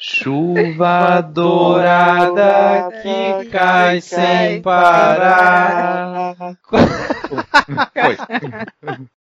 [0.00, 6.36] Chuva dourada que cai sem parar.
[6.62, 8.16] Foi.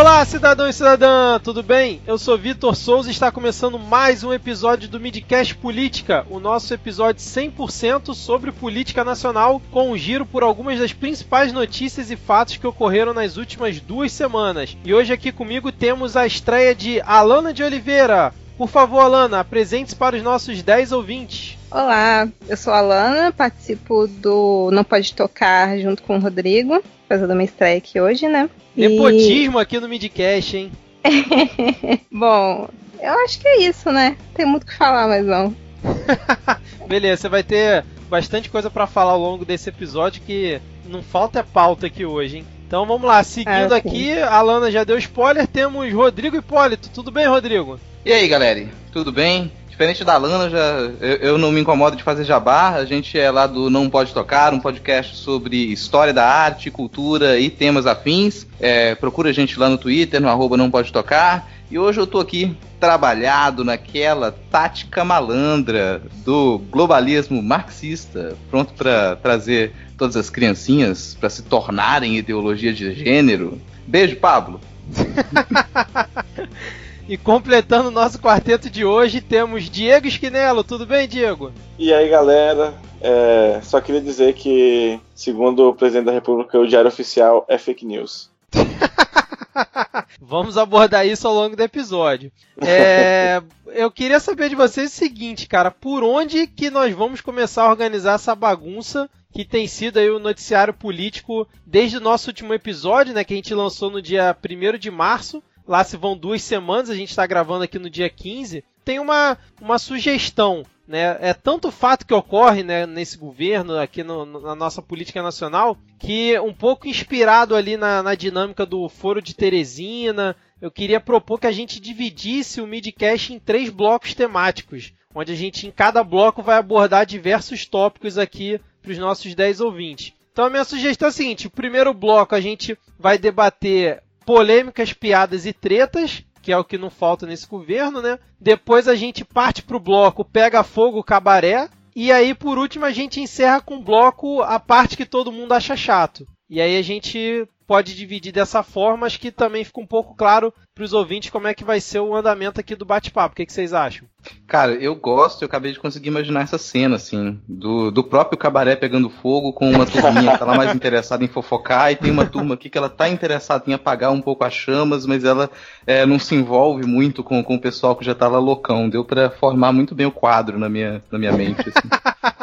[0.00, 2.00] Olá, cidadão e cidadã, tudo bem?
[2.06, 6.72] Eu sou Vitor Souza e está começando mais um episódio do Midcast Política, o nosso
[6.72, 12.56] episódio 100% sobre política nacional, com um giro por algumas das principais notícias e fatos
[12.56, 14.74] que ocorreram nas últimas duas semanas.
[14.86, 18.32] E hoje aqui comigo temos a estreia de Alana de Oliveira.
[18.56, 21.58] Por favor, Alana, apresente-se para os nossos 10 ouvintes.
[21.70, 27.32] Olá, eu sou a Alana, participo do Não Pode Tocar junto com o Rodrigo, fazendo
[27.32, 28.48] uma estreia aqui hoje, né?
[28.76, 29.62] Nepotismo e...
[29.62, 30.72] aqui no Midcast, hein?
[32.08, 32.68] Bom,
[33.00, 34.16] eu acho que é isso, né?
[34.32, 35.52] Tem muito o que falar, mas não.
[36.86, 41.40] Beleza, você vai ter bastante coisa para falar ao longo desse episódio que não falta
[41.40, 42.46] é pauta aqui hoje, hein?
[42.64, 46.90] Então vamos lá, seguindo ah, aqui, a Lana já deu spoiler, temos Rodrigo Hipólito.
[46.90, 47.80] Tudo bem, Rodrigo?
[48.04, 48.68] E aí, galera?
[48.92, 49.50] Tudo bem?
[49.80, 50.58] Diferente da Lana, já,
[51.00, 52.74] eu, eu, não me incomodo de fazer jabá.
[52.74, 57.40] A gente é lá do Não Pode Tocar, um podcast sobre história da arte, cultura
[57.40, 58.46] e temas afins.
[58.60, 61.48] É, procura a gente lá no Twitter, no arroba Não Pode Tocar.
[61.70, 69.72] E hoje eu tô aqui trabalhado naquela tática malandra do globalismo marxista, pronto para trazer
[69.96, 73.58] todas as criancinhas para se tornarem ideologia de gênero.
[73.86, 74.60] Beijo, Pablo.
[77.10, 80.62] E completando o nosso quarteto de hoje, temos Diego Esquinelo.
[80.62, 81.50] Tudo bem, Diego?
[81.76, 82.72] E aí, galera?
[83.00, 87.84] É, só queria dizer que, segundo o presidente da República, o diário oficial é fake
[87.84, 88.30] news.
[90.22, 92.30] Vamos abordar isso ao longo do episódio.
[92.64, 97.64] É, eu queria saber de vocês o seguinte, cara, por onde que nós vamos começar
[97.64, 102.54] a organizar essa bagunça que tem sido aí o noticiário político desde o nosso último
[102.54, 106.42] episódio, né, que a gente lançou no dia 1 de março, Lá se vão duas
[106.42, 108.64] semanas, a gente está gravando aqui no dia 15.
[108.84, 110.66] Tem uma, uma sugestão.
[110.84, 111.16] Né?
[111.20, 116.36] É tanto fato que ocorre né, nesse governo, aqui no, na nossa política nacional, que
[116.40, 121.46] um pouco inspirado ali na, na dinâmica do Foro de Teresina, eu queria propor que
[121.46, 126.42] a gente dividisse o midcast em três blocos temáticos, onde a gente em cada bloco
[126.42, 130.14] vai abordar diversos tópicos aqui para os nossos 10 ouvintes.
[130.32, 134.92] Então a minha sugestão é a seguinte: o primeiro bloco a gente vai debater polêmicas,
[134.92, 138.16] piadas e tretas, que é o que não falta nesse governo, né?
[138.40, 141.68] Depois a gente parte pro bloco Pega Fogo Cabaré.
[141.96, 145.50] E aí, por último, a gente encerra com o bloco a parte que todo mundo
[145.50, 146.28] acha chato.
[146.48, 150.52] E aí a gente pode dividir dessa forma, acho que também fica um pouco claro
[150.74, 153.32] para os ouvintes como é que vai ser o andamento aqui do bate-papo.
[153.32, 154.08] O que, que, vocês acham?
[154.44, 158.74] Cara, eu gosto, eu acabei de conseguir imaginar essa cena, assim, do, do próprio cabaré
[158.74, 162.26] pegando fogo com uma turminha que tá lá mais interessada em fofocar, e tem uma
[162.26, 165.48] turma aqui que ela tá interessada em apagar um pouco as chamas, mas ela
[165.86, 168.88] é, não se envolve muito com, com o pessoal que já tá lá loucão.
[168.88, 171.88] Deu para formar muito bem o quadro na minha, na minha mente, assim.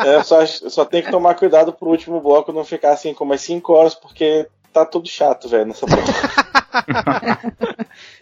[0.08, 3.42] É, só, só tem que tomar cuidado pro último bloco não ficar assim como as
[3.42, 5.86] 5 horas, porque tá tudo chato, velho, nessa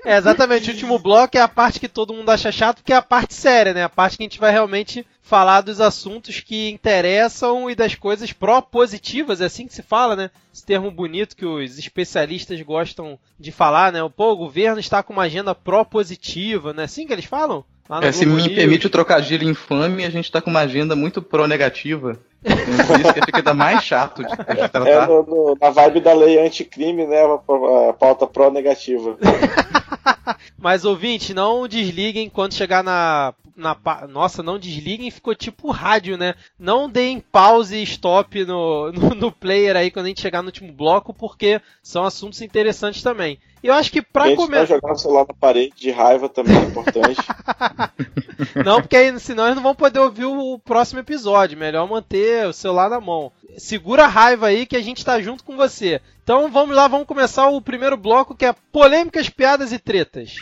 [0.06, 0.70] É, exatamente.
[0.70, 3.34] O último bloco é a parte que todo mundo acha chato, que é a parte
[3.34, 3.84] séria, né?
[3.84, 8.32] A parte que a gente vai realmente falar dos assuntos que interessam e das coisas
[8.32, 10.30] pró-positivas, é assim que se fala, né?
[10.54, 14.00] Esse termo bonito que os especialistas gostam de falar, né?
[14.16, 16.84] Pô, o governo está com uma agenda pró-positiva, né?
[16.84, 17.66] Assim que eles falam?
[18.02, 22.18] É, se me permite o trocadilho infame, a gente está com uma agenda muito pró-negativa.
[22.42, 24.88] Por isso que fica ainda mais chato de, de é, tratar.
[24.88, 27.22] É no, no, na vibe da lei anticrime, né?
[27.90, 29.18] A pauta pró-negativa.
[30.58, 33.76] Mas, ouvinte, não desliguem quando chegar na, na.
[34.10, 36.36] Nossa, não desliguem, ficou tipo rádio, né?
[36.60, 40.48] Não deem pause e stop no, no, no player aí quando a gente chegar no
[40.48, 43.40] último bloco, porque são assuntos interessantes também.
[43.64, 44.76] Eu acho que pra começar.
[44.76, 47.20] jogar o celular na parede de raiva também é importante.
[48.64, 51.58] não, porque aí, senão eles não vão poder ouvir o próximo episódio.
[51.58, 53.32] Melhor manter o celular na mão.
[53.58, 56.00] Segura a raiva aí que a gente tá junto com você.
[56.26, 60.34] Então vamos lá, vamos começar o primeiro bloco que é polêmicas, piadas e tretas.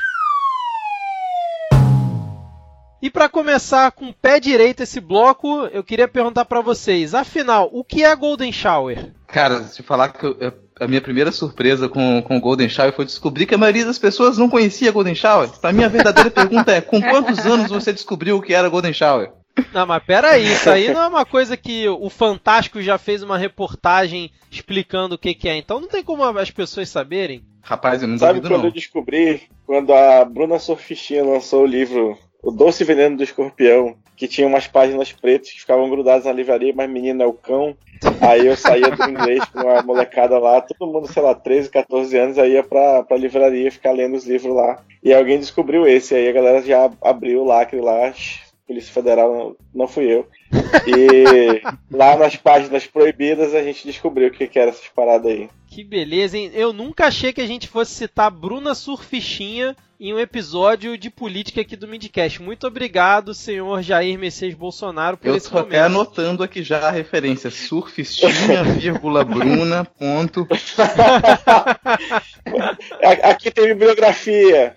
[3.01, 7.69] E para começar com o pé direito esse bloco, eu queria perguntar para vocês, afinal,
[7.74, 9.12] o que é Golden Shower?
[9.27, 10.38] Cara, se falar que eu,
[10.80, 14.00] a minha primeira surpresa com, com o Golden Shower foi descobrir que a maioria das
[14.00, 15.50] pessoas não conhecia Golden Shower.
[15.59, 18.94] Pra mim, a verdadeira pergunta é: com quantos anos você descobriu o que era Golden
[18.94, 19.33] Shower?
[19.73, 23.38] Não, mas peraí, isso aí não é uma coisa que o Fantástico já fez uma
[23.38, 25.55] reportagem explicando o que, que é.
[25.57, 27.44] Então não tem como as pessoas saberem.
[27.61, 28.65] Rapaz, eu não Sabe quando não.
[28.65, 29.44] eu descobri?
[29.65, 33.95] Quando a Bruna Surfistinha lançou o livro O Doce Veneno do Escorpião.
[34.17, 37.75] que tinha umas páginas pretas que ficavam grudadas na livraria, mas menino é o cão.
[38.21, 42.17] Aí eu saía do inglês com uma molecada lá, todo mundo, sei lá, 13, 14
[42.17, 44.79] anos, aí ia pra, pra livraria ficar lendo os livros lá.
[45.01, 48.13] E alguém descobriu esse, aí a galera já abriu o lacre lá,
[48.74, 50.28] Polícia Federal não fui eu.
[50.88, 51.62] E
[51.96, 55.48] lá nas páginas proibidas a gente descobriu o que, que era essas paradas aí.
[55.68, 56.52] Que beleza, hein?
[56.56, 61.62] Eu nunca achei que a gente fosse citar Bruna Surfichinha em um episódio de política
[61.62, 62.42] aqui do Midcast.
[62.42, 65.70] Muito obrigado, senhor Jair Messias Bolsonaro, por Eu esse tô momento.
[65.70, 67.52] até anotando aqui já a referência.
[67.52, 70.48] Surfistinha, vírgula, Bruna, ponto.
[73.24, 74.75] Aqui tem bibliografia.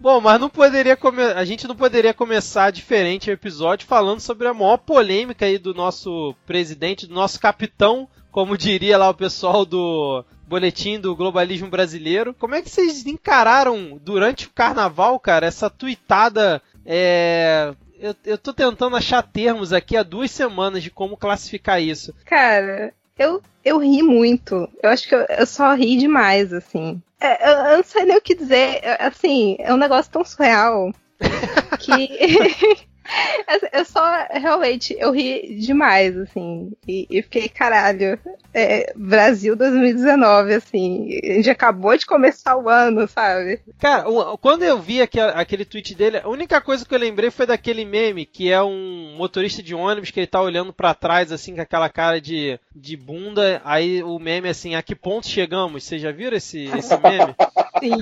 [0.00, 1.22] Bom, mas não poderia come...
[1.22, 5.74] a gente não poderia começar diferente o episódio falando sobre a maior polêmica aí do
[5.74, 12.32] nosso presidente, do nosso capitão, como diria lá o pessoal do boletim do globalismo brasileiro.
[12.32, 17.74] Como é que vocês encararam durante o carnaval, cara, essa tuitada é...
[18.00, 22.14] Eu, eu tô tentando achar termos aqui há duas semanas de como classificar isso.
[22.24, 24.68] Cara, eu, eu ri muito.
[24.82, 27.02] Eu acho que eu, eu só ri demais, assim.
[27.20, 28.80] É, eu, eu, não sei nem o que dizer.
[29.00, 30.92] Assim, é um negócio tão surreal
[31.80, 32.86] que.
[33.72, 34.00] eu só,
[34.30, 36.72] realmente, eu ri demais, assim.
[36.86, 38.18] E, e fiquei, caralho,
[38.52, 41.18] é, Brasil 2019, assim.
[41.24, 43.60] A gente acabou de começar o ano, sabe?
[43.78, 44.04] Cara,
[44.40, 47.84] quando eu vi aquele, aquele tweet dele, a única coisa que eu lembrei foi daquele
[47.84, 51.60] meme, que é um motorista de ônibus que ele tá olhando para trás, assim, com
[51.60, 53.60] aquela cara de, de bunda.
[53.64, 55.84] Aí o meme, assim, a que ponto chegamos?
[55.84, 57.34] Vocês já viram esse, esse meme?
[57.78, 57.92] Sim.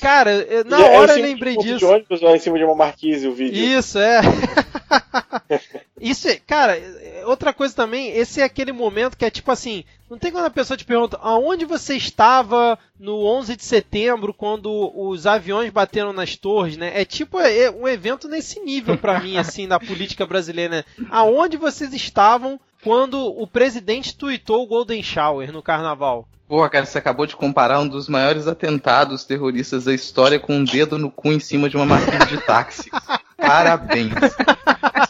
[0.00, 1.78] Cara, eu, na hora eu lembrei disso.
[1.78, 3.62] De ônibus lá em cima de uma marquise o vídeo.
[3.62, 4.20] Isso, é.
[6.00, 6.78] Isso é, cara,
[7.26, 10.50] outra coisa também, esse é aquele momento que é tipo assim, não tem quando a
[10.50, 16.36] pessoa te pergunta aonde você estava no 11 de setembro quando os aviões bateram nas
[16.36, 16.92] torres, né?
[16.94, 20.84] É tipo é, um evento nesse nível para mim, assim, na política brasileira, né?
[21.10, 26.26] Aonde vocês estavam quando o presidente tuitou o Golden Shower no carnaval?
[26.50, 30.64] Porra, cara, você acabou de comparar um dos maiores atentados terroristas da história com um
[30.64, 32.90] dedo no cu em cima de uma máquina de táxi.
[33.38, 34.10] Parabéns.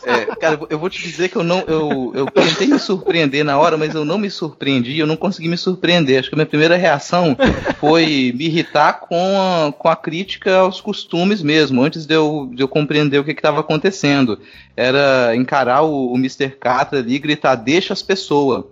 [0.04, 1.60] É, cara, eu vou te dizer que eu não.
[1.60, 5.48] Eu, eu tentei me surpreender na hora, mas eu não me surpreendi, eu não consegui
[5.48, 6.20] me surpreender.
[6.20, 7.34] Acho que a minha primeira reação
[7.81, 12.62] foi me irritar com a, com a crítica aos costumes mesmo, antes de eu, de
[12.62, 14.38] eu compreender o que estava acontecendo.
[14.76, 16.50] Era encarar o, o Mr.
[16.50, 18.64] Catra ali e gritar, deixa as pessoas.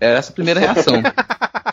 [0.00, 1.02] Era essa a primeira reação.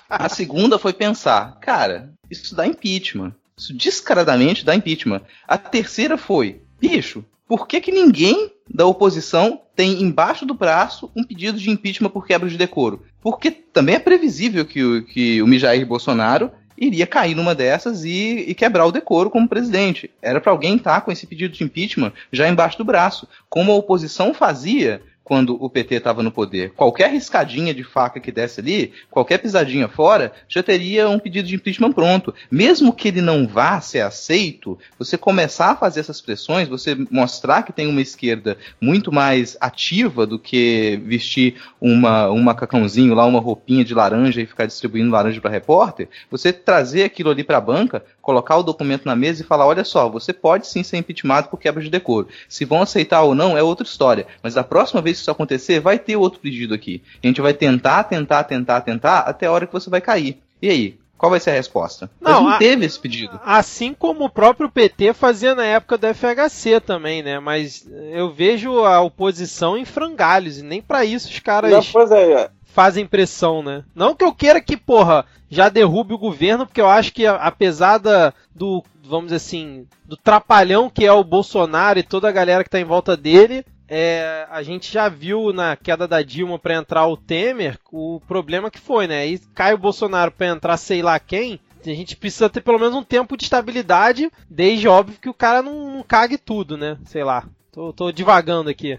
[0.09, 3.33] A segunda foi pensar, cara, isso dá impeachment.
[3.57, 5.21] Isso descaradamente dá impeachment.
[5.47, 11.23] A terceira foi, bicho, por que, que ninguém da oposição tem embaixo do braço um
[11.23, 13.03] pedido de impeachment por quebra de decoro?
[13.21, 18.45] Porque também é previsível que o, que o Mijair Bolsonaro iria cair numa dessas e,
[18.47, 20.09] e quebrar o decoro como presidente.
[20.21, 23.71] Era para alguém estar tá com esse pedido de impeachment já embaixo do braço, como
[23.71, 25.01] a oposição fazia
[25.33, 26.74] quando o PT estava no poder.
[26.75, 31.56] Qualquer riscadinha de faca que desse ali, qualquer pisadinha fora, já teria um pedido de
[31.56, 32.31] impeachment pronto.
[32.51, 37.63] Mesmo que ele não vá ser aceito, você começar a fazer essas pressões, você mostrar
[37.63, 43.39] que tem uma esquerda muito mais ativa do que vestir uma, um macacãozinho lá, uma
[43.39, 47.62] roupinha de laranja e ficar distribuindo laranja para repórter, você trazer aquilo ali para a
[47.62, 51.50] banca, colocar o documento na mesa e falar: olha só, você pode sim ser impeachmentado
[51.50, 52.27] por quebra de decoro.
[52.47, 54.27] Se vão aceitar ou não é outra história.
[54.44, 57.01] Mas da próxima vez isso acontecer, vai ter outro pedido aqui.
[57.23, 60.41] A gente vai tentar, tentar, tentar, tentar, até a hora que você vai cair.
[60.61, 60.97] E aí?
[61.17, 62.11] Qual vai ser a resposta?
[62.19, 63.39] Não, não a, teve esse pedido.
[63.45, 67.39] Assim como o próprio PT fazia na época do FHC também, né?
[67.39, 72.12] Mas eu vejo a oposição em frangalhos, e nem para isso os caras não, pois
[72.12, 72.50] é.
[72.65, 73.86] fazem pressão, né?
[73.95, 78.00] Não que eu queira que, porra, já derrube o governo, porque eu acho que apesar
[78.00, 82.65] da, do, vamos dizer assim, do trapalhão que é o Bolsonaro e toda a galera
[82.65, 86.75] que tá em volta dele, é, a gente já viu na queda da Dilma para
[86.75, 89.27] entrar o Temer o problema que foi, né?
[89.27, 91.59] E cai o Bolsonaro para entrar sei lá quem.
[91.85, 95.61] A gente precisa ter pelo menos um tempo de estabilidade, desde óbvio que o cara
[95.61, 96.97] não, não cague tudo, né?
[97.05, 97.45] Sei lá.
[97.71, 98.97] Tô, tô divagando aqui.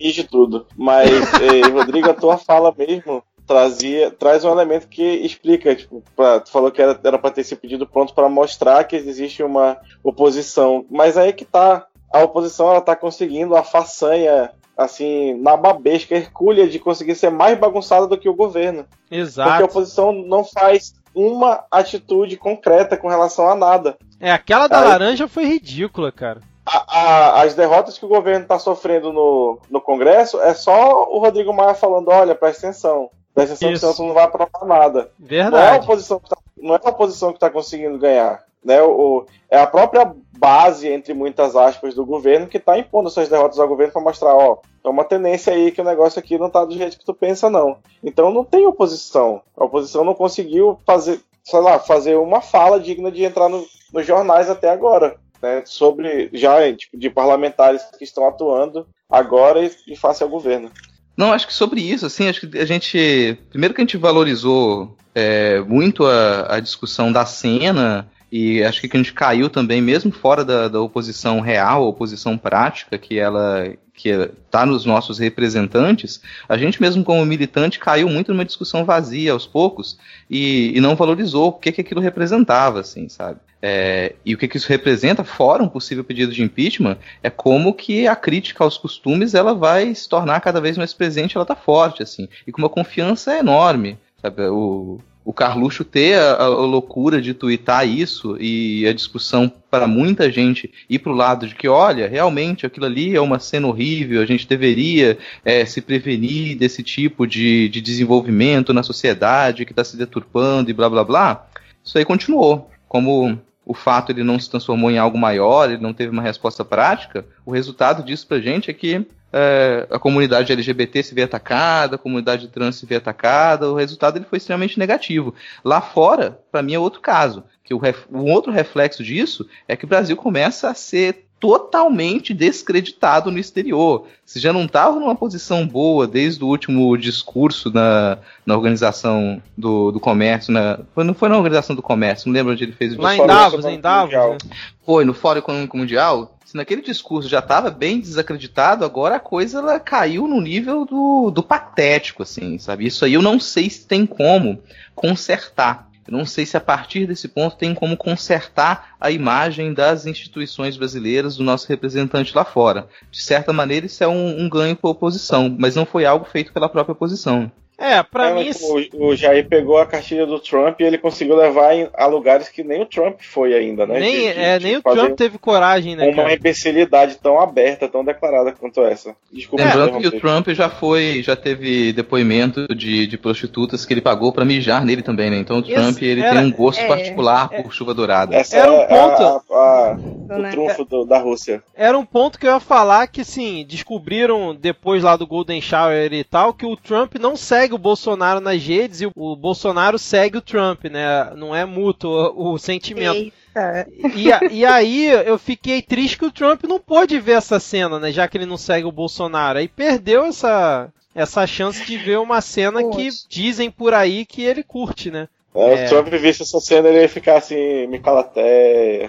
[0.00, 0.66] de tudo.
[0.76, 6.40] Mas, eh, Rodrigo, a tua fala mesmo trazia traz um elemento que explica, tipo, pra,
[6.40, 9.78] tu falou que era, era para ter esse pedido pronto para mostrar que existe uma
[10.02, 11.86] oposição, mas aí que tá,
[12.16, 17.58] a oposição ela tá conseguindo a façanha assim, na babesca, hercúlea de conseguir ser mais
[17.58, 18.84] bagunçada do que o governo.
[19.10, 19.48] Exato.
[19.48, 23.96] Porque a oposição não faz uma atitude concreta com relação a nada.
[24.20, 26.42] É, aquela da Aí, laranja foi ridícula, cara.
[26.66, 31.18] A, a, as derrotas que o governo está sofrendo no, no Congresso é só o
[31.18, 33.08] Rodrigo Maia falando: olha, presta atenção.
[33.34, 35.10] Presta atenção que você não vai aprovar nada.
[35.18, 35.52] Verdade.
[35.52, 38.44] Não é a oposição que tá, não é a oposição que está conseguindo ganhar.
[38.64, 43.28] Né, o, é a própria base, entre muitas aspas, do governo que está impondo suas
[43.28, 46.46] derrotas ao governo para mostrar, ó, é uma tendência aí que o negócio aqui não
[46.46, 47.78] está do jeito que tu pensa, não.
[48.02, 49.42] Então não tem oposição.
[49.56, 54.06] A oposição não conseguiu fazer, sei lá, fazer uma fala digna de entrar no, nos
[54.06, 55.16] jornais até agora.
[55.42, 60.70] Né, sobre já tipo, de parlamentares que estão atuando agora e, e face ao governo.
[61.14, 63.38] Não, acho que sobre isso, assim, acho que a gente.
[63.50, 68.88] Primeiro que a gente valorizou é, muito a, a discussão da cena e acho que
[68.92, 74.10] a gente caiu também, mesmo fora da, da oposição real, oposição prática, que ela que
[74.10, 79.46] está nos nossos representantes, a gente mesmo como militante caiu muito numa discussão vazia aos
[79.46, 83.40] poucos e, e não valorizou o que, que aquilo representava, assim, sabe?
[83.62, 87.72] É, e o que, que isso representa, fora um possível pedido de impeachment, é como
[87.72, 91.56] que a crítica aos costumes ela vai se tornar cada vez mais presente, ela está
[91.56, 94.42] forte, assim, e com uma confiança enorme, sabe?
[94.42, 100.30] O, o Carluxo ter a, a, loucura de twittar isso e a discussão para muita
[100.30, 104.22] gente ir para o lado de que, olha, realmente aquilo ali é uma cena horrível,
[104.22, 109.82] a gente deveria é, se prevenir desse tipo de, de desenvolvimento na sociedade que está
[109.82, 111.48] se deturpando e blá blá blá.
[111.84, 112.70] Isso aí continuou.
[112.88, 116.64] Como o fato ele não se transformou em algo maior, ele não teve uma resposta
[116.64, 119.04] prática, o resultado disso pra gente é que
[119.38, 124.16] é, a comunidade LGBT se vê atacada, a comunidade trans se vê atacada, o resultado
[124.16, 125.34] ele foi extremamente negativo.
[125.62, 129.76] Lá fora, para mim é outro caso, que o, ref, um outro reflexo disso é
[129.76, 134.06] que o Brasil começa a ser totalmente descreditado no exterior.
[134.24, 138.16] Se já não estava numa posição boa desde o último discurso na,
[138.46, 142.64] na organização do, do comércio, na, não foi na organização do comércio, não lembro onde
[142.64, 143.18] ele fez o discurso.
[143.18, 144.14] Lá em Davos, em Davos.
[144.14, 144.38] Né?
[144.86, 146.35] Foi, no Fórum Econômico Mundial.
[146.56, 151.42] Naquele discurso já estava bem desacreditado, agora a coisa ela caiu no nível do, do
[151.42, 152.86] patético, assim, sabe?
[152.86, 154.58] Isso aí eu não sei se tem como
[154.94, 155.90] consertar.
[156.08, 160.76] Eu não sei se a partir desse ponto tem como consertar a imagem das instituições
[160.76, 162.88] brasileiras do nosso representante lá fora.
[163.10, 166.24] De certa maneira, isso é um, um ganho para a oposição, mas não foi algo
[166.24, 167.50] feito pela própria oposição.
[167.78, 168.50] É, pra é, mim.
[168.94, 172.64] O, o, Jair pegou a cartilha do Trump e ele conseguiu levar a lugares que
[172.64, 174.00] nem o Trump foi ainda, né?
[174.00, 176.06] Nem, de, de, é, de nem o Trump teve coragem, né?
[176.06, 176.34] Uma cara?
[176.34, 179.14] imbecilidade tão aberta, tão declarada quanto essa.
[179.30, 179.62] Desculpa.
[179.62, 184.32] Lembrando que o Trump já foi, já teve depoimento de, de prostitutas que ele pagou
[184.32, 185.36] para mijar nele também, né?
[185.36, 188.34] Então o Trump ele era, tem um gosto é, particular é, por chuva dourada.
[188.34, 189.22] Essa era um é ponto.
[189.22, 191.62] A, a, a, o trunfo do, da Rússia.
[191.74, 196.12] Era um ponto que eu ia falar que, sim, descobriram depois lá do Golden Shower
[196.12, 200.38] e tal que o Trump não segue o Bolsonaro nas redes e o Bolsonaro segue
[200.38, 201.32] o Trump, né?
[201.34, 203.16] Não é mútuo o, o sentimento.
[203.16, 203.86] Eita.
[204.14, 208.12] E, e aí eu fiquei triste que o Trump não pôde ver essa cena, né?
[208.12, 209.58] Já que ele não segue o Bolsonaro.
[209.58, 212.98] Aí perdeu essa, essa chance de ver uma cena Poxa.
[212.98, 215.28] que dizem por aí que ele curte, né?
[215.56, 215.76] É, é.
[215.76, 219.08] Se o Trump visse essa cena, ele ia ficar assim, me calateia.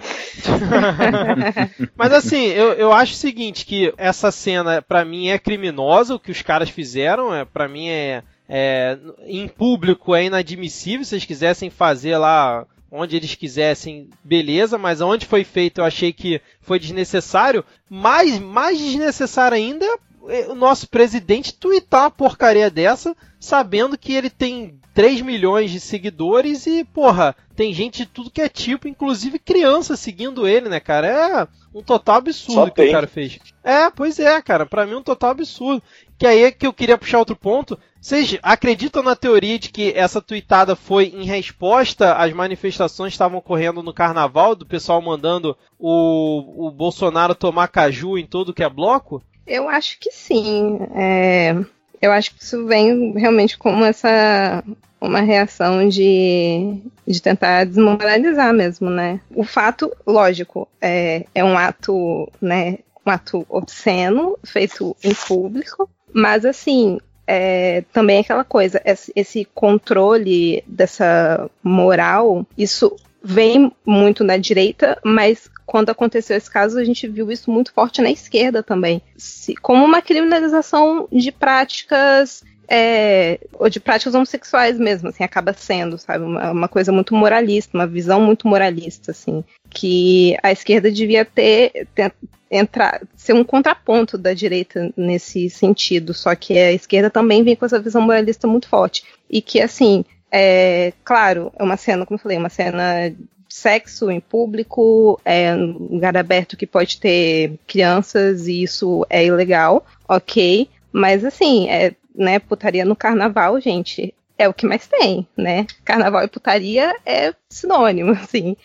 [1.94, 6.18] Mas assim, eu, eu acho o seguinte, que essa cena, para mim, é criminosa, o
[6.18, 11.04] que os caras fizeram, é, para mim é é, em público é inadmissível.
[11.04, 16.12] Se eles quisessem fazer lá onde eles quisessem, beleza, mas onde foi feito eu achei
[16.12, 17.64] que foi desnecessário.
[17.88, 19.86] Mas mais desnecessário ainda
[20.28, 25.80] é o nosso presidente twittar uma porcaria dessa, sabendo que ele tem 3 milhões de
[25.80, 30.80] seguidores e, porra, tem gente de tudo que é tipo, inclusive criança seguindo ele, né,
[30.80, 31.06] cara?
[31.06, 33.38] É um total absurdo que o cara fez.
[33.62, 35.82] É, pois é, cara, pra mim um total absurdo.
[36.18, 37.78] Que aí é que eu queria puxar outro ponto.
[38.00, 43.38] Vocês acreditam na teoria de que essa tuitada foi em resposta às manifestações que estavam
[43.38, 48.68] ocorrendo no carnaval, do pessoal mandando o, o Bolsonaro tomar caju em tudo que é
[48.68, 49.22] bloco?
[49.46, 50.78] Eu acho que sim.
[50.94, 51.56] É,
[52.00, 54.62] eu acho que isso vem realmente como essa
[55.00, 59.20] uma reação de, de tentar desmoralizar mesmo, né?
[59.34, 62.78] O fato, lógico, é, é um ato, né?
[63.06, 66.98] Um ato obsceno, feito em público, mas assim,
[67.30, 68.80] é, também é aquela coisa,
[69.14, 76.84] esse controle dessa moral, isso vem muito na direita, mas quando aconteceu esse caso, a
[76.84, 79.02] gente viu isso muito forte na esquerda também.
[79.14, 82.42] Se, como uma criminalização de práticas.
[82.70, 87.76] É, ou de práticas homossexuais mesmo, assim, acaba sendo, sabe, uma, uma, coisa muito moralista,
[87.76, 92.12] uma visão muito moralista, assim, que a esquerda devia ter, ter
[92.50, 97.64] entrar, ser um contraponto da direita nesse sentido, só que a esquerda também vem com
[97.64, 99.02] essa visão moralista muito forte.
[99.30, 103.14] E que, assim, é, claro, é uma cena, como eu falei, uma cena
[103.48, 109.86] sexo em público, é um lugar aberto que pode ter crianças e isso é ilegal,
[110.06, 115.66] ok, mas assim, é, né, putaria no carnaval, gente, é o que mais tem, né?
[115.84, 118.56] Carnaval e putaria é sinônimo, assim.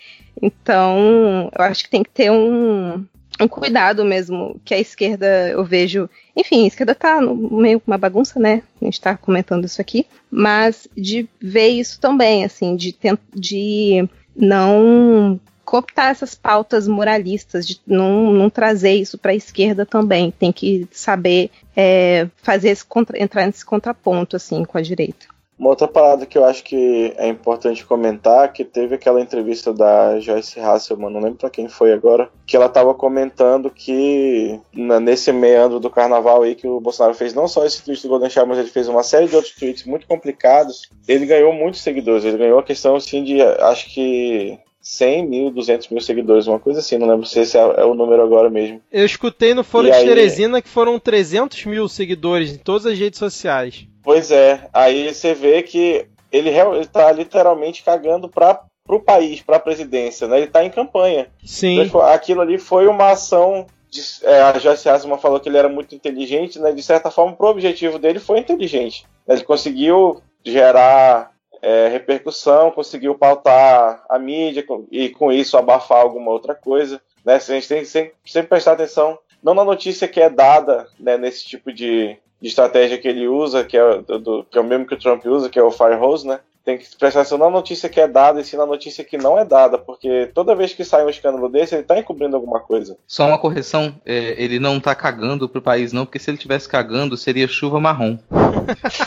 [0.42, 3.06] Então, eu acho que tem que ter um,
[3.40, 6.10] um cuidado mesmo, que a esquerda, eu vejo.
[6.36, 8.64] Enfim, a esquerda tá meio uma bagunça, né?
[8.82, 10.06] A gente tá comentando isso aqui.
[10.30, 12.96] Mas de ver isso também, assim, de,
[13.36, 15.40] de não
[15.74, 20.30] cooptar essas pautas moralistas, de não, não trazer isso para a esquerda também.
[20.30, 25.26] Tem que saber é, fazer esse contra, entrar nesse contraponto assim com a direita.
[25.58, 30.20] Uma outra parada que eu acho que é importante comentar, que teve aquela entrevista da
[30.20, 35.32] Joyce Hasselman, não lembro pra quem foi agora, que ela tava comentando que na, nesse
[35.32, 38.48] meandro do carnaval aí que o Bolsonaro fez não só esse tweet do Golden Shower,
[38.48, 40.84] mas ele fez uma série de outros tweets muito complicados.
[41.08, 45.88] Ele ganhou muitos seguidores, ele ganhou a questão assim de, acho que 100 mil, 200
[45.88, 48.82] mil seguidores, uma coisa assim, não lembro se esse é, é o número agora mesmo.
[48.92, 50.06] Eu escutei no Foro e de aí...
[50.06, 53.88] Teresina que foram 300 mil seguidores em todas as redes sociais.
[54.04, 56.50] Pois é, aí você vê que ele,
[56.82, 60.38] está literalmente cagando para o país, para a presidência, né?
[60.38, 61.28] Ele está em campanha.
[61.46, 61.82] Sim.
[61.82, 63.66] Então, aquilo ali foi uma ação.
[63.90, 66.74] De, é, a Joyce Hasselman falou que ele era muito inteligente, né?
[66.74, 69.06] De certa forma, pro objetivo dele foi inteligente.
[69.28, 71.33] Ele conseguiu gerar
[71.64, 77.02] é, repercussão, conseguiu pautar a mídia e com isso abafar alguma outra coisa.
[77.24, 77.36] Né?
[77.36, 81.18] A gente tem que sempre, sempre prestar atenção, não na notícia que é dada né,
[81.18, 84.86] nesse tipo de, de estratégia que ele usa, que é, do, que é o mesmo
[84.86, 86.42] que o Trump usa, que é o firehose, né?
[86.64, 89.38] Tem que prestar atenção na notícia que é dada e sim na notícia que não
[89.38, 92.98] é dada, porque toda vez que sai um escândalo desse, ele está encobrindo alguma coisa.
[93.06, 96.70] Só uma correção, é, ele não está cagando pro país, não, porque se ele estivesse
[96.70, 98.18] cagando, seria chuva marrom.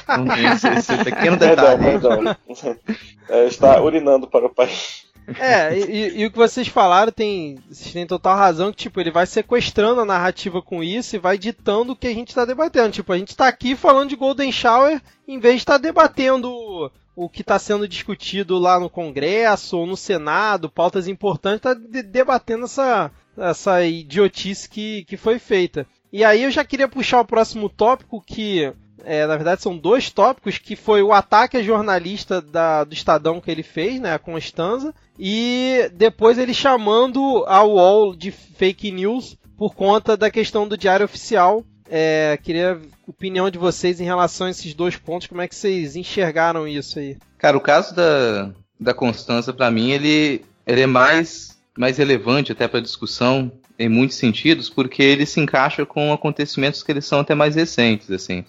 [0.09, 1.83] não tem esse, esse pequeno detalhe.
[1.83, 2.77] Perdão, perdão.
[3.29, 5.06] É, está urinando para o país.
[5.39, 9.11] É, e, e, o que vocês falaram tem, vocês têm total razão que tipo ele
[9.11, 12.91] vai sequestrando a narrativa com isso e vai ditando o que a gente está debatendo.
[12.91, 16.91] Tipo, a gente está aqui falando de Golden Shower em vez de estar tá debatendo
[17.17, 22.03] o que está sendo discutido lá no Congresso ou no Senado, pautas importantes, está de
[22.03, 25.87] debatendo essa, essa idiotice que, que foi feita.
[26.13, 28.73] E aí eu já queria puxar o próximo tópico que
[29.05, 33.41] é, na verdade são dois tópicos, que foi o ataque à jornalista da, do Estadão
[33.41, 39.37] que ele fez, né, a Constanza, e depois ele chamando a UOL de fake news
[39.57, 41.65] por conta da questão do diário oficial.
[41.89, 45.55] É, queria a opinião de vocês em relação a esses dois pontos, como é que
[45.55, 47.17] vocês enxergaram isso aí?
[47.39, 52.67] Cara, o caso da, da Constança, para mim, ele, ele é mais, mais relevante até
[52.67, 57.35] para discussão em muitos sentidos, porque ele se encaixa com acontecimentos que eles são até
[57.35, 58.45] mais recentes, assim.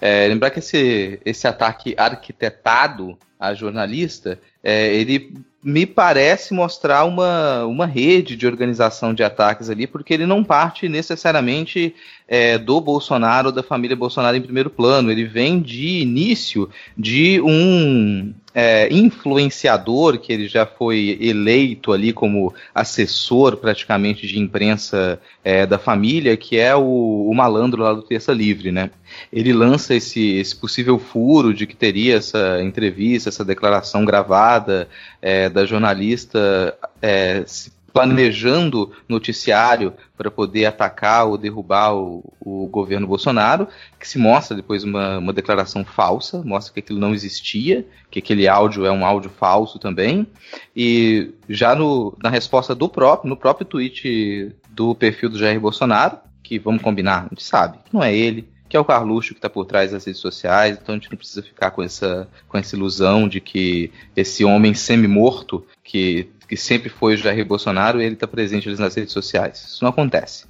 [0.00, 5.32] É, lembrar que esse, esse ataque arquitetado à jornalista, é, ele
[5.62, 10.88] me parece mostrar uma, uma rede de organização de ataques ali, porque ele não parte
[10.88, 11.92] necessariamente
[12.28, 15.10] é, do Bolsonaro da família Bolsonaro em primeiro plano.
[15.10, 22.54] Ele vem de início de um é, influenciador que ele já foi eleito ali como
[22.74, 28.32] assessor praticamente de imprensa é, da família, que é o, o, malandro lá do Terça
[28.32, 28.90] Livre, né?
[29.32, 34.88] Ele lança esse, esse possível furo de que teria essa entrevista, essa declaração gravada
[35.20, 37.44] é, da jornalista é,
[37.96, 44.84] planejando noticiário para poder atacar ou derrubar o, o, governo Bolsonaro, que se mostra depois
[44.84, 49.30] uma, uma declaração falsa, mostra que aquilo não existia, que aquele áudio é um áudio
[49.30, 50.26] falso também.
[50.76, 56.18] E já no, na resposta do próprio, no próprio tweet do perfil do Jair Bolsonaro,
[56.42, 59.48] que vamos combinar, a gente sabe, não é ele, que é o Carluxo que está
[59.48, 62.76] por trás das redes sociais, então a gente não precisa ficar com essa, com essa
[62.76, 68.26] ilusão de que esse homem semi-morto, que, que sempre foi o Jair Bolsonaro, ele está
[68.26, 69.64] presente nas redes sociais.
[69.66, 70.44] Isso não acontece.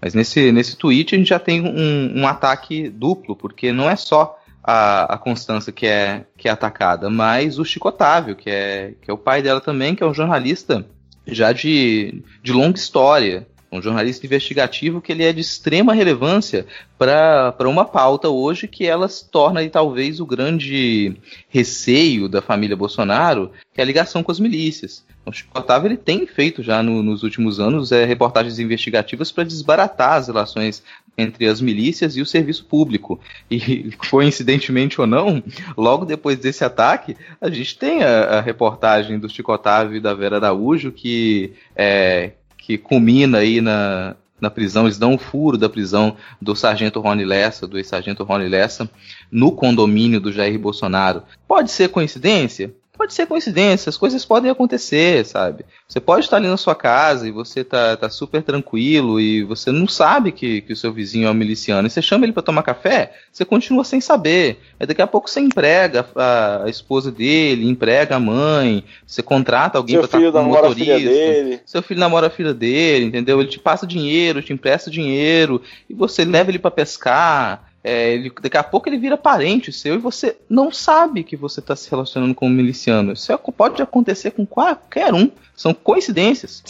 [0.00, 3.96] Mas nesse, nesse tweet a gente já tem um, um ataque duplo, porque não é
[3.96, 8.94] só a, a Constança que é, que é atacada, mas o Chico Otávio, que é,
[9.00, 10.86] que é o pai dela também, que é um jornalista
[11.26, 16.66] já de, de longa história, um jornalista investigativo que ele é de extrema relevância
[16.98, 21.16] para uma pauta hoje que ela se torna aí, talvez o grande
[21.48, 25.04] receio da família Bolsonaro, que é a ligação com as milícias.
[25.30, 29.44] O Chico Otávio ele tem feito já no, nos últimos anos é, reportagens investigativas para
[29.44, 30.82] desbaratar as relações
[31.16, 33.20] entre as milícias e o serviço público.
[33.48, 35.40] E, coincidentemente ou não,
[35.76, 40.14] logo depois desse ataque, a gente tem a, a reportagem do Chico Otávio e da
[40.14, 45.68] Vera Araújo que, é, que culmina aí na, na prisão, eles dão um furo da
[45.68, 48.90] prisão do sargento Rony Lessa, do ex-sargento Rony Lessa,
[49.30, 51.22] no condomínio do Jair Bolsonaro.
[51.46, 52.74] Pode ser coincidência?
[53.00, 55.64] Pode ser coincidência, as coisas podem acontecer, sabe?
[55.88, 59.72] Você pode estar ali na sua casa e você tá, tá super tranquilo e você
[59.72, 61.88] não sabe que, que o seu vizinho é um miliciano.
[61.88, 64.60] E você chama ele para tomar café, você continua sem saber.
[64.78, 69.78] Aí daqui a pouco você emprega a, a esposa dele, emprega a mãe, você contrata
[69.78, 70.98] alguém para estar como motorista.
[70.98, 71.60] Dele.
[71.64, 73.40] Seu filho namora a filha dele, entendeu?
[73.40, 77.69] Ele te passa dinheiro, te empresta dinheiro e você leva ele para pescar.
[77.82, 81.60] É, ele, daqui a pouco ele vira parente seu e você não sabe que você
[81.60, 83.12] está se relacionando com um miliciano.
[83.12, 85.30] Isso é, pode acontecer com qualquer um.
[85.56, 86.62] São coincidências.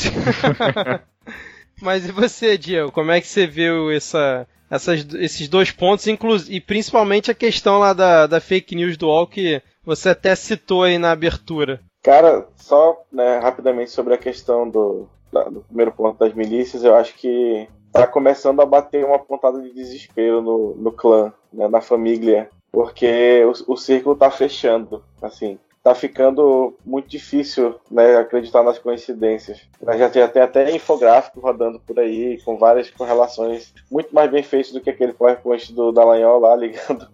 [1.83, 2.93] Mas e você, Diego?
[2.93, 6.07] Como é que você viu essa, essas, esses dois pontos,
[6.49, 10.85] e principalmente a questão lá da, da fake news do UOL que você até citou
[10.85, 11.81] aí na abertura?
[12.03, 17.15] Cara, só né, rapidamente sobre a questão do, do primeiro ponto das milícias, eu acho
[17.15, 22.49] que tá começando a bater uma pontada de desespero no, no clã, né, na família,
[22.71, 25.59] porque o, o círculo tá fechando, assim.
[25.83, 29.63] Tá ficando muito difícil né, acreditar nas coincidências.
[29.97, 34.73] Já tem até, até infográfico rodando por aí, com várias correlações muito mais bem feitos
[34.73, 37.09] do que aquele PowerPoint do Dallagnol lá, ligando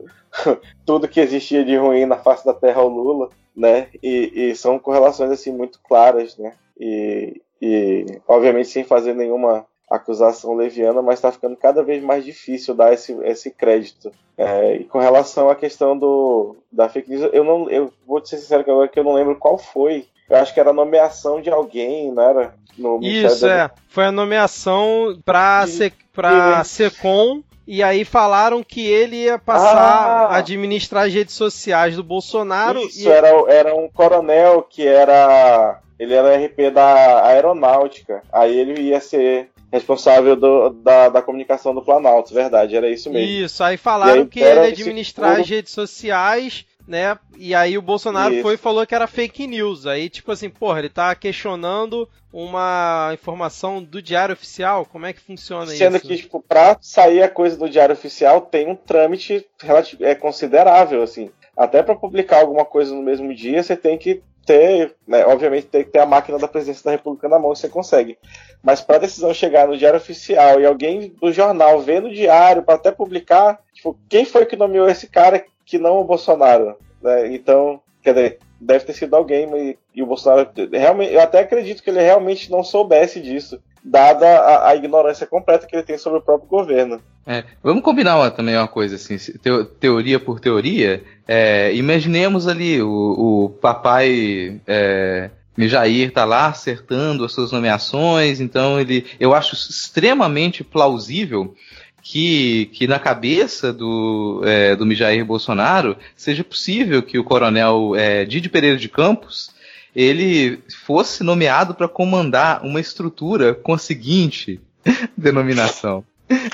[0.85, 3.87] tudo que existia de ruim na face da Terra ao Lula, né?
[4.03, 6.53] E, e são correlações assim muito claras, né?
[6.79, 12.75] E, e obviamente sem fazer nenhuma acusação leviana, mas está ficando cada vez mais difícil
[12.75, 14.11] dar esse, esse crédito.
[14.37, 18.31] É, e com relação à questão do, da fake news, eu não, eu vou te
[18.31, 20.07] ser sincero que agora que eu não lembro qual foi.
[20.29, 22.55] Eu acho que era a nomeação de alguém, não era?
[22.77, 23.71] No Isso, é.
[23.89, 25.65] Foi a nomeação para
[26.13, 31.97] para Secom e aí falaram que ele ia passar ah, a administrar as redes sociais
[31.97, 32.81] do Bolsonaro.
[32.81, 33.09] Isso, e...
[33.09, 35.81] era, era um coronel que era.
[35.99, 38.23] Ele era RP da aeronáutica.
[38.33, 43.45] Aí ele ia ser responsável do, da, da comunicação do Planalto, verdade, era isso mesmo.
[43.45, 47.19] Isso, aí falaram aí, que ele administrar as redes sociais, né?
[47.37, 48.43] E aí o Bolsonaro isso.
[48.43, 49.87] foi e falou que era fake news.
[49.87, 54.87] Aí, tipo assim, porra, ele tá questionando uma informação do Diário Oficial?
[54.87, 55.85] Como é que funciona Sendo isso?
[55.85, 59.47] Sendo que, tipo, pra sair a coisa do Diário Oficial tem um trâmite
[60.01, 61.31] é considerável, assim.
[61.57, 65.85] Até para publicar alguma coisa no mesmo dia, você tem que ter, né, obviamente, que
[65.85, 68.17] ter a máquina da presidência da República na mão você consegue.
[68.63, 72.63] Mas para a decisão chegar no diário oficial e alguém do jornal ver no diário
[72.63, 76.77] para até publicar, tipo, quem foi que nomeou esse cara que não o Bolsonaro?
[77.03, 77.35] Né?
[77.35, 81.83] Então, quer dizer, deve ter sido alguém, mas, e o Bolsonaro realmente, eu até acredito
[81.83, 86.19] que ele realmente não soubesse disso dada a, a, ignorância completa que ele tem sobre
[86.19, 87.01] o próprio governo.
[87.25, 91.05] É, vamos combinar uma, também uma coisa assim, teo, teoria por teoria.
[91.27, 98.79] É, imaginemos ali o, o papai é, Mijair tá lá acertando as suas nomeações, então
[98.79, 101.55] ele, eu acho extremamente plausível
[102.03, 108.25] que, que na cabeça do, é, do Mijair Bolsonaro seja possível que o coronel é,
[108.25, 109.51] Didi Pereira de Campos
[109.95, 114.61] ele fosse nomeado para comandar uma estrutura com a seguinte
[115.17, 116.05] denominação.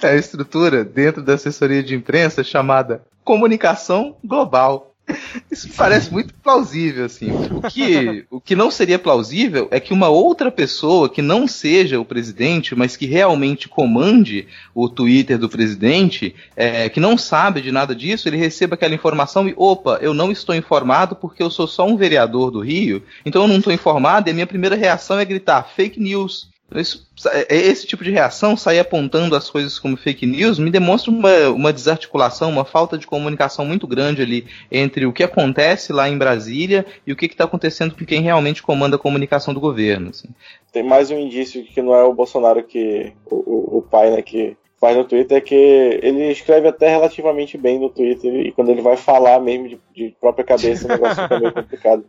[0.00, 4.92] É a estrutura dentro da assessoria de imprensa chamada Comunicação Global.
[5.50, 7.30] Isso parece muito plausível, assim.
[7.50, 12.00] O que, o que não seria plausível é que uma outra pessoa que não seja
[12.00, 17.72] o presidente, mas que realmente comande o Twitter do presidente, é, que não sabe de
[17.72, 21.66] nada disso, ele receba aquela informação e, opa, eu não estou informado porque eu sou
[21.66, 25.18] só um vereador do Rio, então eu não estou informado e a minha primeira reação
[25.18, 26.51] é gritar fake news.
[26.80, 31.10] Isso, é, esse tipo de reação, sair apontando as coisas como fake news, me demonstra
[31.10, 36.08] uma, uma desarticulação, uma falta de comunicação muito grande ali entre o que acontece lá
[36.08, 40.10] em Brasília e o que está acontecendo com quem realmente comanda a comunicação do governo.
[40.10, 40.28] Assim.
[40.72, 43.12] Tem mais um indício que não é o Bolsonaro que.
[43.26, 47.78] o, o pai, né, que faz no Twitter é que ele escreve até relativamente bem
[47.78, 51.38] no Twitter e quando ele vai falar mesmo de, de própria cabeça o negócio fica
[51.38, 52.04] meio complicado.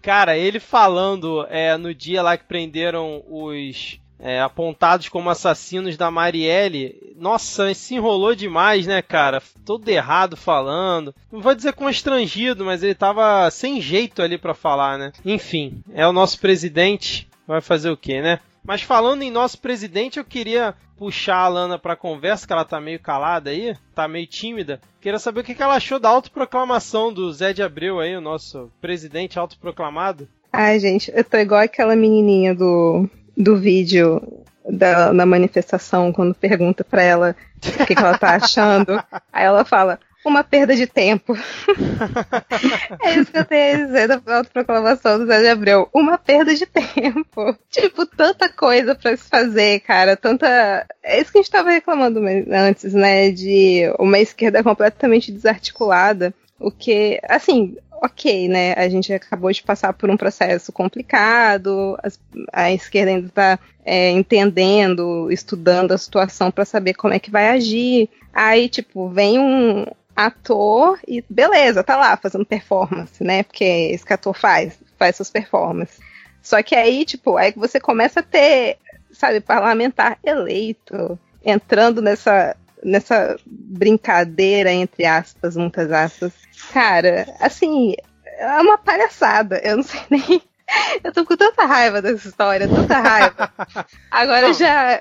[0.00, 6.08] Cara, ele falando é, no dia lá que prenderam os é, apontados como assassinos da
[6.08, 9.42] Marielle, nossa, se enrolou demais, né, cara?
[9.64, 11.12] Todo errado falando.
[11.30, 15.10] Não vou dizer constrangido, mas ele tava sem jeito ali para falar, né?
[15.24, 18.38] Enfim, é o nosso presidente, vai fazer o quê, né?
[18.66, 22.80] Mas falando em nosso presidente, eu queria puxar a Lana pra conversa, que ela tá
[22.80, 24.80] meio calada aí, tá meio tímida.
[25.00, 28.70] Queria saber o que ela achou da autoproclamação do Zé de Abreu aí, o nosso
[28.80, 30.28] presidente autoproclamado.
[30.52, 34.20] Ai, gente, eu tô igual aquela menininha do, do vídeo
[34.68, 39.00] da, da manifestação, quando pergunta pra ela o que, que ela tá achando.
[39.32, 41.34] aí ela fala, uma perda de tempo.
[43.02, 45.88] é isso que eu tenho a dizer da autoproclamação do Zé de Abreu.
[45.92, 47.56] Uma perda de tempo.
[47.70, 50.16] Tipo, tanta coisa para se fazer, cara.
[50.16, 50.86] Tanta.
[51.02, 53.30] É isso que a gente tava reclamando antes, né?
[53.30, 56.34] De uma esquerda completamente desarticulada.
[56.58, 58.72] O que, assim, ok, né?
[58.74, 61.98] A gente acabou de passar por um processo complicado,
[62.52, 67.48] a esquerda ainda está é, entendendo, estudando a situação para saber como é que vai
[67.48, 68.08] agir.
[68.32, 69.86] Aí, tipo, vem um
[70.16, 73.42] ator e beleza, tá lá fazendo performance, né?
[73.42, 76.00] Porque é isso que ator faz, faz suas performances.
[76.42, 78.78] Só que aí, tipo, aí você começa a ter,
[79.12, 86.32] sabe, parlamentar eleito entrando nessa nessa brincadeira, entre aspas, muitas aspas.
[86.72, 89.60] Cara, assim, é uma palhaçada.
[89.64, 90.42] Eu não sei nem.
[91.02, 93.52] Eu tô com tanta raiva dessa história, tanta raiva.
[94.10, 95.00] Agora já.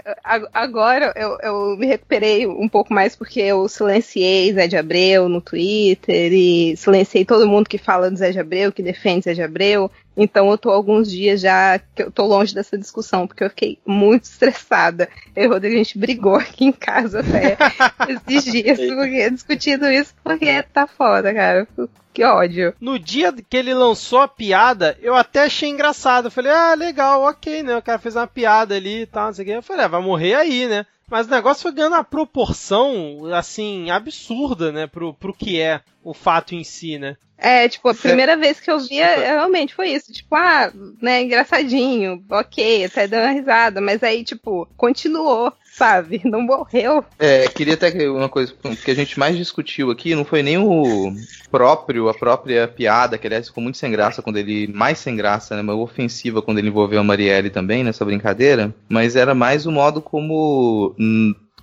[0.54, 5.42] Agora eu, eu me recuperei um pouco mais porque eu silenciei Zé de Abreu no
[5.42, 9.42] Twitter e silenciei todo mundo que fala do Zé de Abreu, que defende Zé de
[9.42, 9.90] Abreu.
[10.18, 13.80] Então eu tô alguns dias já que eu tô longe dessa discussão, porque eu fiquei
[13.86, 15.10] muito estressada.
[15.36, 17.58] Eu e o Rodrigo, a gente brigou aqui em casa até
[18.28, 21.68] esses dias, porque, discutindo isso, porque tá foda, cara.
[22.14, 22.74] Que ódio.
[22.80, 26.28] No dia que ele lançou a piada, eu até achei engraçado.
[26.28, 27.76] Eu falei, ah, legal, ok, né?
[27.76, 29.52] O cara fez uma piada ali e tal, não sei o que.
[29.52, 30.86] Eu falei, ah, vai morrer aí, né?
[31.10, 36.14] Mas o negócio foi ganhando uma proporção, assim, absurda, né, pro, pro que é o
[36.14, 37.16] fato em si, né?
[37.38, 40.12] É, tipo, a primeira vez que eu via, realmente foi isso.
[40.12, 46.22] Tipo, ah, né, engraçadinho, ok, até dando uma risada, mas aí, tipo, continuou, sabe?
[46.26, 47.04] Não morreu.
[47.20, 50.58] É, queria até que uma coisa que a gente mais discutiu aqui não foi nem
[50.58, 51.14] o
[51.52, 54.68] próprio, a própria piada, que aliás ficou muito sem graça quando ele.
[54.68, 55.62] Mais sem graça, né?
[55.62, 60.02] Mas ofensiva quando ele envolveu a Marielle também nessa brincadeira, mas era mais o modo
[60.02, 60.96] como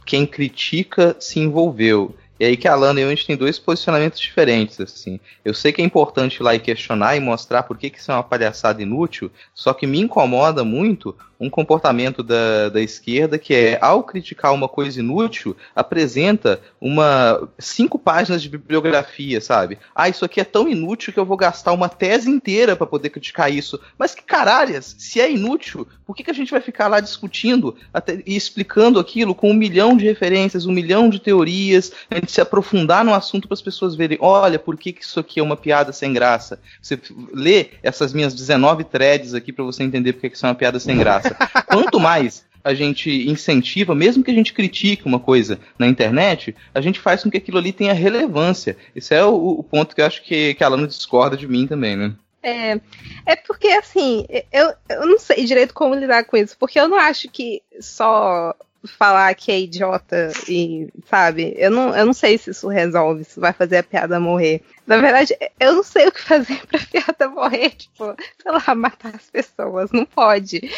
[0.04, 2.14] quem critica se envolveu.
[2.42, 5.20] E aí que a Lana e eu, a gente tem dois posicionamentos diferentes, assim.
[5.44, 8.10] Eu sei que é importante ir lá e questionar e mostrar por que, que isso
[8.10, 13.52] é uma palhaçada inútil, só que me incomoda muito um comportamento da, da esquerda que
[13.52, 19.76] é, ao criticar uma coisa inútil, apresenta uma cinco páginas de bibliografia, sabe?
[19.92, 23.10] Ah, isso aqui é tão inútil que eu vou gastar uma tese inteira para poder
[23.10, 23.80] criticar isso.
[23.98, 27.74] Mas que caralhas, se é inútil, por que, que a gente vai ficar lá discutindo
[27.92, 32.30] até, e explicando aquilo com um milhão de referências, um milhão de teorias, a gente
[32.32, 35.42] se aprofundar no assunto para as pessoas verem, olha, por que, que isso aqui é
[35.42, 36.58] uma piada sem graça?
[36.80, 36.98] Você
[37.32, 40.54] lê essas minhas 19 threads aqui para você entender por que, que isso é uma
[40.54, 41.34] piada sem graça.
[41.66, 46.80] Quanto mais a gente incentiva, mesmo que a gente critique uma coisa na internet, a
[46.80, 48.76] gente faz com que aquilo ali tenha relevância.
[48.96, 51.66] Esse é o, o ponto que eu acho que, que a Alana discorda de mim
[51.66, 52.14] também, né?
[52.42, 52.80] É,
[53.26, 56.98] é porque assim, eu, eu não sei direito como lidar com isso, porque eu não
[56.98, 62.50] acho que só falar que é idiota e, sabe, eu não, eu não sei se
[62.50, 64.62] isso resolve, se vai fazer a piada morrer.
[64.86, 69.14] Na verdade, eu não sei o que fazer pra piada morrer, tipo, sei lá, matar
[69.14, 70.70] as pessoas, não pode.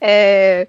[0.00, 0.68] É,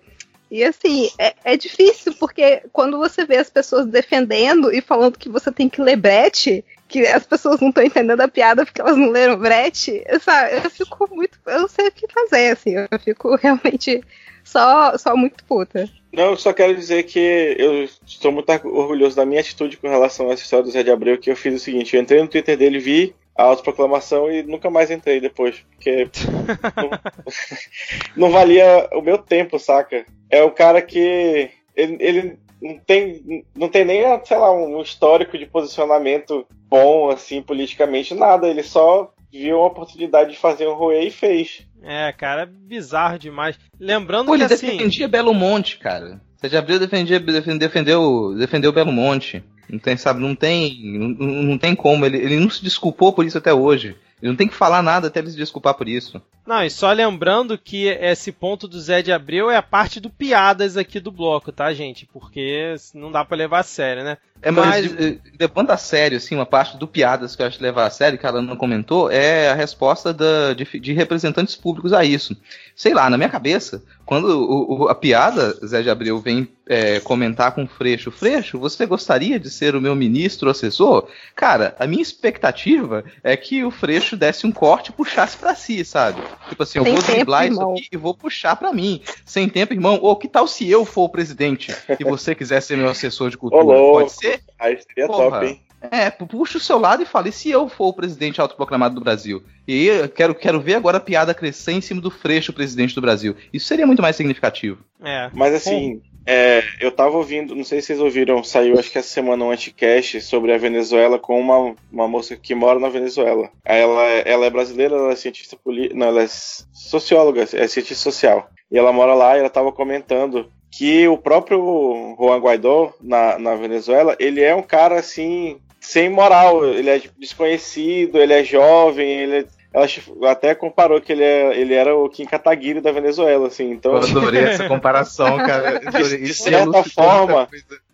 [0.49, 5.29] e assim, é, é, difícil, porque quando você vê as pessoas defendendo e falando que
[5.29, 8.97] você tem que ler Brett, que as pessoas não estão entendendo a piada porque elas
[8.97, 11.37] não leram Brett, sabe, eu fico muito.
[11.45, 14.03] Eu não sei o que fazer, assim, eu fico realmente
[14.43, 15.87] só, só muito puta.
[16.11, 20.29] Não, eu só quero dizer que eu estou muito orgulhoso da minha atitude com relação
[20.29, 22.27] a essa história do Zé de Abreu, que eu fiz o seguinte, eu entrei no
[22.27, 26.09] Twitter dele, vi a autoproclamação e nunca mais entrei depois, porque
[26.75, 30.05] não, não, valia o meu tempo, saca?
[30.29, 35.37] É o cara que ele, ele, não tem não tem nem, sei lá, um histórico
[35.37, 41.07] de posicionamento bom assim politicamente, nada, ele só viu uma oportunidade de fazer um Roe
[41.07, 41.65] e fez.
[41.83, 43.57] É, cara, é bizarro demais.
[43.79, 44.67] Lembrando Pô, que ele assim...
[44.67, 46.21] defendia Belo Monte, cara.
[46.35, 49.43] Você já viu defender, defendeu, defendeu Belo Monte.
[49.69, 52.05] Não tem, sabe, não tem, não, não tem como.
[52.05, 53.95] Ele, ele não se desculpou por isso até hoje.
[54.21, 56.21] Ele não tem que falar nada até ele se desculpar por isso.
[56.45, 60.09] Não, e só lembrando que esse ponto do Zé de Abreu é a parte do
[60.09, 62.07] piadas aqui do bloco, tá, gente?
[62.07, 64.17] Porque não dá para levar a sério, né?
[64.41, 65.17] É, mas, mas...
[65.39, 68.17] levando a sério, assim, uma parte do piadas que eu acho que levar a sério,
[68.17, 72.35] que ela não comentou, é a resposta da, de, de, representantes públicos a isso.
[72.79, 77.01] Sei lá, na minha cabeça, quando o, o, a piada, Zé de Abreu, vem é,
[77.01, 81.09] comentar com o Freixo, Freixo, você gostaria de ser o meu ministro assessor?
[81.35, 85.83] Cara, a minha expectativa é que o Freixo desse um corte e puxasse para si,
[85.83, 86.21] sabe?
[86.47, 89.01] Tipo assim, eu Sem vou driblar isso aqui e vou puxar para mim.
[89.25, 89.99] Sem tempo, irmão.
[90.01, 93.37] Ou que tal se eu for o presidente e você quiser ser meu assessor de
[93.37, 93.61] cultura?
[93.61, 93.99] Olô.
[93.99, 94.39] Pode ser?
[94.57, 95.31] Aí seria Porra.
[95.31, 95.61] top, hein?
[95.81, 99.01] É, puxa o seu lado e fale, e se eu for o presidente autoproclamado do
[99.01, 99.41] Brasil?
[99.67, 103.01] E eu quero, quero ver agora a piada crescer em cima do Freixo, presidente do
[103.01, 103.35] Brasil.
[103.53, 104.79] Isso seria muito mais significativo.
[105.01, 105.29] É.
[105.33, 109.07] Mas assim, é, eu tava ouvindo, não sei se vocês ouviram, saiu acho que essa
[109.07, 113.49] semana um anticast sobre a Venezuela com uma, uma moça que mora na Venezuela.
[113.63, 118.49] Ela, ela é brasileira, ela é cientista política, não, ela é socióloga, é cientista social.
[118.71, 123.55] E ela mora lá e ela tava comentando que o próprio Juan Guaidó na, na
[123.55, 126.65] Venezuela, ele é um cara assim sem moral.
[126.65, 129.85] Ele é desconhecido, ele é jovem, ele é ela
[130.31, 133.69] até comparou que ele, é, ele era o Kim Kataguiri da Venezuela, assim.
[133.69, 135.79] Então, eu adorei essa comparação, cara.
[135.79, 137.47] De, de certa forma,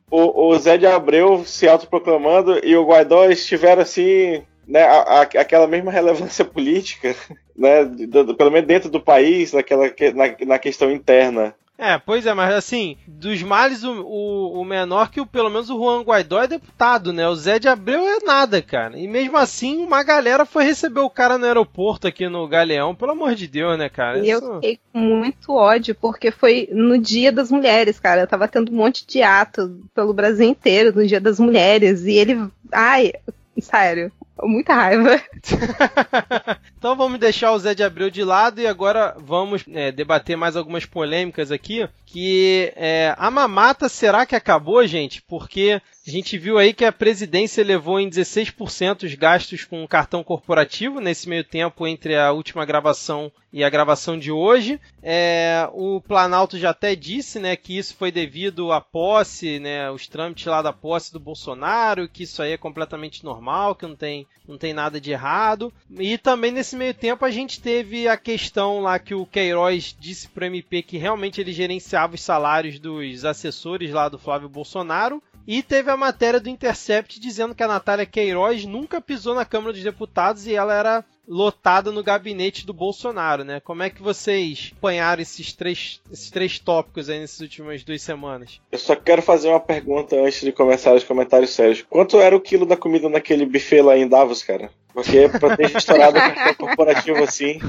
[0.10, 5.22] o, o, Zé de Abreu se autoproclamando e o Guaidó estiveram assim, né, a, a,
[5.22, 7.14] aquela mesma relevância política,
[7.56, 11.54] né, do, do, pelo menos dentro do país, naquela, na, na questão interna.
[11.78, 15.70] É, pois é, mas assim, dos males, o, o, o, menor que o, pelo menos
[15.70, 17.28] o Juan Guaidó é deputado, né?
[17.28, 18.98] O Zé de Abreu é nada, cara.
[18.98, 23.12] E mesmo assim, uma galera foi receber o cara no aeroporto aqui no Galeão, pelo
[23.12, 24.20] amor de Deus, né, cara?
[24.20, 24.46] E Isso...
[24.46, 28.22] eu fiquei com muito ódio, porque foi no Dia das Mulheres, cara.
[28.22, 32.14] Eu tava tendo um monte de ato pelo Brasil inteiro no Dia das Mulheres, e
[32.14, 32.50] ele.
[32.72, 33.12] Ai,
[33.60, 34.12] sério.
[34.44, 35.22] Muita raiva.
[36.78, 40.56] então vamos deixar o Zé de Abreu de lado e agora vamos é, debater mais
[40.56, 41.88] algumas polêmicas aqui.
[42.06, 45.22] Que é, a mamata será que acabou, gente?
[45.22, 50.24] Porque a gente viu aí que a presidência levou em 16% os gastos com cartão
[50.24, 54.80] corporativo nesse meio tempo entre a última gravação e a gravação de hoje.
[55.02, 60.08] É, o Planalto já até disse né, que isso foi devido à posse, né, os
[60.08, 64.28] trâmites lá da posse do Bolsonaro, que isso aí é completamente normal, que não tem,
[64.48, 65.74] não tem nada de errado.
[65.98, 70.28] E também nesse meio tempo a gente teve a questão lá que o Queiroz disse
[70.28, 75.20] para o MP que realmente ele gerenciava os salários dos assessores lá do Flávio Bolsonaro.
[75.48, 79.74] E teve a matéria do Intercept dizendo que a Natália Queiroz nunca pisou na Câmara
[79.74, 83.60] dos Deputados e ela era lotada no gabinete do Bolsonaro, né?
[83.60, 88.62] Como é que vocês apanharam esses três, esses três tópicos aí nessas últimas duas semanas?
[88.72, 91.84] Eu só quero fazer uma pergunta antes de começar os comentários sérios.
[91.90, 94.70] Quanto era o quilo da comida naquele buffet lá em Davos, cara?
[94.94, 97.60] Porque pra ter estourado o cartão corporativo assim.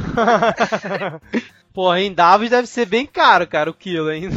[1.72, 4.36] Porra, em Davos deve ser bem caro, cara, o quilo ainda.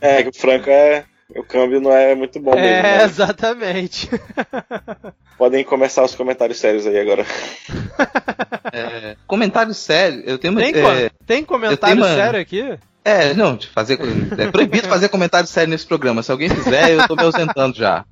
[0.00, 1.04] é, o franco é
[1.36, 2.66] o câmbio não é muito bom mesmo.
[2.66, 3.04] É, né?
[3.04, 4.08] exatamente.
[5.36, 7.26] Podem começar os comentários sérios aí agora.
[8.72, 12.14] É, comentário sério, eu tenho Tem, é, tem comentário uma...
[12.14, 12.78] sério aqui?
[13.04, 13.98] É, não, de fazer,
[14.38, 16.22] é proibido fazer comentário sério nesse programa.
[16.22, 18.04] Se alguém fizer, eu tô me ausentando já.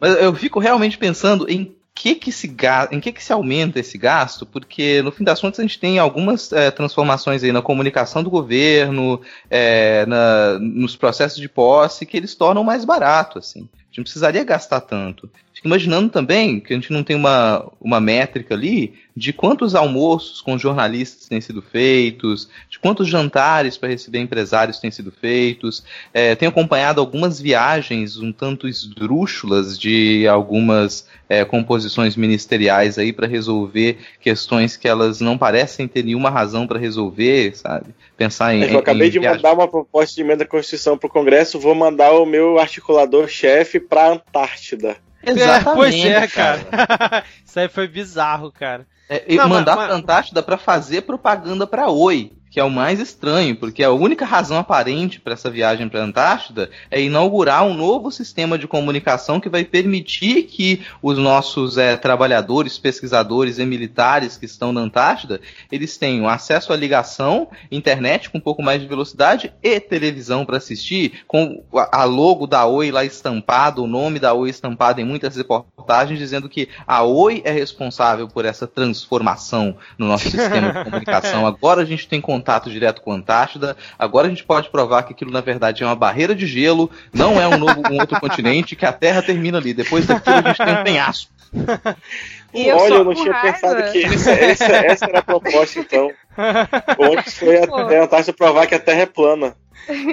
[0.00, 2.54] Mas eu fico realmente pensando em que que se
[2.90, 5.98] em que, que se aumenta esse gasto, porque no fim das contas a gente tem
[5.98, 12.16] algumas é, transformações aí na comunicação do governo, é, na, nos processos de posse, que
[12.16, 13.68] eles tornam mais barato, assim.
[13.74, 15.30] A gente não precisaria gastar tanto.
[15.54, 20.40] Fico imaginando também que a gente não tem uma, uma métrica ali de quantos almoços
[20.40, 25.84] com jornalistas têm sido feitos, de quantos jantares para receber empresários têm sido feitos.
[26.12, 33.28] É, tenho acompanhado algumas viagens um tanto esdrúxulas de algumas é, composições ministeriais aí para
[33.28, 37.94] resolver questões que elas não parecem ter nenhuma razão para resolver, sabe?
[38.16, 38.64] Pensar em.
[38.64, 41.76] Eu acabei em de mandar uma proposta de emenda à Constituição para o Congresso, vou
[41.76, 44.96] mandar o meu articulador-chefe para a Antártida.
[45.26, 46.64] Exatamente, é, pois é, cara.
[46.64, 47.24] cara.
[47.44, 48.86] Isso aí foi bizarro, cara.
[49.08, 52.70] É, e Não, mandar mas, pra Antártida para fazer propaganda para Oi que é o
[52.70, 57.64] mais estranho, porque a única razão aparente para essa viagem para a Antártida é inaugurar
[57.64, 63.66] um novo sistema de comunicação que vai permitir que os nossos é, trabalhadores, pesquisadores e
[63.66, 65.40] militares que estão na Antártida,
[65.72, 70.58] eles tenham acesso à ligação, internet com um pouco mais de velocidade e televisão para
[70.58, 75.34] assistir, com a logo da Oi lá estampada, o nome da Oi estampado em muitas
[75.34, 81.44] reportagens, dizendo que a Oi é responsável por essa transformação no nosso sistema de comunicação.
[81.48, 83.74] Agora a gente tem contato contato direto com a Antártida.
[83.98, 87.40] Agora a gente pode provar que aquilo na verdade é uma barreira de gelo, não
[87.40, 89.72] é um novo um outro continente, que a Terra termina ali.
[89.72, 91.32] Depois daquilo a gente tem um penhasco.
[92.54, 93.52] Eu Olha, eu não tinha raiva.
[93.52, 96.12] pensado que essa, essa, essa, era a proposta, então.
[96.98, 99.56] Onde foi a, a Antártida provar que a Terra é plana.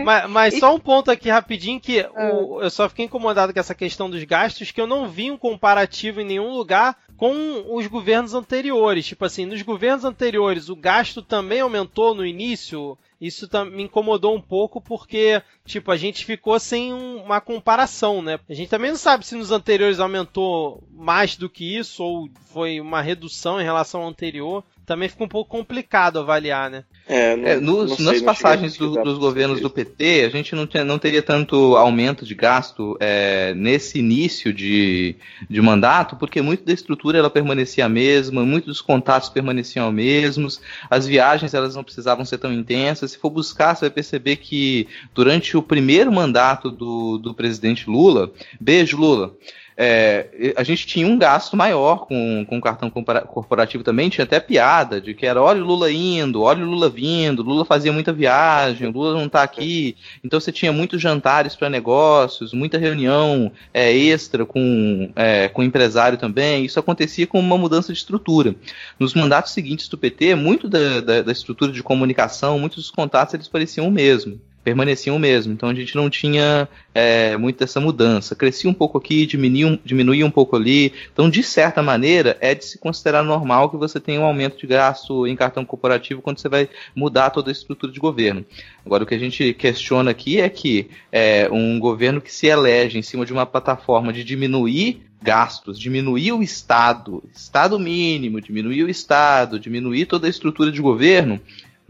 [0.03, 2.63] Mas, mas, só um ponto aqui rapidinho que o, ah.
[2.63, 6.19] eu só fiquei incomodado com essa questão dos gastos, que eu não vi um comparativo
[6.19, 9.05] em nenhum lugar com os governos anteriores.
[9.05, 12.97] Tipo assim, nos governos anteriores o gasto também aumentou no início.
[13.21, 18.39] Isso me incomodou um pouco porque, tipo, a gente ficou sem uma comparação, né?
[18.49, 22.81] A gente também não sabe se nos anteriores aumentou mais do que isso ou foi
[22.81, 26.83] uma redução em relação ao anterior também fica um pouco complicado avaliar, né?
[27.07, 30.67] É, não, é nos, não nas passagens do, dos governos do PT, a gente não,
[30.67, 35.15] tinha, não teria tanto aumento de gasto é, nesse início de,
[35.49, 40.61] de mandato, porque muito da estrutura ela permanecia a mesma, muitos dos contatos permaneciam mesmos,
[40.89, 43.10] as viagens elas não precisavam ser tão intensas.
[43.11, 48.31] Se for buscar, você vai perceber que durante o primeiro mandato do, do presidente Lula,
[48.59, 49.35] beijo Lula,
[49.77, 54.39] é, a gente tinha um gasto maior com, com o cartão corporativo também, tinha até
[54.39, 58.11] piada de que era olha o Lula indo, olha o Lula vindo, Lula fazia muita
[58.11, 59.95] viagem, Lula não está aqui.
[60.23, 66.17] Então você tinha muitos jantares para negócios, muita reunião é, extra com, é, com empresário
[66.17, 66.65] também.
[66.65, 68.55] Isso acontecia com uma mudança de estrutura.
[68.99, 73.33] Nos mandatos seguintes do PT, muito da, da, da estrutura de comunicação, muitos dos contatos
[73.33, 75.53] eles pareciam o mesmo permaneciam o mesmo.
[75.53, 78.35] Então a gente não tinha é, muito dessa mudança.
[78.35, 80.93] Crescia um pouco aqui, diminuía, diminuía um pouco ali.
[81.11, 84.67] Então, de certa maneira, é de se considerar normal que você tenha um aumento de
[84.67, 88.45] gasto em cartão corporativo quando você vai mudar toda a estrutura de governo.
[88.85, 92.97] Agora, o que a gente questiona aqui é que é, um governo que se elege
[92.97, 98.89] em cima de uma plataforma de diminuir gastos, diminuir o Estado, Estado mínimo, diminuir o
[98.89, 101.39] Estado, diminuir toda a estrutura de governo,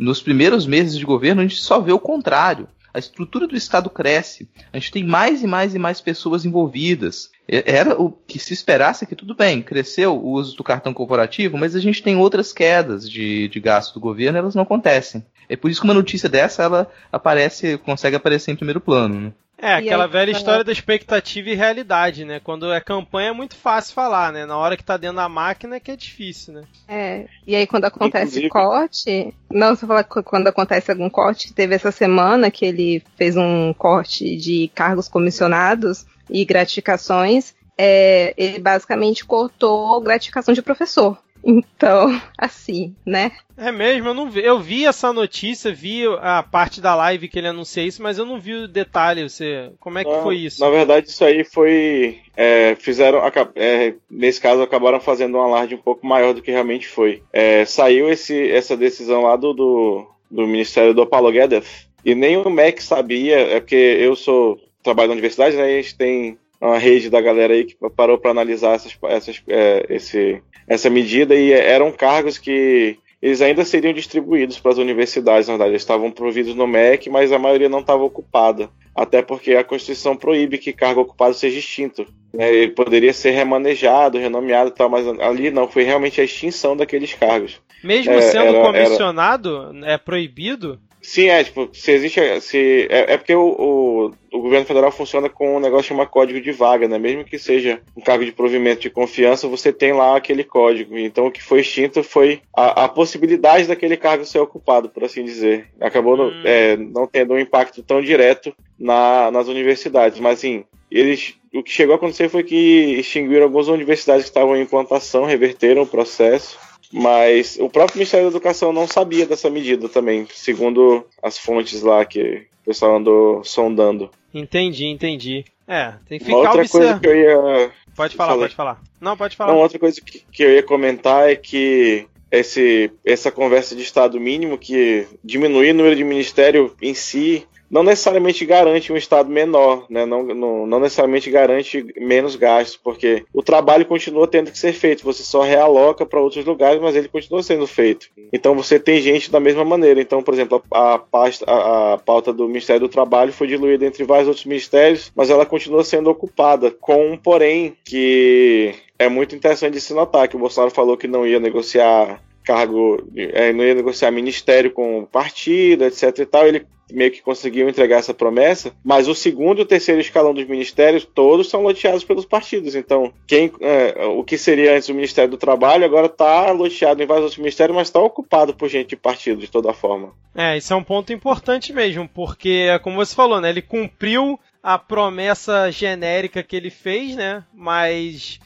[0.02, 2.68] nos primeiros meses de governo, a gente só vê o contrário.
[2.92, 7.30] A estrutura do Estado cresce, a gente tem mais e mais e mais pessoas envolvidas.
[7.48, 11.76] Era o que se esperasse que tudo bem, cresceu o uso do cartão corporativo, mas
[11.76, 15.24] a gente tem outras quedas de, de gasto do governo, elas não acontecem.
[15.48, 19.22] É por isso que uma notícia dessa ela aparece, consegue aparecer em primeiro plano.
[19.22, 19.34] Né?
[19.62, 22.42] É, aquela aí, velha história da expectativa e realidade, né?
[22.44, 24.44] Quando é campanha é muito fácil falar, né?
[24.44, 26.64] Na hora que tá dentro da máquina é que é difícil, né?
[26.88, 28.50] É, e aí quando acontece Inclusive...
[28.50, 29.34] corte.
[29.52, 34.36] Não, você fala quando acontece algum corte, teve essa semana que ele fez um corte
[34.36, 37.54] de cargos comissionados e gratificações.
[37.78, 41.18] É, ele basicamente cortou gratificação de professor.
[41.44, 43.32] Então, assim, né?
[43.58, 47.38] É mesmo, eu não vi, eu vi essa notícia, vi a parte da live que
[47.38, 49.28] ele anunciou isso, mas eu não vi o detalhe.
[49.28, 50.62] Você, como é que não, foi isso?
[50.62, 53.22] Na verdade, isso aí foi, é, fizeram,
[53.56, 57.22] é, nesse caso, acabaram fazendo um alarde um pouco maior do que realmente foi.
[57.32, 62.38] É, saiu esse, essa decisão lá do, do, do Ministério do Paulo Guedes e nem
[62.38, 65.72] o MEC sabia, é porque eu sou trabalho na universidade, né?
[65.72, 66.38] E a gente tem
[66.68, 71.36] uma rede da galera aí que parou para analisar essas, essas, é, esse, essa medida
[71.36, 75.72] e eram cargos que eles ainda seriam distribuídos para as universidades, na verdade.
[75.72, 78.70] Eles estavam providos no MEC, mas a maioria não estava ocupada.
[78.96, 82.06] Até porque a Constituição proíbe que cargo ocupado seja extinto.
[82.34, 82.52] Né?
[82.54, 87.14] Ele poderia ser remanejado, renomeado e tal, mas ali não, foi realmente a extinção daqueles
[87.14, 87.62] cargos.
[87.84, 89.94] Mesmo é, sendo era, comissionado, era...
[89.94, 90.80] é proibido?
[91.02, 92.42] Sim, é, tipo, se existe.
[92.42, 96.40] Se, é, é porque o, o, o, governo federal funciona com um negócio chamado código
[96.40, 97.00] de vaga, né?
[97.00, 100.98] Mesmo que seja um cargo de provimento de confiança, você tem lá aquele código.
[100.98, 105.24] Então o que foi extinto foi a, a possibilidade daquele cargo ser ocupado, por assim
[105.24, 105.68] dizer.
[105.80, 106.18] Acabou hum.
[106.18, 110.20] no, é, não tendo um impacto tão direto na, nas universidades.
[110.20, 111.36] Mas assim, eles.
[111.54, 115.82] O que chegou a acontecer foi que extinguiram algumas universidades que estavam em implantação, reverteram
[115.82, 116.58] o processo
[116.92, 122.06] mas o próprio Ministério da Educação não sabia dessa medida também, segundo as fontes lá
[122.06, 124.10] que o pessoal andou sondando.
[124.34, 125.46] Entendi, entendi.
[125.68, 127.72] É, tem que ficar Uma outra coisa que eu ia.
[127.96, 128.82] Pode falar, pode falar.
[129.00, 129.54] Não, pode falar.
[129.54, 134.20] Uma outra coisa que, que eu ia comentar é que esse, essa conversa de Estado
[134.20, 139.86] mínimo, que diminuir o número de ministério em si não necessariamente garante um estado menor,
[139.90, 140.06] né?
[140.06, 145.06] não, não, não, necessariamente garante menos gastos, porque o trabalho continua tendo que ser feito,
[145.06, 148.10] você só realoca para outros lugares, mas ele continua sendo feito.
[148.34, 150.02] Então você tem gente da mesma maneira.
[150.02, 154.04] Então, por exemplo, a, pasta, a, a pauta do Ministério do Trabalho foi diluída entre
[154.04, 159.74] vários outros ministérios, mas ela continua sendo ocupada, com um porém que é muito interessante
[159.74, 163.76] de se notar, que o Bolsonaro falou que não ia negociar cargo, é, não ia
[163.76, 169.08] negociar ministério com partido, etc e tal, ele meio que conseguiu entregar essa promessa, mas
[169.08, 172.76] o segundo e o terceiro escalão dos ministérios todos são loteados pelos partidos.
[172.76, 177.06] Então, quem, é, o que seria antes o Ministério do Trabalho agora está loteado em
[177.06, 180.14] vários outros ministérios, mas está ocupado por gente de partido de toda forma.
[180.36, 184.78] É, isso é um ponto importante mesmo, porque, como você falou, né, ele cumpriu a
[184.78, 187.44] promessa genérica que ele fez, né?
[187.54, 188.40] Mas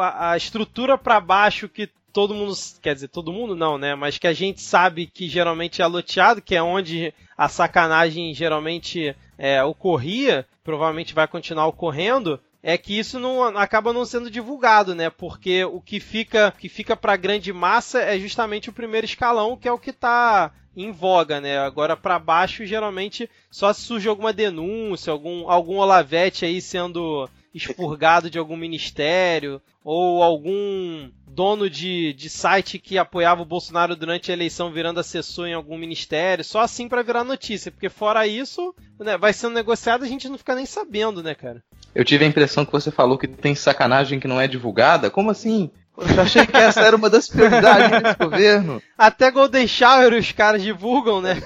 [0.00, 3.94] a estrutura para baixo que todo mundo, quer dizer, todo mundo não, né?
[3.94, 9.14] Mas que a gente sabe que geralmente é loteado, que é onde a sacanagem geralmente
[9.38, 15.08] é, ocorria, provavelmente vai continuar ocorrendo, é que isso não acaba não sendo divulgado, né?
[15.08, 19.66] Porque o que fica que fica para grande massa é justamente o primeiro escalão, que
[19.66, 21.58] é o que está em voga, né?
[21.58, 28.38] Agora para baixo geralmente só surge alguma denúncia, algum algum olavete aí sendo expurgado de
[28.38, 31.10] algum ministério ou algum
[31.40, 35.78] dono de, de site que apoiava o Bolsonaro durante a eleição virando assessor em algum
[35.78, 40.28] ministério, só assim para virar notícia, porque fora isso, né, vai sendo negociado a gente
[40.28, 41.62] não fica nem sabendo, né, cara?
[41.94, 45.08] Eu tive a impressão que você falou que tem sacanagem que não é divulgada.
[45.08, 45.70] Como assim?
[45.96, 48.82] Eu achei que essa era uma das prioridades desse governo.
[48.98, 51.42] Até Golden Shower os caras divulgam, né?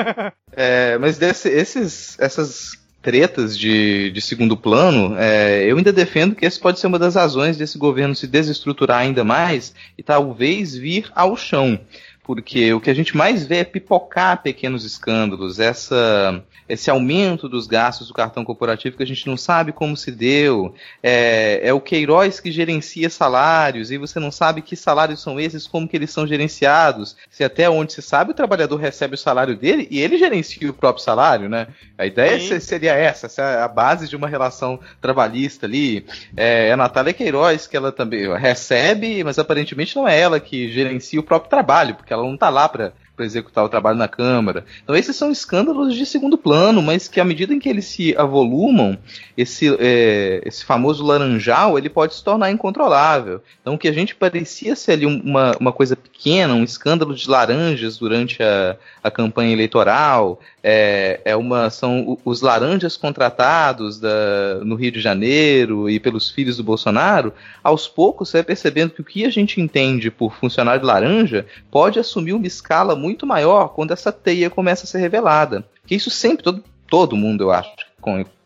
[0.56, 6.46] é, mas desse, esses, essas tretas de, de segundo plano, é, eu ainda defendo que
[6.46, 11.12] esse pode ser uma das razões desse governo se desestruturar ainda mais e talvez vir
[11.14, 11.78] ao chão
[12.24, 17.66] porque o que a gente mais vê é pipocar pequenos escândalos, essa, esse aumento dos
[17.66, 21.80] gastos do cartão corporativo que a gente não sabe como se deu, é, é, o
[21.80, 26.10] Queiroz que gerencia salários e você não sabe que salários são esses, como que eles
[26.10, 30.16] são gerenciados, se até onde se sabe o trabalhador recebe o salário dele e ele
[30.16, 31.66] gerencia o próprio salário, né?
[31.98, 32.58] A ideia Sim.
[32.58, 36.06] seria essa, essa é a base de uma relação trabalhista ali.
[36.34, 40.72] É, é a Natália Queiroz que ela também recebe, mas aparentemente não é ela que
[40.72, 44.08] gerencia o próprio trabalho, porque ela não está lá para para executar o trabalho na
[44.08, 44.64] Câmara.
[44.82, 48.16] Então esses são escândalos de segundo plano, mas que à medida em que eles se
[48.16, 48.98] avolumam,
[49.36, 53.40] esse, é, esse famoso laranjal ele pode se tornar incontrolável.
[53.60, 57.28] Então o que a gente parecia ser ali uma, uma coisa pequena, um escândalo de
[57.28, 64.74] laranjas durante a, a campanha eleitoral, é, é uma são os laranjas contratados da, no
[64.74, 69.04] Rio de Janeiro e pelos filhos do Bolsonaro, aos poucos você vai percebendo que o
[69.04, 74.10] que a gente entende por funcionário laranja pode assumir uma escala muito maior quando essa
[74.10, 75.64] teia começa a ser revelada.
[75.86, 77.70] Que isso sempre, todo, todo mundo, eu acho,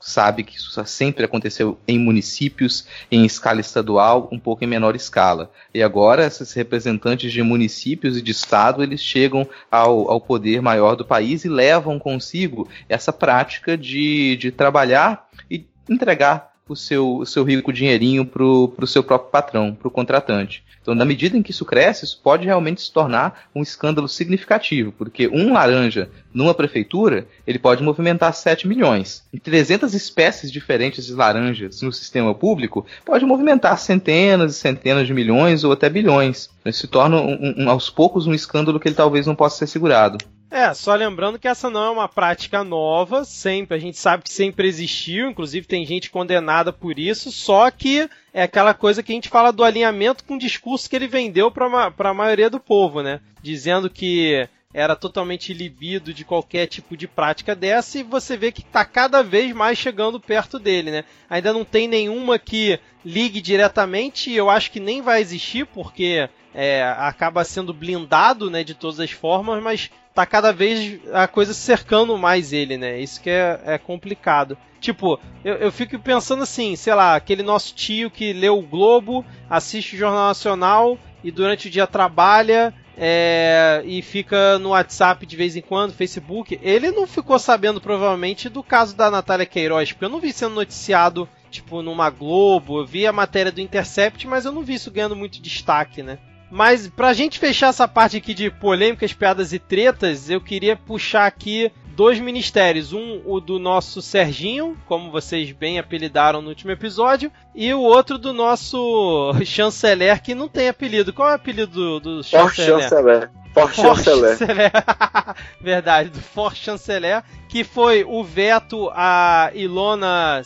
[0.01, 5.51] sabe que isso sempre aconteceu em municípios, em escala estadual, um pouco em menor escala.
[5.73, 10.97] E agora, esses representantes de municípios e de estado, eles chegam ao, ao poder maior
[10.97, 17.27] do país e levam consigo essa prática de, de trabalhar e entregar o seu, o
[17.27, 20.65] seu rico dinheirinho para o seu próprio patrão, para o contratante.
[20.81, 24.91] Então, na medida em que isso cresce, isso pode realmente se tornar um escândalo significativo,
[24.93, 29.23] porque um laranja numa prefeitura, ele pode movimentar 7 milhões.
[29.33, 35.13] E 300 espécies diferentes de laranjas no sistema público pode movimentar centenas e centenas de
[35.13, 36.49] milhões ou até bilhões.
[36.65, 39.67] Isso se torna, um, um, aos poucos, um escândalo que ele talvez não possa ser
[39.67, 40.19] segurado.
[40.51, 44.33] É, só lembrando que essa não é uma prática nova, sempre a gente sabe que
[44.33, 49.15] sempre existiu, inclusive tem gente condenada por isso, só que é aquela coisa que a
[49.15, 53.03] gente fala do alinhamento com o discurso que ele vendeu para a maioria do povo,
[53.03, 53.21] né?
[53.43, 58.61] Dizendo que era totalmente libido de qualquer tipo de prática dessa e você vê que
[58.61, 61.05] está cada vez mais chegando perto dele, né?
[61.29, 66.29] Ainda não tem nenhuma que ligue diretamente, eu acho que nem vai existir porque
[66.61, 71.55] é, acaba sendo blindado, né, de todas as formas, mas tá cada vez a coisa
[71.55, 73.01] cercando mais ele, né?
[73.01, 74.59] Isso que é, é complicado.
[74.81, 79.25] Tipo, eu, eu, fico pensando assim, sei lá, aquele nosso tio que lê o Globo,
[79.49, 85.37] assiste o Jornal Nacional e durante o dia trabalha é, e fica no WhatsApp de
[85.37, 86.59] vez em quando, Facebook.
[86.61, 90.57] Ele não ficou sabendo provavelmente do caso da Natália Queiroz, porque eu não vi sendo
[90.57, 92.81] noticiado tipo numa Globo.
[92.81, 96.19] Eu vi a matéria do Intercept, mas eu não vi isso ganhando muito destaque, né?
[96.51, 101.27] Mas pra gente fechar essa parte aqui de polêmicas, piadas e tretas, eu queria puxar
[101.27, 102.93] aqui dois ministérios.
[102.93, 108.17] Um, o do nosso Serginho, como vocês bem apelidaram no último episódio, e o outro
[108.17, 111.13] do nosso chanceler, que não tem apelido.
[111.13, 112.83] Qual é o apelido do, do chanceler?
[112.83, 113.31] chanceler.
[113.53, 114.39] For chanceler.
[114.39, 114.73] chanceler.
[115.61, 120.43] Verdade, do For chanceler, que foi o veto a Ilona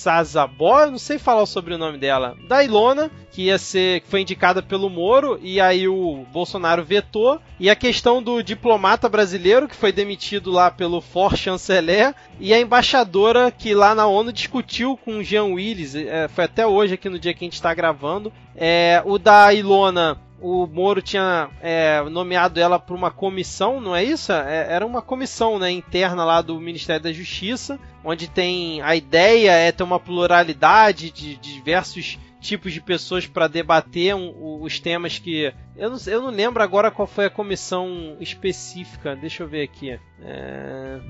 [0.00, 4.62] Sazabó, não sei falar o sobrenome dela, da Ilona, que ia ser, que foi indicada
[4.62, 9.92] pelo Moro, e aí o Bolsonaro vetou, e a questão do diplomata brasileiro, que foi
[9.92, 15.22] demitido lá pelo For Chanceler, e a embaixadora que lá na ONU discutiu com o
[15.22, 19.02] Jean Willis, é, foi até hoje aqui no dia que a gente está gravando, é,
[19.04, 24.32] o da Ilona o Moro tinha é, nomeado ela para uma comissão, não é isso?
[24.32, 29.52] É, era uma comissão né, interna lá do Ministério da Justiça, onde tem a ideia
[29.52, 35.18] é ter uma pluralidade de, de diversos tipos de pessoas para debater um, os temas
[35.18, 35.52] que.
[35.76, 39.98] Eu não, eu não lembro agora qual foi a comissão específica, deixa eu ver aqui.
[40.22, 41.00] É...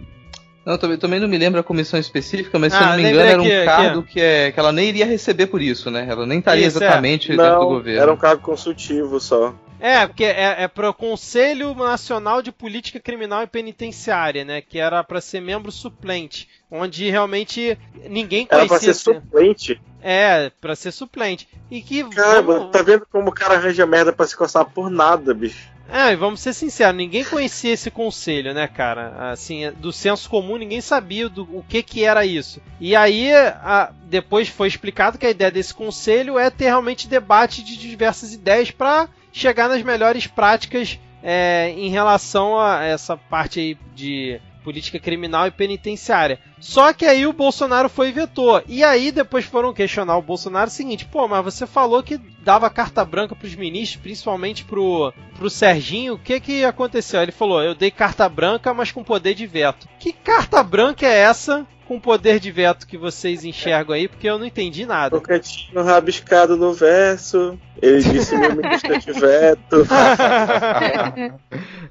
[0.65, 3.03] Não, também, também não me lembro a comissão específica, mas ah, se eu não me
[3.03, 5.91] engano era um que, cargo que, que, é, que ela nem iria receber por isso,
[5.91, 6.07] né?
[6.09, 6.85] Ela nem estaria isso, é.
[6.85, 7.37] exatamente é.
[7.37, 8.03] dentro não, do governo.
[8.03, 9.55] Era um cargo consultivo só.
[9.81, 14.61] É, porque é, é para o Conselho Nacional de Política Criminal e Penitenciária, né?
[14.61, 17.79] Que era para ser membro suplente, onde realmente
[18.11, 18.59] ninguém conhecia.
[18.59, 19.81] Era para ser suplente.
[20.03, 21.49] É, para ser suplente.
[21.71, 22.05] E que.
[22.11, 22.71] Caramba, vamos...
[22.71, 25.71] tá vendo como o cara arranja merda para se coçar por nada, bicho.
[25.93, 29.33] É, vamos ser sinceros, ninguém conhecia esse conselho, né, cara?
[29.33, 32.61] Assim, do senso comum, ninguém sabia do, o que que era isso.
[32.81, 37.63] E aí, a, depois foi explicado que a ideia desse conselho é ter realmente debate
[37.65, 43.79] de diversas ideias para chegar nas melhores práticas é, em relação a essa parte aí
[43.95, 46.39] de política criminal e penitenciária.
[46.61, 48.63] Só que aí o Bolsonaro foi e vetou.
[48.67, 52.71] E aí depois foram questionar o Bolsonaro o seguinte: pô, mas você falou que dava
[52.71, 56.15] carta branca para os ministros, principalmente pro, pro Serginho.
[56.15, 57.23] O que que aconteceu?
[57.23, 59.89] Ele falou: eu dei carta branca, mas com poder de veto.
[59.99, 64.31] Que carta branca é essa com o poder de veto que vocês enxergam aí, porque
[64.31, 65.21] eu não entendi nada.
[65.41, 69.85] Tinha rabiscado no verso, ele disse meu ministro de veto.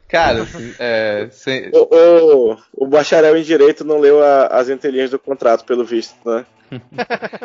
[0.07, 0.47] Cara,
[0.79, 1.69] é, sem...
[1.73, 6.15] o, o, o, bacharel em direito não leu a, as entrelinhas do contrato, pelo visto,
[6.25, 6.45] né?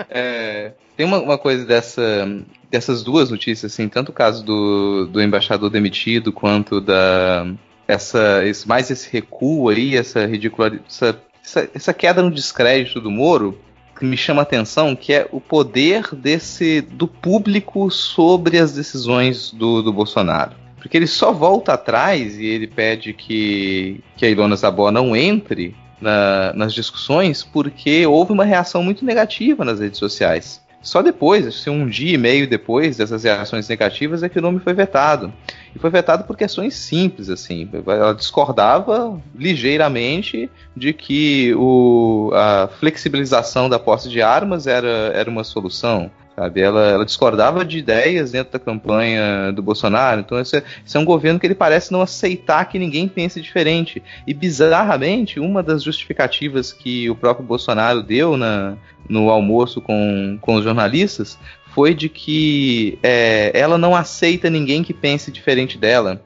[0.09, 2.25] é, tem uma, uma, coisa dessa,
[2.71, 7.49] dessas duas notícias, assim, tanto o caso do, do embaixador demitido quanto da
[7.89, 13.11] essa, esse, mais esse recuo aí, essa ridicularidade, essa, essa, essa, queda no descrédito do
[13.11, 13.59] Moro,
[13.99, 19.53] que me chama a atenção, que é o poder desse do público sobre as decisões
[19.53, 20.53] do, do Bolsonaro.
[20.77, 25.75] Porque ele só volta atrás e ele pede que, que a Ilona Zabó não entre
[26.01, 30.63] na, nas discussões porque houve uma reação muito negativa nas redes sociais.
[30.83, 34.61] Só depois, que um dia e meio depois dessas reações negativas, é que o nome
[34.61, 35.33] foi vetado.
[35.75, 37.69] E foi vetado por questões simples, assim.
[37.87, 45.43] Ela discordava ligeiramente de que o, a flexibilização da posse de armas era, era uma
[45.43, 46.11] solução.
[46.37, 46.61] Sabe?
[46.61, 50.21] Ela, ela, discordava de ideias dentro da campanha do Bolsonaro.
[50.21, 53.41] Então, esse é, esse é, um governo que ele parece não aceitar que ninguém pense
[53.41, 54.03] diferente.
[54.27, 58.77] E, bizarramente, uma das justificativas que o próprio Bolsonaro deu na,
[59.09, 61.39] no almoço com, com os jornalistas
[61.75, 66.23] foi de que é, ela não aceita ninguém que pense diferente dela.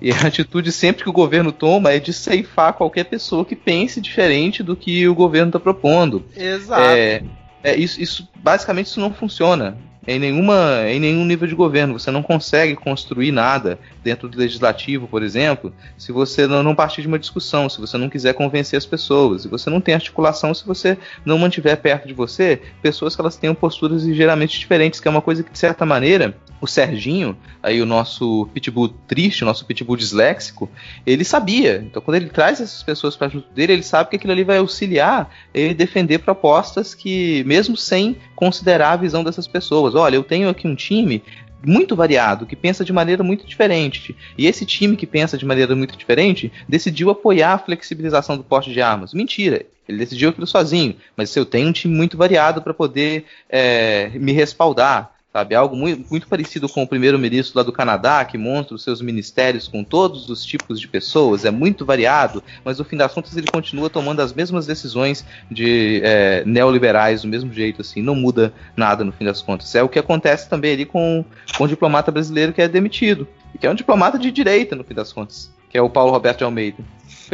[0.00, 4.00] E a atitude sempre que o governo toma é de ceifar qualquer pessoa que pense
[4.00, 6.24] diferente do que o governo está propondo.
[6.36, 6.82] Exato.
[6.82, 7.22] É,
[7.62, 9.76] é, isso, isso, basicamente isso não funciona
[10.08, 11.98] em, nenhuma, em nenhum nível de governo.
[11.98, 17.08] Você não consegue construir nada dentro do legislativo, por exemplo, se você não, partir de
[17.08, 20.64] uma discussão, se você não quiser convencer as pessoas, se você não tem articulação, se
[20.64, 20.96] você
[21.26, 25.20] não mantiver perto de você pessoas que elas tenham posturas ligeiramente diferentes, que é uma
[25.20, 29.96] coisa que, de certa maneira, o Serginho, aí o nosso pitbull triste, o nosso pitbull
[29.96, 30.70] disléxico,
[31.06, 31.84] ele sabia.
[31.84, 34.58] Então, quando ele traz essas pessoas para junto dele, ele sabe que aquilo ali vai
[34.58, 40.48] auxiliar ele defender propostas que, mesmo sem considerar a visão dessas pessoas, olha, eu tenho
[40.48, 41.24] aqui um time
[41.66, 44.14] muito variado, que pensa de maneira muito diferente.
[44.38, 48.72] E esse time que pensa de maneira muito diferente decidiu apoiar a flexibilização do porte
[48.72, 49.12] de armas.
[49.12, 50.94] Mentira, ele decidiu aquilo sozinho.
[51.16, 55.54] Mas se eu tenho um time muito variado para poder é, me respaldar, sabe?
[55.54, 59.68] Algo muito, muito parecido com o primeiro-ministro lá do Canadá, que mostra os seus ministérios
[59.68, 63.46] com todos os tipos de pessoas, é muito variado, mas no fim das contas ele
[63.46, 69.04] continua tomando as mesmas decisões de é, neoliberais do mesmo jeito, assim, não muda nada
[69.04, 69.74] no fim das contas.
[69.74, 71.24] É o que acontece também ali com,
[71.56, 73.28] com o diplomata brasileiro que é demitido,
[73.60, 76.38] que é um diplomata de direita, no fim das contas, que é o Paulo Roberto
[76.38, 76.84] de Almeida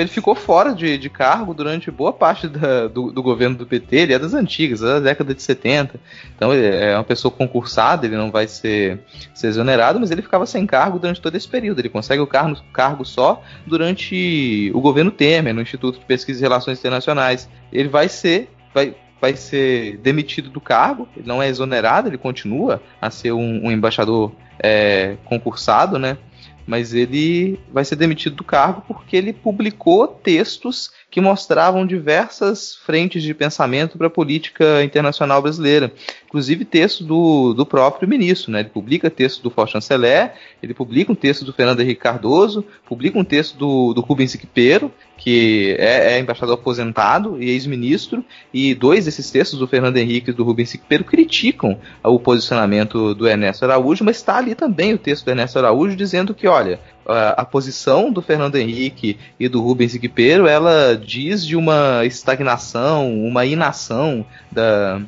[0.00, 3.96] ele ficou fora de, de cargo durante boa parte da, do, do, governo do PT,
[3.96, 6.00] ele é das antigas, é da década de 70.
[6.34, 9.00] Então ele é uma pessoa concursada, ele não vai ser,
[9.34, 11.80] ser exonerado, mas ele ficava sem cargo durante todo esse período.
[11.80, 16.42] Ele consegue o cargo, cargo só durante o governo Temer, no Instituto de Pesquisa e
[16.42, 17.48] Relações Internacionais.
[17.72, 18.50] Ele vai ser.
[18.72, 23.66] Vai, vai ser demitido do cargo, ele não é exonerado, ele continua a ser um,
[23.66, 26.18] um embaixador é, concursado, né?
[26.66, 33.22] Mas ele vai ser demitido do cargo porque ele publicou textos que mostravam diversas frentes
[33.22, 35.92] de pensamento para a política internacional brasileira.
[36.26, 38.58] Inclusive texto do, do próprio ministro, né?
[38.58, 43.16] Ele publica texto do Fausto Chanceler, ele publica um texto do Fernando Henrique Cardoso, publica
[43.16, 49.04] um texto do, do Rubens Siqueiro, que é, é, embaixador aposentado e ex-ministro, e dois
[49.04, 54.04] desses textos, do Fernando Henrique e do Rubens Siqueiro, criticam o posicionamento do Ernesto Araújo,
[54.04, 58.22] mas está ali também o texto do Ernesto Araújo dizendo que, olha, a, posição do
[58.22, 65.00] Fernando Henrique e do Rubens Siqueiro, ela diz de uma estagnação, uma inação da,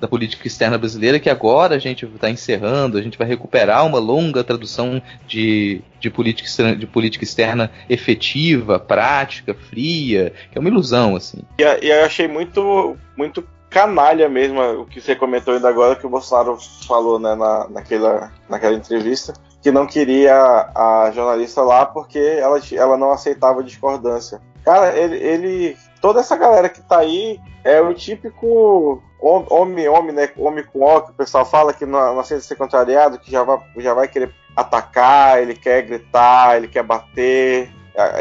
[0.00, 3.98] da política externa brasileira, que agora a gente está encerrando, a gente vai recuperar uma
[3.98, 10.68] longa tradução de, de, política, externa, de política externa efetiva, prática, fria, que é uma
[10.68, 11.38] ilusão, assim.
[11.58, 16.10] E eu achei muito, muito canalha mesmo o que você comentou ainda agora, que o
[16.10, 19.34] Bolsonaro falou né, na, naquela, naquela entrevista,
[19.64, 20.36] que não queria
[20.74, 24.38] a jornalista lá porque ela, ela não aceitava discordância.
[24.62, 25.76] Cara, ele, ele.
[26.02, 30.28] Toda essa galera que tá aí é o típico homem, homem, né?
[30.36, 33.42] Homem com ó, que o pessoal fala que não, não aceita ser contrariado, que já
[33.42, 37.72] vai, já vai querer atacar, ele quer gritar, ele quer bater.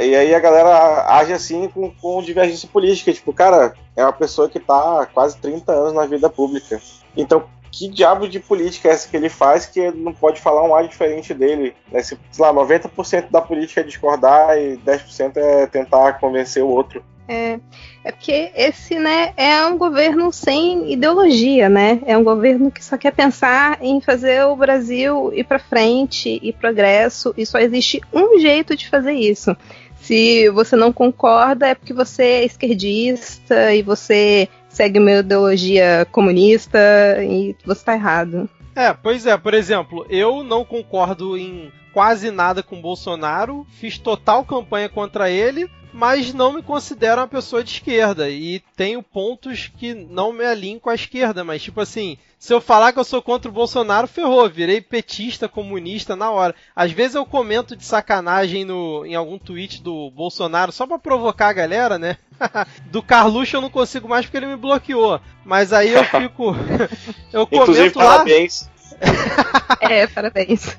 [0.01, 3.11] E aí a galera age assim com, com divergência política.
[3.11, 6.79] Tipo, cara, é uma pessoa que tá há quase 30 anos na vida pública.
[7.17, 10.75] Então, que diabo de política é essa que ele faz que não pode falar um
[10.75, 11.73] ar diferente dele?
[11.91, 12.03] Né?
[12.03, 17.03] Se, sei lá, 90% da política é discordar e 10% é tentar convencer o outro.
[17.27, 17.59] É,
[18.03, 22.01] é porque esse, né, é um governo sem ideologia, né?
[22.05, 26.53] É um governo que só quer pensar em fazer o Brasil ir para frente e
[26.53, 29.55] progresso, e só existe um jeito de fazer isso
[30.01, 36.79] Se você não concorda, é porque você é esquerdista e você segue uma ideologia comunista
[37.23, 38.49] e você tá errado.
[38.75, 44.43] É, pois é, por exemplo, eu não concordo em quase nada com Bolsonaro, fiz total
[44.43, 49.93] campanha contra ele, mas não me considero uma pessoa de esquerda e tenho pontos que
[49.93, 53.21] não me alinham com a esquerda, mas tipo assim, se eu falar que eu sou
[53.21, 56.55] contra o Bolsonaro, ferrou, virei petista, comunista na hora.
[56.75, 61.49] Às vezes eu comento de sacanagem no, em algum tweet do Bolsonaro só para provocar
[61.49, 62.17] a galera, né?
[62.91, 65.21] do Carluxo eu não consigo mais porque ele me bloqueou.
[65.45, 66.55] Mas aí eu fico
[67.31, 68.69] eu comento Inclusive, lá parabéns.
[69.79, 70.77] É, parabéns.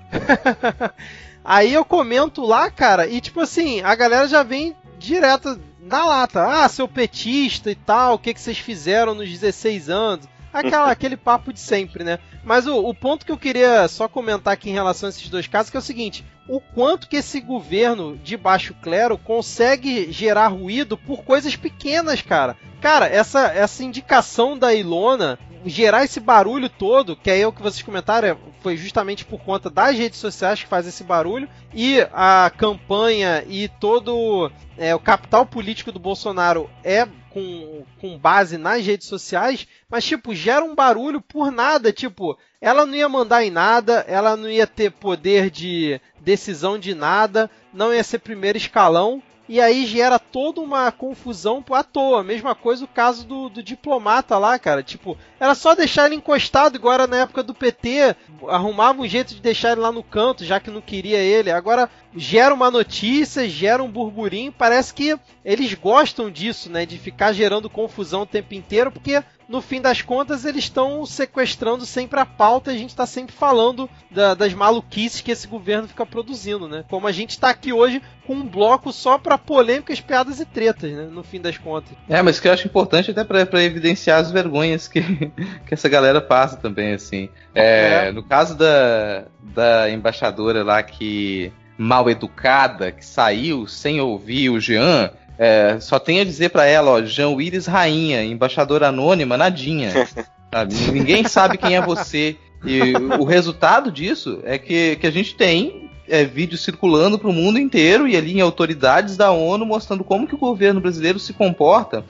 [1.45, 6.47] Aí eu comento lá, cara, e tipo assim, a galera já vem direto na lata.
[6.47, 10.27] Ah, seu petista e tal, o que, que vocês fizeram nos 16 anos?
[10.53, 12.19] Aquela, aquele papo de sempre, né?
[12.45, 15.47] Mas o, o ponto que eu queria só comentar aqui em relação a esses dois
[15.47, 20.49] casos que é o seguinte: o quanto que esse governo de baixo clero consegue gerar
[20.49, 22.57] ruído por coisas pequenas, cara.
[22.81, 27.83] Cara, essa, essa indicação da Ilona gerar esse barulho todo, que é o que vocês
[27.83, 33.45] comentaram, foi justamente por conta das redes sociais que faz esse barulho, e a campanha
[33.49, 39.67] e todo é, o capital político do Bolsonaro é com, com base nas redes sociais,
[39.91, 44.37] mas tipo, gera um barulho por nada, tipo, ela não ia mandar em nada, ela
[44.37, 49.87] não ia ter poder de decisão de nada, não ia ser primeiro escalão, e aí
[49.87, 52.25] gera toda uma confusão à toa.
[52.25, 54.83] Mesma coisa o caso do, do, diplomata lá, cara.
[54.83, 58.17] Tipo, era só deixar ele encostado, era na época do PT.
[58.49, 61.51] Arrumava um jeito de deixar ele lá no canto, já que não queria ele.
[61.51, 64.53] Agora gera uma notícia, gera um burburinho.
[64.53, 66.87] Parece que eles gostam disso, né?
[66.87, 71.85] De ficar gerando confusão o tempo inteiro, porque no fim das contas, eles estão sequestrando
[71.85, 75.89] sempre a pauta e a gente está sempre falando da, das maluquices que esse governo
[75.89, 76.85] fica produzindo, né?
[76.89, 80.91] Como a gente está aqui hoje com um bloco só para polêmicas, piadas e tretas,
[80.91, 81.09] né?
[81.11, 81.93] No fim das contas.
[82.09, 85.01] É, mas que eu acho importante até para evidenciar as vergonhas que,
[85.67, 87.29] que essa galera passa também, assim.
[87.55, 88.13] É, é.
[88.13, 95.11] No caso da, da embaixadora lá que mal educada, que saiu sem ouvir o Jean
[95.39, 99.93] é, só tenho a dizer para ela, ó, Jean Willis Rainha, embaixadora anônima, nadinha.
[100.53, 100.75] Sabe?
[100.93, 102.37] Ninguém sabe quem é você.
[102.65, 107.33] E o resultado disso é que, que a gente tem é, vídeos circulando para o
[107.33, 111.33] mundo inteiro e ali em autoridades da ONU mostrando como que o governo brasileiro se
[111.33, 112.05] comporta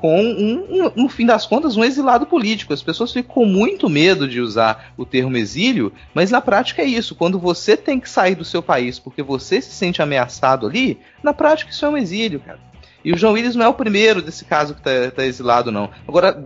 [0.00, 2.72] com um, um, no fim das contas, um exilado político.
[2.72, 6.86] As pessoas ficam com muito medo de usar o termo exílio, mas na prática é
[6.86, 7.14] isso.
[7.14, 11.34] Quando você tem que sair do seu país porque você se sente ameaçado ali, na
[11.34, 12.69] prática isso é um exílio, cara.
[13.04, 15.90] E o João Willis não é o primeiro desse caso que está tá exilado, não.
[16.06, 16.36] Agora,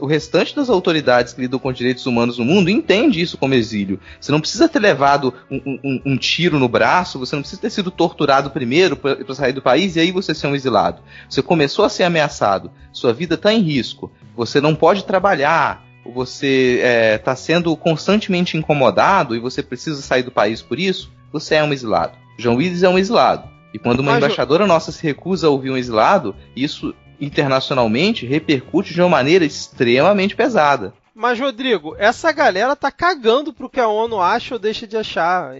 [0.00, 4.00] o restante das autoridades que lidam com direitos humanos no mundo entende isso como exílio.
[4.20, 7.70] Você não precisa ter levado um, um, um tiro no braço, você não precisa ter
[7.70, 11.02] sido torturado primeiro para sair do país e aí você ser um exilado.
[11.28, 15.84] Você começou a ser ameaçado, sua vida está em risco, você não pode trabalhar,
[16.14, 21.12] você está é, tá sendo constantemente incomodado e você precisa sair do país por isso,
[21.32, 22.18] você é um exilado.
[22.36, 23.59] João Willis é um exilado.
[23.72, 28.94] E quando uma Mas, embaixadora nossa se recusa a ouvir um exilado, isso internacionalmente repercute
[28.94, 30.94] de uma maneira extremamente pesada.
[31.20, 35.52] Mas, Rodrigo, essa galera tá cagando pro que a ONU acha ou deixa de achar.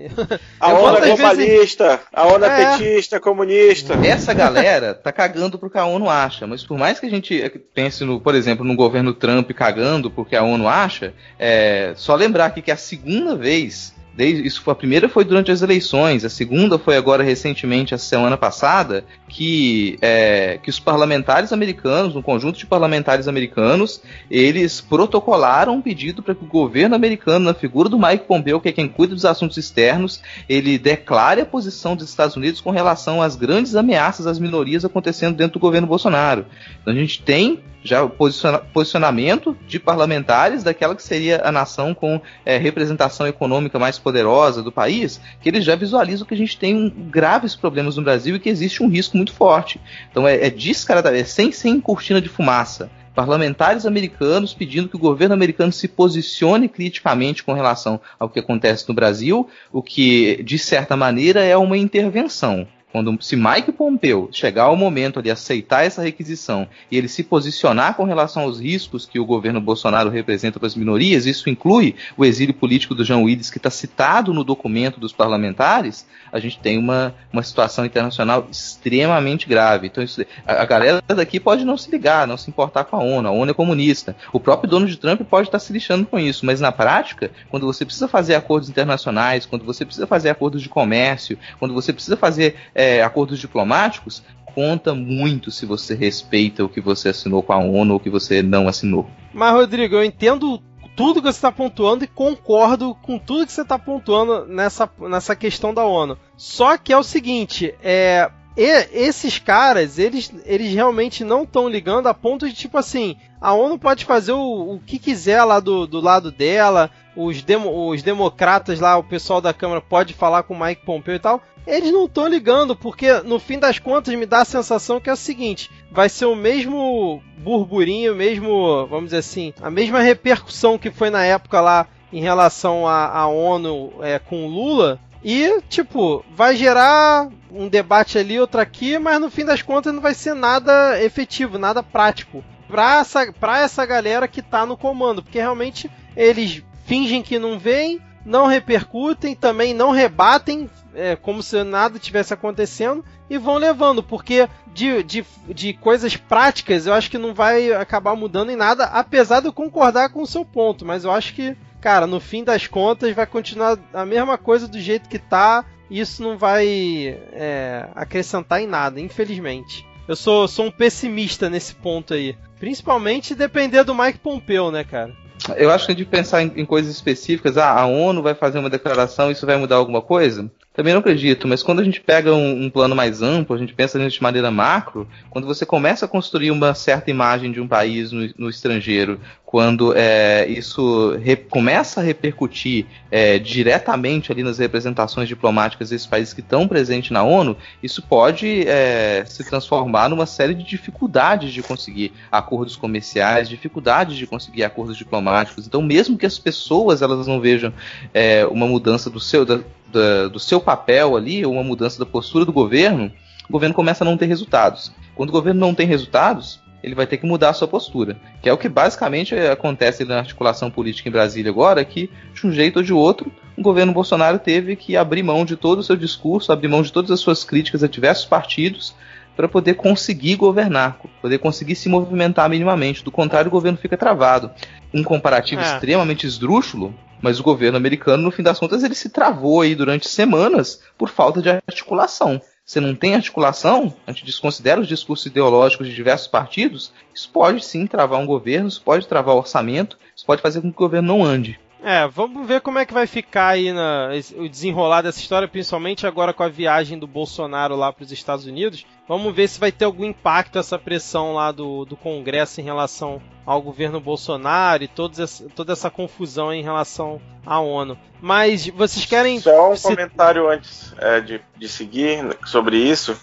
[0.59, 2.07] A ONU é globalista, vezes...
[2.15, 3.95] a ONU é, é petista, comunista.
[4.03, 6.47] Essa galera tá cagando pro que a ONU acha.
[6.47, 10.25] Mas por mais que a gente pense, no, por exemplo, no governo Trump cagando pro
[10.25, 14.63] que a ONU acha, é só lembrar aqui que é a segunda vez Desde, isso
[14.63, 19.05] foi, a primeira foi durante as eleições, a segunda foi agora recentemente, a semana passada,
[19.29, 26.23] que, é, que os parlamentares americanos, um conjunto de parlamentares americanos, eles protocolaram um pedido
[26.23, 29.25] para que o governo americano, na figura do Mike Pompeo, que é quem cuida dos
[29.25, 34.39] assuntos externos, ele declare a posição dos Estados Unidos com relação às grandes ameaças às
[34.39, 36.47] minorias acontecendo dentro do governo Bolsonaro.
[36.83, 42.21] Então a gente tem já posiciona posicionamento de parlamentares daquela que seria a nação com
[42.45, 46.89] é, representação econômica mais poderosa do país, que eles já visualizam que a gente tem
[47.11, 49.81] graves problemas no Brasil e que existe um risco muito forte.
[50.11, 52.91] Então é, é descaradamente, é sem, sem cortina de fumaça.
[53.15, 58.89] Parlamentares americanos pedindo que o governo americano se posicione criticamente com relação ao que acontece
[58.89, 62.67] no Brasil, o que, de certa maneira, é uma intervenção.
[62.93, 67.95] Quando se Mike Pompeu chegar ao momento de aceitar essa requisição e ele se posicionar
[67.95, 72.25] com relação aos riscos que o governo Bolsonaro representa para as minorias, isso inclui o
[72.25, 76.79] exílio político do João Willis, que está citado no documento dos parlamentares, a gente tem
[76.79, 79.87] uma, uma situação internacional extremamente grave.
[79.87, 83.03] Então isso, a, a, galera daqui pode não se ligar, não se importar com a
[83.03, 84.17] ONU, a ONU é comunista.
[84.33, 87.85] O próprio Donald Trump pode estar se lixando com isso, mas na prática, quando você
[87.85, 92.57] precisa fazer acordos internacionais, quando você precisa fazer acordos de comércio, quando você precisa fazer
[92.81, 94.23] é, acordos diplomáticos,
[94.55, 98.09] conta muito se você respeita o que você assinou com a ONU ou o que
[98.09, 99.07] você não assinou.
[99.35, 100.63] Mas, Rodrigo, eu entendo
[100.97, 105.37] tudo que você está pontuando e concordo com tudo que você está pontuando nessa, nessa
[105.37, 106.19] questão da ONU.
[106.39, 112.15] Só que é o seguinte, é, esses caras, eles, eles realmente não estão ligando a
[112.15, 116.01] ponto de, tipo assim, a ONU pode fazer o, o que quiser lá do, do
[116.01, 116.91] lado dela,
[117.25, 121.15] os, demo, os democratas lá, o pessoal da Câmara pode falar com o Mike Pompeo
[121.15, 121.43] e tal.
[121.67, 125.13] Eles não estão ligando, porque no fim das contas me dá a sensação que é
[125.13, 130.91] o seguinte: vai ser o mesmo burburinho, mesmo, vamos dizer assim, a mesma repercussão que
[130.91, 137.29] foi na época lá em relação à ONU é, com Lula e, tipo, vai gerar
[137.53, 141.59] um debate ali, outro aqui, mas no fim das contas não vai ser nada efetivo,
[141.59, 142.43] nada prático.
[142.69, 147.57] Pra essa, pra essa galera que tá no comando, porque realmente eles fingem que não
[147.57, 154.03] veem, não repercutem, também não rebatem, é, como se nada tivesse acontecendo, e vão levando,
[154.03, 158.87] porque de, de, de coisas práticas eu acho que não vai acabar mudando em nada,
[158.87, 162.43] apesar de eu concordar com o seu ponto, mas eu acho que cara, no fim
[162.43, 165.65] das contas vai continuar a mesma coisa do jeito que tá.
[165.89, 169.85] E isso não vai é, acrescentar em nada, infelizmente.
[170.07, 172.37] Eu sou, sou um pessimista nesse ponto aí.
[172.59, 175.13] Principalmente depender do Mike Pompeu, né, cara?
[175.57, 178.71] Eu acho que de pensar em, em, coisas específicas, ah, a ONU vai fazer uma
[178.71, 180.51] declaração, isso vai mudar alguma coisa?
[180.73, 183.75] Também não acredito, mas quando a gente pega um, um, plano mais amplo, a gente
[183.75, 188.13] pensa de maneira macro, quando você começa a construir uma certa imagem de um país
[188.13, 191.19] no, no estrangeiro, quando é, isso
[191.51, 197.25] começa a repercutir é, diretamente ali nas representações diplomáticas desses países que estão presentes na
[197.25, 204.17] ONU, isso pode é, se transformar numa série de dificuldades de conseguir acordos comerciais, dificuldades
[204.17, 205.67] de conseguir acordos diplomáticos.
[205.67, 207.73] Então, mesmo que as pessoas elas não vejam
[208.15, 209.59] é, uma mudança do seu, da,
[209.93, 213.13] da, do seu papel ali, ou uma mudança da postura do governo,
[213.49, 214.93] o governo começa a não ter resultados.
[215.15, 218.17] Quando o governo não tem resultados, ele vai ter que mudar a sua postura.
[218.43, 222.53] Que é o que basicamente acontece na articulação política em Brasília agora, que de um
[222.53, 225.97] jeito ou de outro, o governo Bolsonaro teve que abrir mão de todo o seu
[225.97, 228.95] discurso, abrir mão de todas as suas críticas a diversos partidos,
[229.37, 233.05] para poder conseguir governar, poder conseguir se movimentar minimamente.
[233.05, 234.51] Do contrário, o governo fica travado.
[234.93, 235.65] Um comparativo é.
[235.65, 240.09] extremamente esdrúxulo mas o governo americano, no fim das contas, ele se travou aí durante
[240.09, 242.41] semanas por falta de articulação.
[242.65, 247.65] Você não tem articulação, a gente desconsidera os discursos ideológicos de diversos partidos, isso pode
[247.65, 250.87] sim travar um governo, isso pode travar o orçamento, isso pode fazer com que o
[250.87, 251.59] governo não ande.
[251.83, 256.07] É, vamos ver como é que vai ficar aí na, o desenrolar dessa história, principalmente
[256.07, 258.85] agora com a viagem do Bolsonaro lá para os Estados Unidos.
[259.09, 263.21] Vamos ver se vai ter algum impacto essa pressão lá do, do Congresso em relação
[263.47, 267.99] ao governo Bolsonaro e todos toda essa confusão em relação à ONU.
[268.21, 269.41] Mas vocês querem.
[269.41, 269.83] Só um se...
[269.83, 273.19] comentário antes é, de, de seguir sobre isso.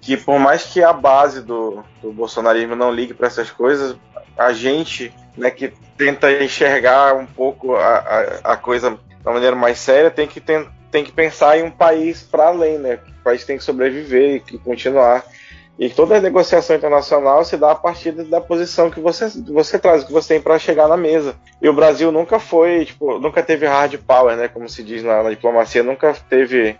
[0.00, 3.94] Que por mais que a base do, do bolsonarismo não ligue para essas coisas,
[4.36, 9.78] a gente né, que tenta enxergar um pouco a, a, a coisa da maneira mais
[9.78, 12.98] séria, tem que, tem, tem que pensar em um país para além, né?
[13.20, 15.24] O país tem que sobreviver e continuar.
[15.78, 20.12] E toda negociação internacional se dá a partir da posição que você, você traz, que
[20.12, 21.34] você tem para chegar na mesa.
[21.60, 24.48] E o Brasil nunca foi, tipo, nunca teve hard power, né?
[24.48, 26.76] Como se diz na, na diplomacia, nunca teve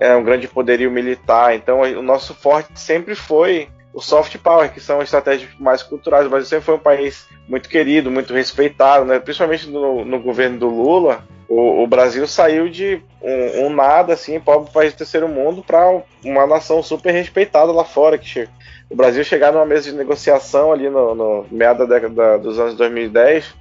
[0.00, 1.54] é, um grande poderio militar.
[1.54, 6.26] Então, o nosso forte sempre foi o soft power, que são estratégias mais culturais.
[6.26, 9.18] O Brasil sempre foi um país muito querido, muito respeitado, né?
[9.18, 11.24] principalmente no, no governo do Lula.
[11.48, 16.02] O, o, Brasil saiu de um, um, nada, assim, pobre país do terceiro mundo, para
[16.22, 18.18] uma nação super respeitada lá fora.
[18.18, 18.50] que chega.
[18.90, 22.74] O Brasil chegar numa mesa de negociação ali no, no meado da década dos anos
[22.74, 23.54] 2010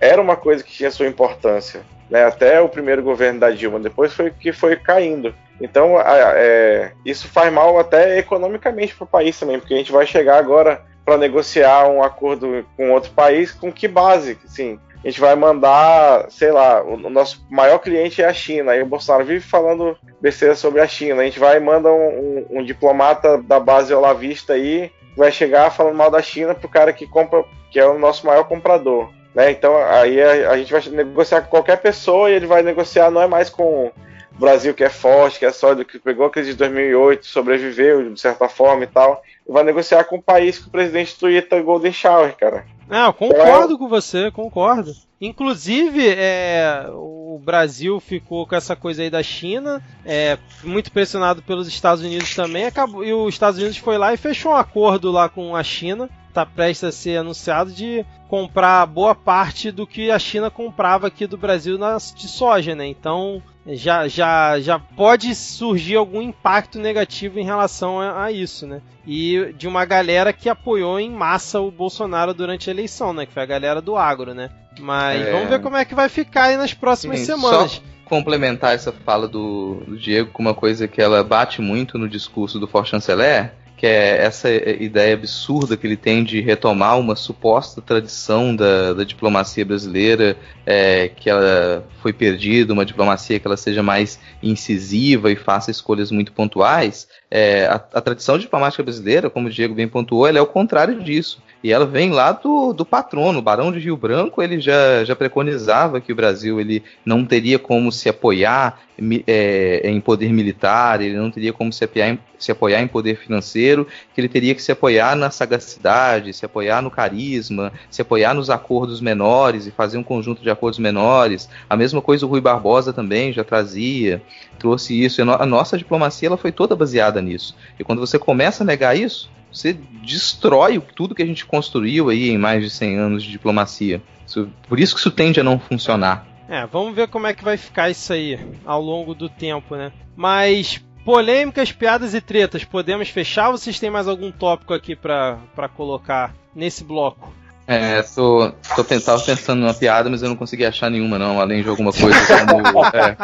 [0.00, 1.82] era uma coisa que tinha sua importância.
[2.10, 2.24] Né?
[2.24, 5.34] Até o primeiro governo da Dilma, depois foi que foi caindo.
[5.60, 10.06] Então, é, isso faz mal até economicamente para o país também, porque a gente vai
[10.06, 14.38] chegar agora para negociar um acordo com outro país, com que base?
[14.46, 18.82] Sim, a gente vai mandar, sei lá, o nosso maior cliente é a China, aí
[18.82, 21.20] o Bolsonaro vive falando besteira sobre a China.
[21.20, 25.70] A gente vai e manda um, um, um diplomata da base olavista aí, vai chegar
[25.70, 29.10] falando mal da China pro cara que compra, que é o nosso maior comprador.
[29.34, 29.50] Né?
[29.50, 33.20] Então aí a, a gente vai negociar com qualquer pessoa e ele vai negociar não
[33.20, 36.50] é mais com o Brasil que é forte, que é sólido, que pegou a crise
[36.50, 40.68] de 2008, sobreviveu de certa forma e tal, e vai negociar com um país que
[40.68, 42.64] o presidente Twitter Golden Shower, cara.
[42.88, 44.92] Não, concordo então, com você, concordo.
[45.20, 51.66] Inclusive, é, o Brasil ficou com essa coisa aí da China, é, muito pressionado pelos
[51.66, 55.28] Estados Unidos também, acabou, e os Estados Unidos foi lá e fechou um acordo lá
[55.28, 60.18] com a China, está prestes a ser anunciado de comprar boa parte do que a
[60.18, 62.86] China comprava aqui do Brasil na, de soja, né?
[62.88, 68.82] Então já, já, já pode surgir algum impacto negativo em relação a, a, isso, né?
[69.06, 73.24] E de uma galera que apoiou em massa o Bolsonaro durante a eleição, né?
[73.24, 74.50] Que foi a galera do agro, né?
[74.80, 75.30] Mas é...
[75.30, 77.72] vamos ver como é que vai ficar aí nas próximas Sim, semanas.
[77.72, 82.08] Só complementar essa fala do, do Diego com uma coisa que ela bate muito no
[82.08, 83.52] discurso do For Chanceler,
[83.84, 89.04] que é essa ideia absurda que ele tem de retomar uma suposta tradição da, da
[89.04, 95.36] diplomacia brasileira, é, que ela foi perdida, uma diplomacia que ela seja mais incisiva e
[95.36, 97.06] faça escolhas muito pontuais.
[97.30, 101.02] É, a, a, tradição diplomática brasileira, como o Diego bem pontuou, ela é o contrário
[101.02, 101.42] disso.
[101.64, 105.16] E ela vem lá do, do patrono, o Barão de Rio Branco, ele já, já
[105.16, 108.78] preconizava que o Brasil ele não teria como se apoiar
[109.26, 113.16] é, em poder militar, ele não teria como se apoiar, em, se apoiar em poder
[113.16, 118.34] financeiro, que ele teria que se apoiar na sagacidade, se apoiar no carisma, se apoiar
[118.34, 121.48] nos acordos menores e fazer um conjunto de acordos menores.
[121.68, 124.20] A mesma coisa o Rui Barbosa também já trazia,
[124.58, 125.22] trouxe isso.
[125.22, 127.56] A nossa diplomacia ela foi toda baseada nisso.
[127.80, 132.30] E quando você começa a negar isso, você destrói tudo que a gente construiu aí
[132.30, 134.02] em mais de 100 anos de diplomacia.
[134.26, 136.26] Isso, por isso que isso tende a não funcionar.
[136.48, 139.92] É, vamos ver como é que vai ficar isso aí ao longo do tempo, né?
[140.16, 145.38] Mas polêmicas, piadas e tretas, podemos fechar ou vocês têm mais algum tópico aqui para
[145.74, 147.32] colocar nesse bloco?
[147.66, 151.62] É, tô, tô tava pensando numa piada, mas eu não consegui achar nenhuma, não, além
[151.62, 153.16] de alguma coisa como é,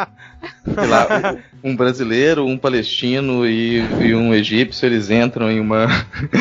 [0.87, 5.85] lá, um brasileiro, um palestino e, e, um egípcio, eles entram em uma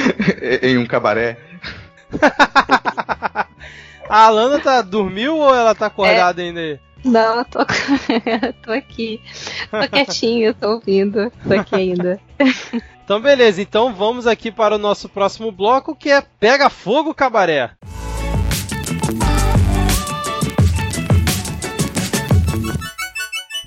[0.62, 1.36] em um cabaré.
[4.08, 6.80] A Alana tá dormiu ou ela tá acordada é, ainda aí?
[7.04, 7.60] Não, eu tô,
[8.64, 9.20] tô aqui.
[9.70, 11.32] Tô quietinho, tô ouvindo.
[11.46, 12.20] Tô aqui ainda.
[13.10, 13.60] Então, beleza.
[13.60, 17.72] Então, vamos aqui para o nosso próximo bloco, que é Pega Fogo Cabaré.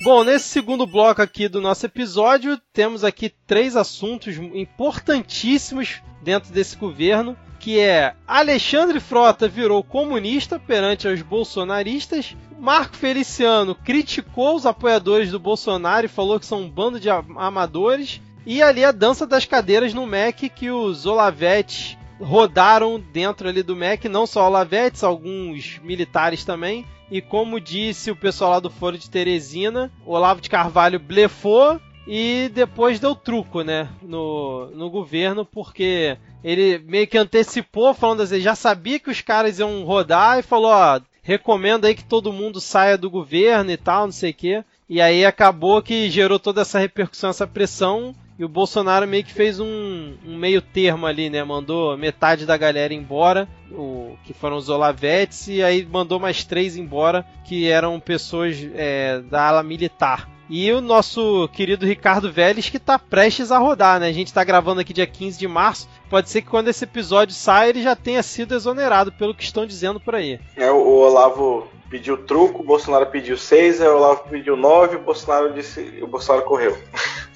[0.02, 6.78] Bom, nesse segundo bloco aqui do nosso episódio, temos aqui três assuntos importantíssimos dentro desse
[6.78, 15.32] governo, que é Alexandre Frota virou comunista perante os bolsonaristas, Marco Feliciano criticou os apoiadores
[15.32, 19.46] do Bolsonaro e falou que são um bando de amadores, e ali a dança das
[19.46, 25.80] cadeiras no MEC que os Olavetes rodaram dentro ali do MEC, não só Olavetes, alguns
[25.84, 26.86] militares também.
[27.12, 32.50] E como disse o pessoal lá do Foro de Teresina, Olavo de Carvalho blefou e
[32.54, 38.56] depois deu truco, né, no, no governo, porque ele meio que antecipou, falando assim, já
[38.56, 42.98] sabia que os caras iam rodar e falou, ó, recomendo aí que todo mundo saia
[42.98, 44.64] do governo e tal, não sei o quê.
[44.90, 48.14] E aí acabou que gerou toda essa repercussão, essa pressão.
[48.38, 51.44] E o Bolsonaro meio que fez um, um, meio termo ali, né?
[51.44, 56.76] Mandou metade da galera embora, o, que foram os Olavetes, e aí mandou mais três
[56.76, 60.30] embora, que eram pessoas é, da ala militar.
[60.50, 64.08] E o nosso querido Ricardo Vélez, que está prestes a rodar, né?
[64.08, 65.88] A gente está gravando aqui dia 15 de março.
[66.10, 69.66] Pode ser que quando esse episódio saia, ele já tenha sido exonerado, pelo que estão
[69.66, 70.40] dizendo por aí.
[70.56, 75.54] É, o Olavo pediu truco, o Bolsonaro pediu seis, o Olavo pediu nove, o Bolsonaro
[75.54, 76.00] disse.
[76.02, 76.78] o Bolsonaro correu.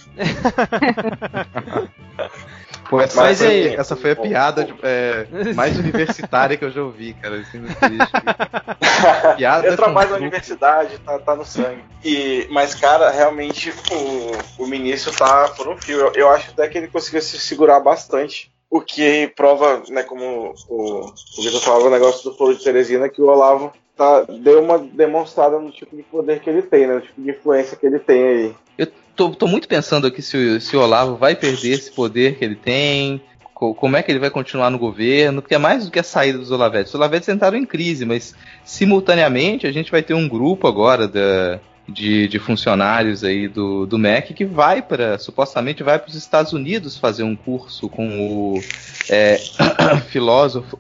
[2.90, 6.72] Pô, essa, Mas foi, aí, essa foi a piada de, é, mais universitária que eu
[6.72, 7.38] já ouvi, cara.
[7.38, 7.62] Assim,
[9.38, 11.84] piada eu trabalho na universidade, tá, tá no sangue.
[12.04, 16.00] E, mas, cara, realmente o, o ministro tá por um fio.
[16.00, 18.52] Eu, eu acho até que ele conseguiu se segurar bastante.
[18.70, 23.08] O que prova, né, como o, o Vitor falava, o negócio do Foro de Teresina,
[23.08, 26.96] que o Olavo tá, deu uma demonstrada no tipo de poder que ele tem, né?
[26.96, 28.56] No tipo de influência que ele tem aí.
[28.78, 32.46] Eu tô, tô muito pensando aqui se, se o Olavo vai perder esse poder que
[32.46, 33.22] ele tem,
[33.54, 36.38] como é que ele vai continuar no governo, porque é mais do que a saída
[36.38, 36.94] dos Olavetes.
[36.94, 41.60] Os Olavetes entraram em crise, mas simultaneamente a gente vai ter um grupo agora da,
[41.90, 46.54] de, de funcionários aí do, do MEC que vai para, supostamente vai para os Estados
[46.54, 48.62] Unidos fazer um curso com o
[49.10, 49.40] é,
[50.10, 50.78] filósofo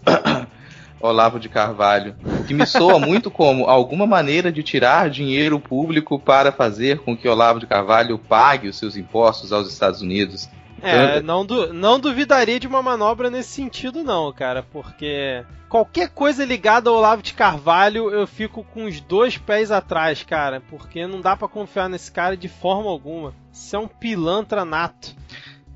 [0.99, 2.15] Olavo de Carvalho,
[2.47, 7.27] que me soa muito como alguma maneira de tirar dinheiro público para fazer com que
[7.27, 10.49] Olavo de Carvalho pague os seus impostos aos Estados Unidos.
[10.81, 16.45] É, não, du não duvidaria de uma manobra nesse sentido, não, cara, porque qualquer coisa
[16.45, 21.19] ligada ao Olavo de Carvalho eu fico com os dois pés atrás, cara, porque não
[21.19, 23.33] dá para confiar nesse cara de forma alguma.
[23.51, 25.15] Isso é um pilantra nato.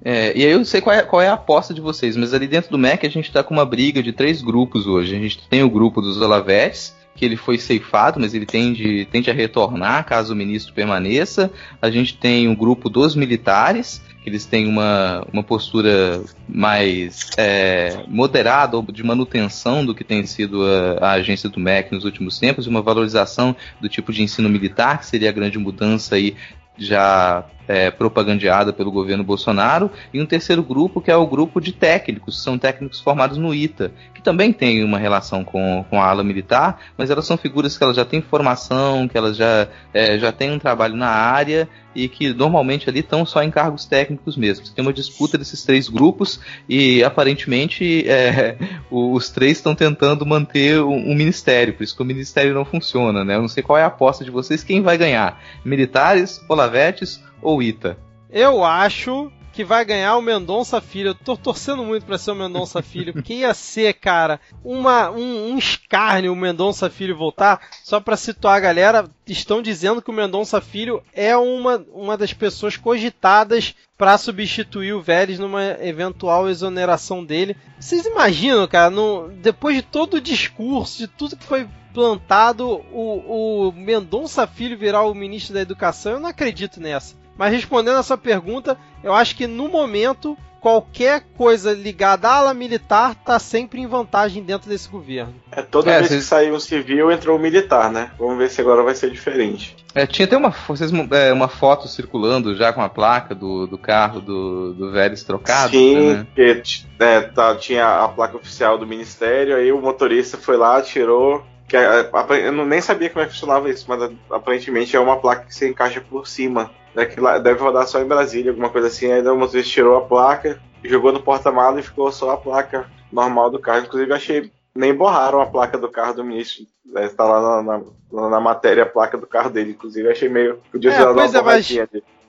[0.03, 2.33] É, e aí eu não sei qual é, qual é, a aposta de vocês, mas
[2.33, 5.15] ali dentro do MEC a gente está com uma briga de três grupos hoje.
[5.15, 9.29] A gente tem o grupo dos Olavetes, que ele foi ceifado, mas ele tende, tende
[9.29, 11.51] a retornar caso o ministro permaneça.
[11.81, 17.29] A gente tem o um grupo dos militares, que eles têm uma, uma postura mais
[17.37, 22.05] é, moderada ou de manutenção do que tem sido a, a, agência do MEC nos
[22.05, 26.35] últimos tempos, uma valorização do tipo de ensino militar, que seria a grande mudança aí
[26.77, 31.71] já é, propagandeada pelo governo Bolsonaro, e um terceiro grupo que é o grupo de
[31.71, 36.21] técnicos, são técnicos formados no ITA, que também tem uma relação com, com a ala
[36.21, 40.33] militar, mas elas são figuras que elas já têm formação, que elas já, é, já
[40.33, 44.65] têm um trabalho na área e que normalmente ali estão só em cargos técnicos mesmo.
[44.69, 48.57] Tem uma disputa desses três grupos e aparentemente é,
[48.89, 53.23] os três estão tentando manter um, um, ministério, por isso que o ministério não funciona,
[53.23, 53.35] né?
[53.35, 55.41] Eu não sei qual é a aposta de vocês, quem vai ganhar?
[55.63, 57.97] Militares, Olavetes ou Ita?
[58.29, 61.09] Eu acho que vai ganhar o Mendonça Filho.
[61.09, 65.51] Eu tô torcendo muito para ser o Mendonça Filho, porque ia ser, cara, uma, um,
[65.51, 67.61] um escárnio o Mendonça Filho voltar.
[67.83, 72.33] Só para situar a galera, estão dizendo que o Mendonça Filho é uma, uma das
[72.33, 77.55] pessoas cogitadas para substituir o Vélez numa eventual exoneração dele.
[77.79, 83.67] Vocês imaginam, cara, no, depois de todo o discurso, de tudo que foi plantado, o,
[83.67, 86.13] o Mendonça Filho virar o ministro da Educação?
[86.13, 87.20] Eu não acredito nessa.
[87.41, 92.53] Mas respondendo a sua pergunta, eu acho que no momento qualquer coisa ligada à ala
[92.53, 95.33] militar está sempre em vantagem dentro desse governo.
[95.51, 96.21] É toda é, vez vocês...
[96.21, 98.11] que saiu um civil entrou um militar, né?
[98.19, 99.75] Vamos ver se agora vai ser diferente.
[99.95, 103.75] É, tinha até uma, vocês, é, uma foto circulando já com a placa do, do
[103.75, 105.71] carro do, do Vélez trocado.
[105.71, 106.27] Sim, né?
[106.35, 106.61] que
[106.99, 111.43] é, tá, tinha a placa oficial do ministério, aí o motorista foi lá, tirou.
[111.67, 115.55] Que, eu nem sabia como é que funcionava isso, mas aparentemente é uma placa que
[115.55, 119.11] se encaixa por cima né, que lá, deve rodar só em Brasília, alguma coisa assim.
[119.11, 123.49] Aí o motorista tirou a placa, jogou no porta-malas e ficou só a placa normal
[123.49, 123.85] do carro.
[123.85, 124.51] Inclusive, achei.
[124.73, 126.65] Nem borraram a placa do carro do ministro.
[126.95, 127.81] Está lá na,
[128.11, 129.71] na, na, matéria a placa do carro dele.
[129.71, 130.61] Inclusive, achei meio.
[130.71, 131.69] Podia ser é, uma é, mas...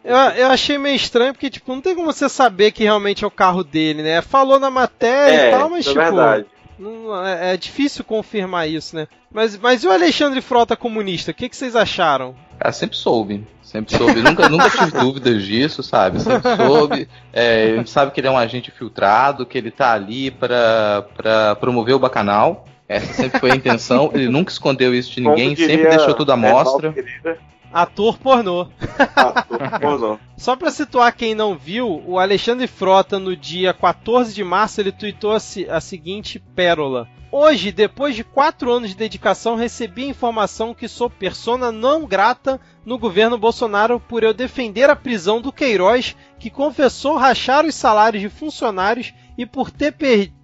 [0.04, 3.26] Eu, eu achei meio estranho porque, tipo, não tem como você saber que realmente é
[3.26, 4.20] o carro dele, né?
[4.20, 6.00] Falou na matéria é, e tal, mas, é tipo.
[6.02, 6.46] Verdade.
[6.76, 9.06] Não, é, é, difícil confirmar isso, né?
[9.30, 11.30] Mas, mas e o Alexandre Frota comunista?
[11.30, 12.34] O que, que vocês acharam?
[12.64, 13.46] Ah, sempre soube.
[13.62, 16.20] Sempre soube, nunca, nunca tive dúvidas disso, sabe?
[16.20, 17.08] Sempre soube.
[17.32, 21.56] É, a gente sabe que ele é um agente filtrado, que ele tá ali para
[21.58, 22.66] promover o bacanal.
[22.86, 24.10] Essa sempre foi a intenção.
[24.12, 26.94] Ele nunca escondeu isso de ninguém, sempre deixou tudo à mostra.
[27.72, 28.68] Ator pornô.
[29.16, 30.18] Ator pornô.
[30.36, 34.92] Só para situar quem não viu, o Alexandre Frota, no dia 14 de março, ele
[34.92, 35.38] tweetou a,
[35.70, 37.08] a seguinte pérola.
[37.34, 42.60] Hoje, depois de quatro anos de dedicação, recebi a informação que sou persona não grata
[42.84, 48.20] no governo Bolsonaro por eu defender a prisão do Queiroz, que confessou rachar os salários
[48.20, 49.96] de funcionários e por ter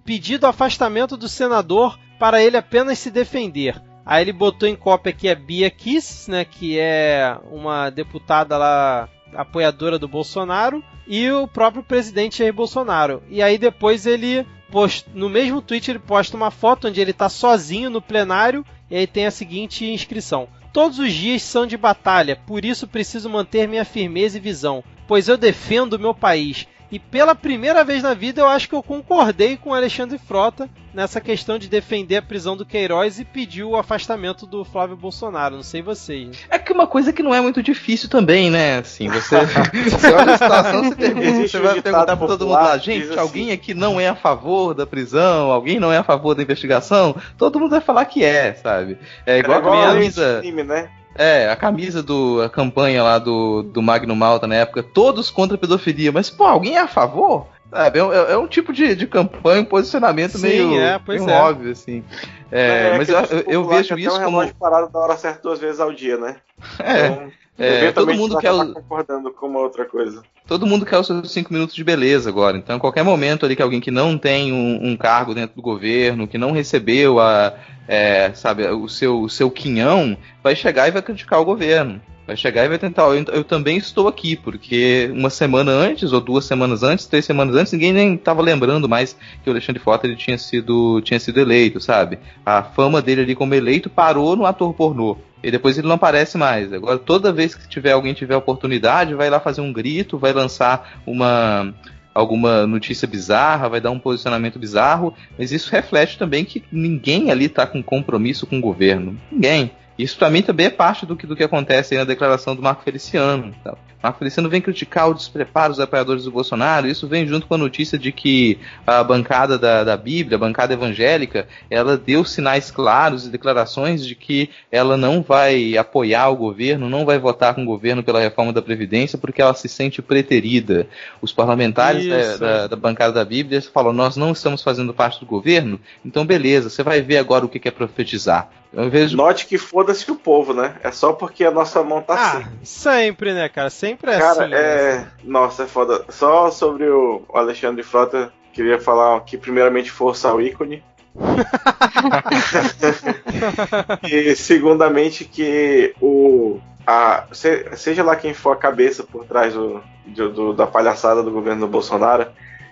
[0.03, 3.79] pedido afastamento do senador para ele apenas se defender.
[4.09, 9.07] Aí ele botou em cópia aqui a Bia Kiss, né, que é uma deputada lá
[9.35, 13.21] apoiadora do Bolsonaro, e o próprio presidente Jair Bolsonaro.
[13.29, 15.07] E aí depois ele post...
[15.13, 19.05] no mesmo tweet ele posta uma foto onde ele está sozinho no plenário e aí
[19.05, 23.85] tem a seguinte inscrição: Todos os dias são de batalha, por isso preciso manter minha
[23.85, 26.67] firmeza e visão, pois eu defendo o meu país.
[26.91, 31.21] E pela primeira vez na vida eu acho que eu concordei com Alexandre Frota nessa
[31.21, 35.55] questão de defender a prisão do Queiroz e pedir o afastamento do Flávio Bolsonaro.
[35.55, 36.45] Não sei vocês.
[36.49, 38.79] É que uma coisa que não é muito difícil também, né?
[38.79, 39.35] Assim, você,
[39.85, 43.19] você olha a situação, você, pergunta, você vai perguntar pra todo mundo lá, gente, assim.
[43.19, 47.15] alguém aqui não é a favor da prisão, alguém não é a favor da investigação,
[47.37, 48.97] todo mundo vai falar que é, sabe?
[49.25, 50.39] É igual, é igual a camisa.
[50.41, 50.89] Time, né?
[51.15, 52.41] É, a camisa do.
[52.41, 56.45] a campanha lá do, do Magno Malta na época, todos contra a pedofilia, mas, pô,
[56.45, 57.47] alguém é a favor?
[57.69, 61.29] Sabe, é, é, é um tipo de, de campanha, um posicionamento Sim, meio, é, meio
[61.29, 61.33] é.
[61.33, 62.03] óbvio, assim.
[62.51, 64.53] É, é mas eu, eu, eu vejo isso um como.
[64.55, 66.37] parado da hora certa duas vezes ao dia, né?
[66.79, 67.07] É.
[67.07, 70.23] Então, é, todo mundo quer concordando com uma outra coisa.
[70.47, 72.57] Todo mundo quer os seus cinco minutos de beleza agora.
[72.57, 75.61] Então, em qualquer momento ali que alguém que não tem um, um cargo dentro do
[75.61, 77.53] governo, que não recebeu a,
[77.87, 82.01] é, sabe, o seu, o seu quinhão, vai chegar e vai criticar o governo.
[82.29, 83.03] Vai chegar e vai tentar.
[83.05, 87.55] Eu, eu, também estou aqui, porque uma semana antes, ou duas semanas antes, três semanas
[87.55, 91.39] antes, ninguém nem estava lembrando mais que o Alexandre Frota ele tinha sido, tinha sido
[91.39, 92.19] eleito, sabe?
[92.45, 95.17] A fama dele ali como eleito parou no ator pornô.
[95.41, 96.71] E depois ele não aparece mais.
[96.73, 100.99] Agora, toda vez que tiver alguém tiver oportunidade, vai lá fazer um grito, vai lançar
[101.05, 101.73] uma
[102.13, 107.45] alguma notícia bizarra, vai dar um posicionamento bizarro, mas isso reflete também que ninguém ali
[107.45, 109.17] está com compromisso com o governo.
[109.31, 109.71] Ninguém.
[109.97, 112.83] Isso para mim também é parte do que, do que acontece na declaração do Marco
[112.83, 113.53] Feliciano.
[113.63, 113.77] Tá?
[114.01, 117.57] Marco Feliciano vem criticar o despreparo dos apoiadores do Bolsonaro, isso vem junto com a
[117.57, 118.57] notícia de que
[118.87, 124.15] a bancada da, da Bíblia, a bancada evangélica, ela deu sinais claros e declarações de
[124.15, 128.53] que ela não vai apoiar o governo, não vai votar com o governo pela reforma
[128.53, 130.87] da Previdência, porque ela se sente preterida.
[131.21, 135.25] Os parlamentares da, da, da, bancada da Bíblia falam: nós não estamos fazendo parte do
[135.25, 138.49] governo, então beleza, você vai ver agora o que é profetizar.
[138.71, 139.17] Vejo...
[139.17, 140.75] Note que foda-se o povo, né?
[140.83, 142.45] É só porque a nossa mão tá ah, assim.
[142.63, 143.69] Sempre, né, cara?
[143.71, 144.53] Sempre é cara, assim.
[144.53, 144.97] É...
[144.97, 145.07] Né?
[145.23, 146.03] Nossa, é foda.
[146.09, 150.83] Só sobre o Alexandre Frota, queria falar que primeiramente força ao ícone.
[154.03, 156.59] e segundamente que o
[156.89, 157.27] a,
[157.75, 161.67] seja lá quem for a cabeça por trás do, do, da palhaçada do governo do
[161.67, 162.27] Bolsonaro,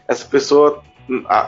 [0.07, 0.84] essa pessoa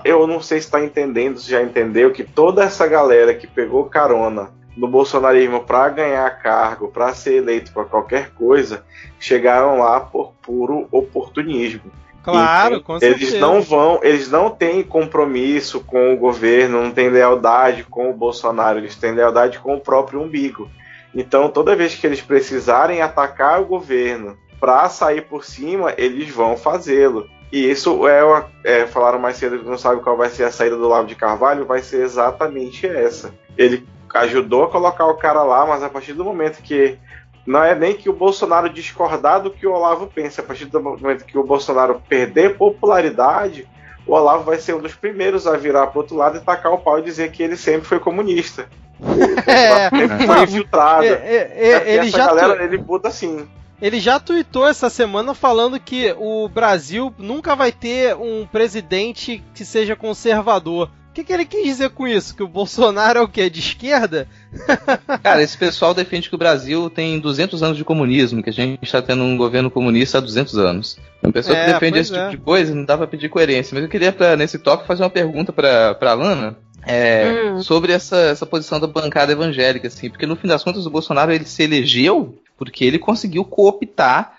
[0.05, 3.85] eu não sei se está entendendo, se já entendeu que toda essa galera que pegou
[3.85, 8.85] carona no bolsonarismo para ganhar cargo, para ser eleito para qualquer coisa,
[9.19, 11.91] chegaram lá por puro oportunismo.
[12.23, 13.39] Claro, então, com eles certeza.
[13.39, 18.79] não vão, eles não têm compromisso com o governo, não têm lealdade com o Bolsonaro,
[18.79, 20.69] eles têm lealdade com o próprio umbigo.
[21.13, 26.55] Então, toda vez que eles precisarem atacar o governo para sair por cima, eles vão
[26.55, 27.27] fazê-lo.
[27.51, 30.77] E isso é, é, falaram mais cedo que não sabe qual vai ser a saída
[30.77, 33.33] do Lavo de Carvalho, vai ser exatamente essa.
[33.57, 36.97] Ele ajudou a colocar o cara lá, mas a partir do momento que
[37.45, 40.81] não é nem que o Bolsonaro discordar do que o Olavo pensa, a partir do
[40.81, 43.67] momento que o Bolsonaro perder popularidade,
[44.05, 46.77] o Olavo vai ser um dos primeiros a virar para outro lado e tacar o
[46.77, 48.67] pau e dizer que ele sempre foi comunista.
[49.47, 51.05] É, sempre foi infiltrado.
[51.05, 53.47] É, é, é, ele essa já galera, ele muda assim.
[53.81, 59.63] Ele já tweetou essa semana falando que o Brasil nunca vai ter um presidente que
[59.63, 60.89] seja conservador.
[61.09, 62.35] O que, que ele quis dizer com isso?
[62.35, 63.49] Que o Bolsonaro é o quê?
[63.49, 64.27] De esquerda?
[65.23, 68.83] Cara, esse pessoal defende que o Brasil tem 200 anos de comunismo, que a gente
[68.83, 70.97] está tendo um governo comunista há 200 anos.
[71.23, 72.17] Uma pessoa é, que defende esse é.
[72.17, 73.73] tipo de coisa não dá pra pedir coerência.
[73.73, 76.55] Mas eu queria, pra, nesse toque, fazer uma pergunta pra, pra Lana.
[76.85, 77.61] É, hum.
[77.61, 81.31] sobre essa, essa posição da bancada evangélica, assim, porque no fim das contas o Bolsonaro
[81.31, 84.38] ele se elegeu porque ele conseguiu cooptar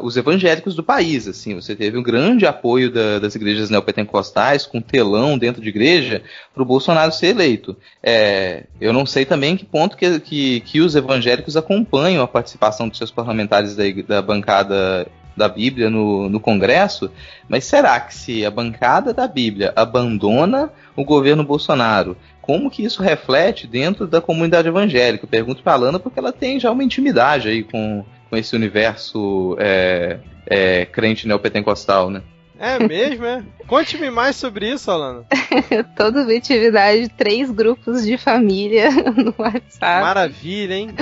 [0.00, 1.26] os evangélicos do país.
[1.26, 6.22] Assim, você teve um grande apoio da, das igrejas neopentecostais, com telão dentro de igreja,
[6.54, 7.76] para o Bolsonaro ser eleito.
[8.02, 12.88] É, eu não sei também que ponto que, que, que, os evangélicos acompanham a participação
[12.88, 17.10] dos seus parlamentares da, da bancada da Bíblia no, no Congresso,
[17.46, 23.02] mas será que se a bancada da Bíblia abandona o governo Bolsonaro como que isso
[23.02, 25.24] reflete dentro da comunidade evangélica.
[25.24, 28.54] Eu pergunto para a Lana porque ela tem já uma intimidade aí com, com esse
[28.54, 32.22] universo é, é, crente neopentecostal, né?
[32.58, 33.42] É mesmo, é?
[33.66, 35.24] Conte-me mais sobre isso, Alana.
[35.96, 40.02] Toda atividade, três grupos de família no WhatsApp.
[40.02, 40.94] Maravilha, hein?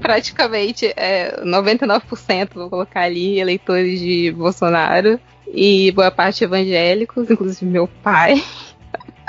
[0.00, 5.18] Praticamente é, 99%, vou colocar ali, eleitores de Bolsonaro
[5.52, 8.42] e boa parte evangélicos, inclusive meu pai.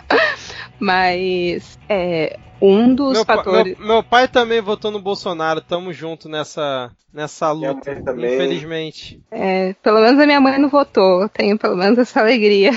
[0.80, 3.78] Mas é, um dos meu fatores.
[3.78, 9.20] meu, meu, pai também votou no Bolsonaro, tamo junto nessa, nessa luta, infelizmente.
[9.32, 12.72] É, pelo menos a minha mãe não votou, tenho pelo menos essa alegria.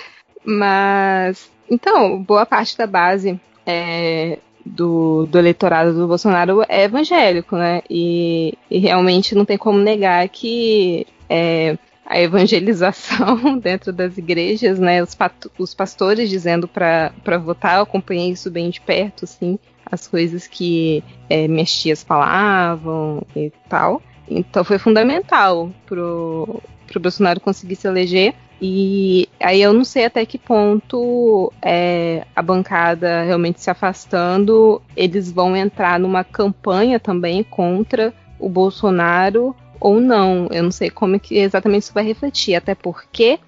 [0.44, 7.82] Mas, então, boa parte da base é, do, do eleitorado do Bolsonaro é evangélico, né?
[7.88, 11.78] E, e realmente não tem como negar que é,
[12.10, 15.00] a evangelização dentro das igrejas, né?
[15.00, 15.16] Os,
[15.56, 19.56] os pastores dizendo para votar, eu acompanhei isso bem de perto, assim,
[19.86, 24.02] as coisas que é, minhas tias falavam e tal.
[24.28, 28.34] Então foi fundamental pro, pro Bolsonaro conseguir se eleger.
[28.60, 35.30] E aí eu não sei até que ponto é, a bancada realmente se afastando, eles
[35.30, 40.46] vão entrar numa campanha também contra o Bolsonaro ou não.
[40.50, 43.40] Eu não sei como que exatamente isso vai refletir, até porque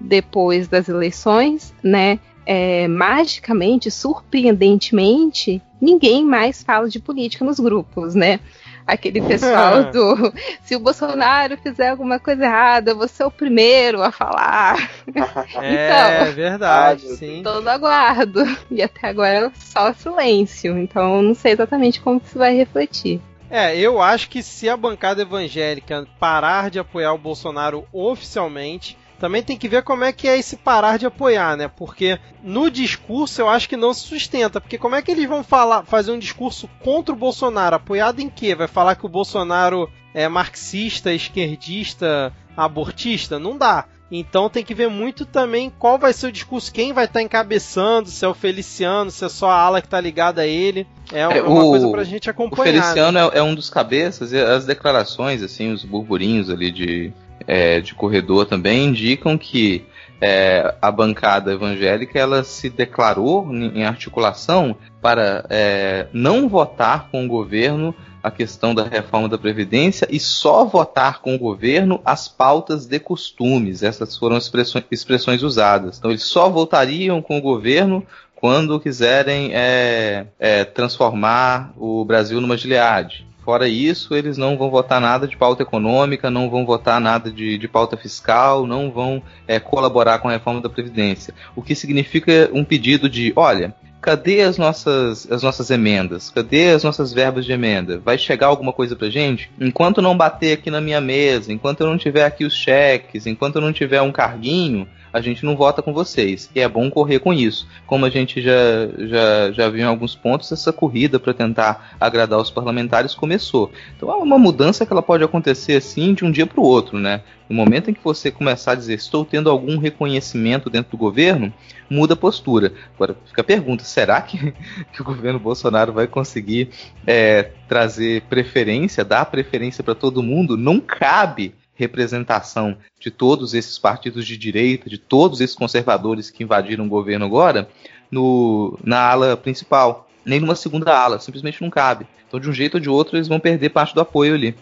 [0.00, 8.40] depois das eleições, né, é, magicamente, surpreendentemente, ninguém mais fala de política nos grupos, né?
[8.86, 10.32] Aquele pessoal do
[10.64, 14.90] se o Bolsonaro fizer alguma coisa errada, você é o primeiro a falar.
[15.60, 17.42] É então, verdade, sim.
[17.42, 18.44] Todo aguardo.
[18.70, 20.78] E até agora só silêncio.
[20.78, 23.20] Então não sei exatamente como isso vai refletir.
[23.50, 29.42] É, eu acho que se a bancada evangélica parar de apoiar o Bolsonaro oficialmente, também
[29.42, 31.66] tem que ver como é que é esse parar de apoiar, né?
[31.66, 34.60] Porque no discurso eu acho que não se sustenta.
[34.60, 37.76] Porque como é que eles vão falar, fazer um discurso contra o Bolsonaro?
[37.76, 38.54] Apoiado em quê?
[38.54, 43.38] Vai falar que o Bolsonaro é marxista, esquerdista, abortista?
[43.38, 43.86] Não dá.
[44.10, 47.22] Então tem que ver muito também qual vai ser o discurso, quem vai estar tá
[47.22, 50.86] encabeçando, se é o Feliciano, se é só a ala que está ligada a ele.
[51.12, 52.62] É, é uma o, coisa pra gente acompanhar.
[52.62, 53.30] O Feliciano né?
[53.34, 57.12] é, é, um dos cabeças, e as declarações, assim, os burburinhos ali de,
[57.46, 59.84] é, de corredor também indicam que
[60.20, 67.28] é, a bancada evangélica ela se declarou em articulação para é, não votar com o
[67.28, 72.86] governo a questão da reforma da Previdência e só votar com o governo as pautas
[72.86, 73.82] de costumes.
[73.82, 74.50] Essas foram as
[74.90, 75.98] expressões, usadas.
[75.98, 78.04] Então, eles só votariam com o governo
[78.34, 83.26] quando quiserem é, é, transformar o Brasil numa Gilead.
[83.44, 87.56] Fora isso, eles não vão votar nada de pauta econômica, não vão votar nada de,
[87.56, 91.32] de pauta fiscal, não vão é, colaborar com a reforma da Previdência.
[91.56, 93.74] O que significa um pedido de: olha,
[94.08, 96.30] cadê as nossas, as nossas emendas?
[96.30, 97.98] Cadê as nossas verbas de emenda?
[97.98, 99.50] Vai chegar alguma coisa pra gente?
[99.60, 103.56] Enquanto não bater aqui na minha mesa, enquanto eu não tiver aqui os cheques, enquanto
[103.56, 106.50] eu não tiver um carguinho, a gente não vota com vocês.
[106.54, 107.66] E é bom correr com isso.
[107.86, 108.52] Como a gente já,
[108.98, 113.70] já, já viu em alguns pontos, essa corrida para tentar agradar os parlamentares começou.
[113.96, 116.98] Então é uma mudança que ela pode acontecer assim de um dia para o outro,
[116.98, 117.22] né?
[117.48, 121.52] No momento em que você começar a dizer estou tendo algum reconhecimento dentro do governo,
[121.88, 122.74] muda a postura.
[122.94, 124.52] Agora fica a pergunta: será que,
[124.92, 126.68] que o governo Bolsonaro vai conseguir
[127.06, 130.56] é, trazer preferência, dar preferência para todo mundo?
[130.56, 136.84] Não cabe representação de todos esses partidos de direita, de todos esses conservadores que invadiram
[136.84, 137.68] o governo agora,
[138.10, 142.04] no, na ala principal, nem numa segunda ala, simplesmente não cabe.
[142.26, 144.56] Então, de um jeito ou de outro, eles vão perder parte do apoio ali.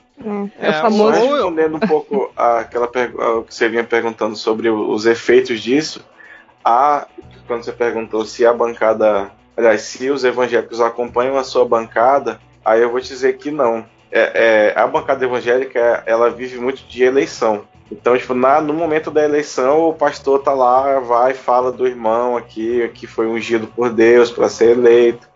[0.58, 1.18] É, é o famoso.
[1.18, 6.04] Respondendo um pouco àquela o que você vinha perguntando sobre os efeitos disso,
[6.62, 7.08] a,
[7.46, 12.82] quando você perguntou se a bancada, aliás, se os evangélicos acompanham a sua bancada, aí
[12.82, 17.02] eu vou te dizer que não é, é, a bancada evangélica ela vive muito de
[17.02, 17.64] eleição.
[17.90, 22.36] Então, tipo, na, no momento da eleição, o pastor tá lá, vai fala do irmão
[22.36, 25.28] aqui, que foi ungido por Deus para ser eleito,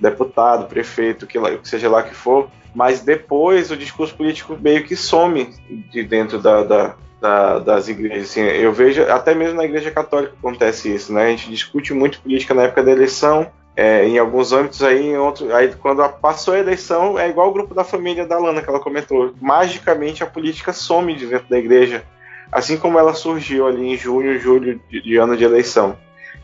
[0.00, 2.48] deputado, prefeito, que, seja lá que for.
[2.74, 5.52] Mas depois o discurso político meio que some
[5.90, 8.30] de dentro da, da, da, das igrejas.
[8.30, 11.26] Assim, eu vejo, até mesmo na igreja católica acontece isso, né?
[11.26, 13.50] A gente discute muito política na época da eleição,
[13.80, 17.74] é, em alguns âmbitos aí, outro, aí quando passou a eleição, é igual o grupo
[17.74, 19.32] da família da Lana que ela comentou.
[19.40, 22.04] Magicamente a política some de dentro da igreja,
[22.52, 25.96] assim como ela surgiu ali em junho, julho de, de ano de eleição.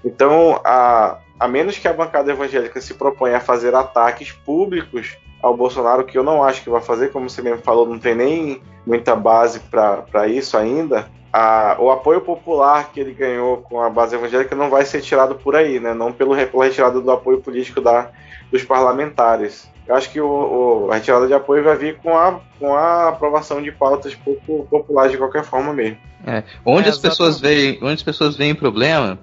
[0.03, 5.55] Então, a, a menos que a bancada evangélica se proponha a fazer ataques públicos ao
[5.55, 8.63] Bolsonaro, que eu não acho que vai fazer, como você mesmo falou, não tem nem
[8.87, 11.07] muita base para isso ainda
[11.37, 15.35] a, o apoio popular que ele ganhou com a base evangélica não vai ser tirado
[15.35, 15.93] por aí, né?
[15.93, 18.11] Não pelo, pela retirada do apoio político da,
[18.51, 19.69] dos parlamentares.
[19.87, 23.11] Eu acho que o, o, a retirada de apoio vai vir com a, com a
[23.11, 25.99] aprovação de pautas pouco populares de qualquer forma mesmo.
[26.27, 29.19] É, onde, é, as pessoas veem, onde as pessoas veem problema,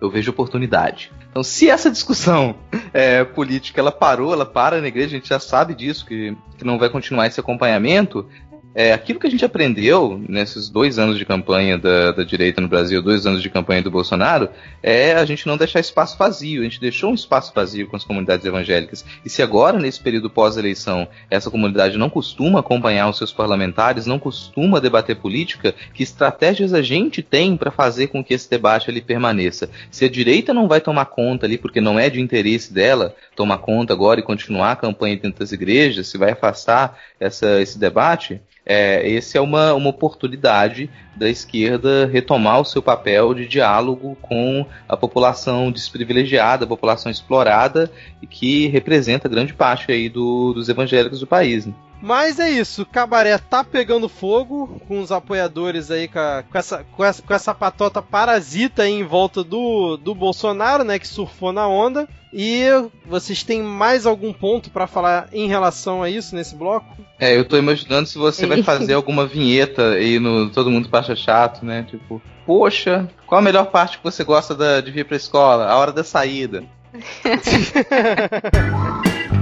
[0.00, 1.12] eu vejo oportunidade.
[1.30, 2.54] Então, se essa discussão
[2.94, 6.64] é, política ela parou, ela para na igreja, a gente já sabe disso, que, que
[6.64, 8.26] não vai continuar esse acompanhamento,
[8.74, 12.68] é, aquilo que a gente aprendeu nesses dois anos de campanha da, da, direita no
[12.68, 14.48] Brasil, dois anos de campanha do Bolsonaro,
[14.80, 16.60] é a gente não deixar espaço vazio.
[16.60, 19.04] A gente deixou um espaço vazio com as comunidades evangélicas.
[19.24, 24.18] E se agora, nesse período pós-eleição, essa comunidade não costuma acompanhar os seus parlamentares, não
[24.18, 29.00] costuma debater política, que estratégias a gente tem para fazer com que esse debate ali
[29.00, 29.68] permaneça?
[29.90, 33.58] Se a direita não vai tomar conta ali, porque não é de interesse dela tomar
[33.58, 38.40] conta agora e continuar a campanha dentro das igrejas, se vai afastar essa, esse debate,
[38.72, 44.64] é, esse é uma, uma oportunidade da esquerda retomar o seu papel de diálogo com
[44.88, 47.90] a população desprivilegiada, a população explorada
[48.22, 51.66] e que representa grande parte aí do, dos evangélicos do país.
[51.66, 51.74] Né?
[52.02, 56.58] Mas é isso, o cabaré tá pegando fogo com os apoiadores aí, com, a, com,
[56.58, 61.06] essa, com, essa, com essa patota parasita aí em volta do, do Bolsonaro, né, que
[61.06, 62.08] surfou na onda.
[62.32, 62.64] E
[63.04, 66.86] vocês têm mais algum ponto para falar em relação a isso nesse bloco?
[67.18, 71.16] É, eu tô imaginando se você vai fazer alguma vinheta aí no Todo Mundo Pacha
[71.16, 71.84] Chato, né?
[71.90, 75.66] Tipo, poxa, qual a melhor parte que você gosta da, de vir pra escola?
[75.66, 76.62] A hora da saída.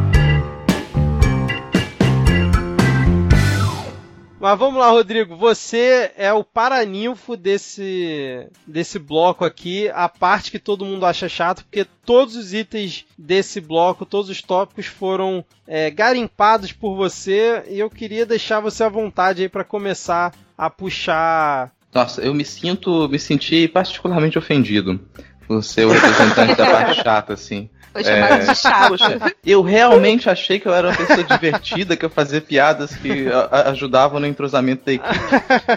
[4.40, 5.36] Mas vamos lá, Rodrigo.
[5.36, 9.88] Você é o paraninfo desse, desse bloco aqui.
[9.88, 14.40] A parte que todo mundo acha chato, porque todos os itens desse bloco, todos os
[14.40, 17.64] tópicos foram é, garimpados por você.
[17.68, 21.72] E eu queria deixar você à vontade aí para começar a puxar.
[21.92, 25.00] Nossa, eu me sinto, me senti particularmente ofendido
[25.48, 27.68] Você é o representante da parte chata, assim.
[27.92, 28.38] Foi chamado É.
[28.38, 28.88] de chato.
[28.88, 33.26] Poxa, eu realmente achei que eu era uma pessoa divertida, que eu fazia piadas que
[33.50, 35.18] ajudavam no entrosamento da equipe.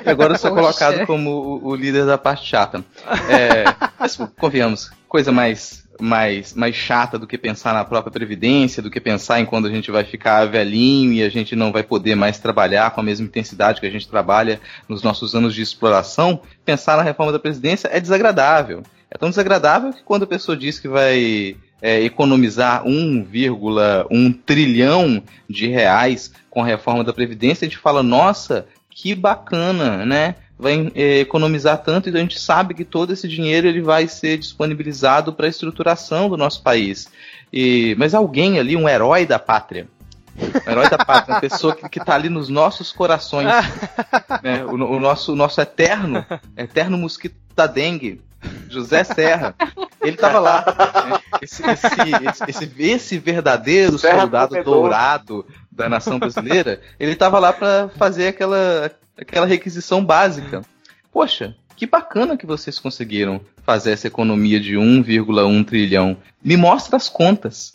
[0.06, 0.62] E agora eu sou Poxa.
[0.62, 2.84] colocado como o, o líder da parte chata.
[3.30, 3.64] É,
[3.98, 9.00] mas, convenhamos, coisa mais, mais, mais chata do que pensar na própria previdência, do que
[9.00, 12.38] pensar em quando a gente vai ficar velhinho e a gente não vai poder mais
[12.38, 16.42] trabalhar com a mesma intensidade que a gente trabalha nos nossos anos de exploração.
[16.66, 18.84] Pensar na reforma da presidência é desagradável.
[19.14, 25.68] É tão desagradável que quando a pessoa diz que vai é, economizar 1,1 trilhão de
[25.68, 30.36] reais com a reforma da Previdência, a gente fala, nossa, que bacana, né?
[30.58, 34.38] Vai é, economizar tanto e a gente sabe que todo esse dinheiro ele vai ser
[34.38, 37.10] disponibilizado para a estruturação do nosso país.
[37.52, 39.88] E, mas alguém ali, um herói da pátria,
[40.38, 43.48] um herói da pátria, uma pessoa que, está ali nos nossos corações,
[44.42, 44.64] né?
[44.64, 46.26] o, o nosso, o nosso eterno,
[46.56, 48.22] eterno mosquito da dengue,
[48.70, 49.56] José Serra,
[50.02, 50.66] ele estava lá.
[51.10, 51.20] né?
[51.42, 54.74] Esse, esse, esse, esse, esse verdadeiro Serra soldado Comedor.
[54.74, 60.62] dourado da nação brasileira, ele estava lá para fazer aquela, aquela requisição básica.
[61.12, 66.18] Poxa, que bacana que vocês conseguiram fazer essa economia de 1,1 trilhão.
[66.44, 67.74] Me mostra as contas.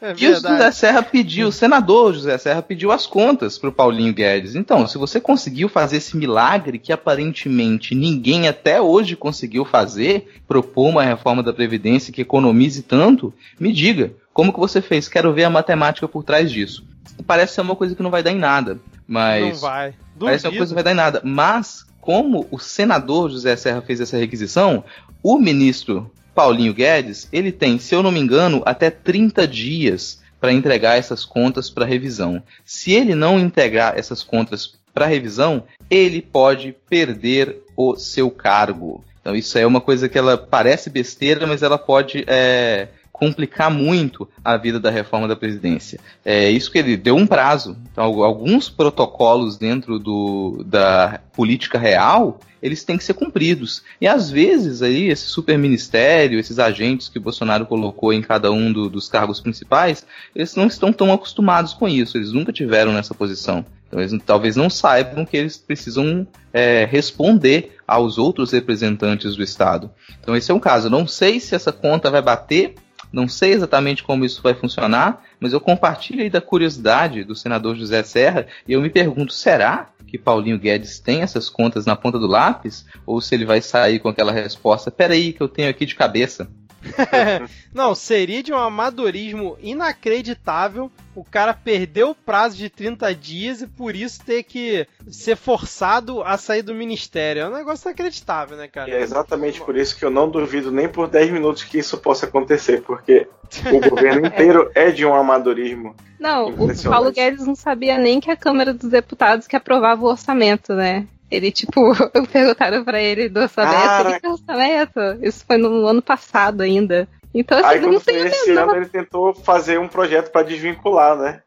[0.00, 0.34] É E o.
[0.34, 4.54] José Serra pediu, o senador José Serra pediu as contas para o Paulinho Guedes.
[4.54, 10.88] Então, se você conseguiu fazer esse milagre que aparentemente ninguém até hoje conseguiu fazer, propor
[10.88, 15.08] uma reforma da Previdência que economize tanto, me diga, como que você fez?
[15.08, 16.84] Quero ver a matemática por trás disso.
[17.26, 19.94] Parece ser uma coisa que não vai dar em nada, mas Não vai.
[20.18, 20.56] Parece uma Duvido.
[20.58, 21.20] coisa que vai dar em nada.
[21.24, 24.84] Mas, como o senador José Serra fez essa requisição,
[25.22, 30.52] o ministro Paulinho Guedes, ele tem, se eu não me engano, até 30 dias para
[30.52, 32.42] entregar essas contas para revisão.
[32.64, 39.04] Se ele não entregar essas contas para revisão, ele pode perder o seu cargo.
[39.20, 44.28] Então isso é uma coisa que ela parece besteira, mas ela pode é, complicar muito
[44.42, 46.00] a vida da reforma da presidência.
[46.24, 47.76] É isso que ele deu um prazo.
[47.92, 53.82] Então, al- alguns protocolos dentro do, da política real, eles têm que ser cumpridos.
[54.00, 58.72] E às vezes aí esse superministério, esses agentes que o Bolsonaro colocou em cada um
[58.72, 62.16] do- dos cargos principais, eles não estão tão acostumados com isso.
[62.16, 63.64] Eles nunca tiveram nessa posição.
[63.88, 69.90] Então eles talvez não saibam que eles precisam é, responder aos outros representantes do Estado.
[70.20, 70.88] Então esse é um caso.
[70.88, 72.74] Não sei se essa conta vai bater,
[73.12, 77.76] não sei exatamente como isso vai funcionar, mas eu compartilho aí da curiosidade do senador
[77.76, 82.18] José Serra e eu me pergunto, será que Paulinho Guedes tem essas contas na ponta
[82.18, 82.86] do lápis?
[83.06, 86.50] Ou se ele vai sair com aquela resposta, peraí que eu tenho aqui de cabeça.
[87.72, 93.66] Não, seria de um amadorismo inacreditável o cara perder o prazo de 30 dias e
[93.66, 97.42] por isso ter que ser forçado a sair do ministério.
[97.42, 98.90] É um negócio inacreditável, né, E cara?
[98.90, 102.26] é exatamente por isso que eu não duvido nem por 10 minutos que isso possa
[102.26, 103.28] acontecer, porque
[103.70, 105.94] o governo inteiro é de um amadorismo.
[106.18, 106.82] Não, o.
[106.88, 111.06] Paulo Guedes não sabia nem que a Câmara dos Deputados que aprovava o orçamento, né?
[111.32, 111.80] Ele, tipo,
[112.30, 115.00] perguntaram pra ele do orçamento, ele, que orçamento?
[115.22, 117.08] Isso foi no ano passado ainda.
[117.34, 121.16] Então, assim, Aí não, tem a menor, ano ele tentou fazer um projeto para desvincular,
[121.16, 121.40] né?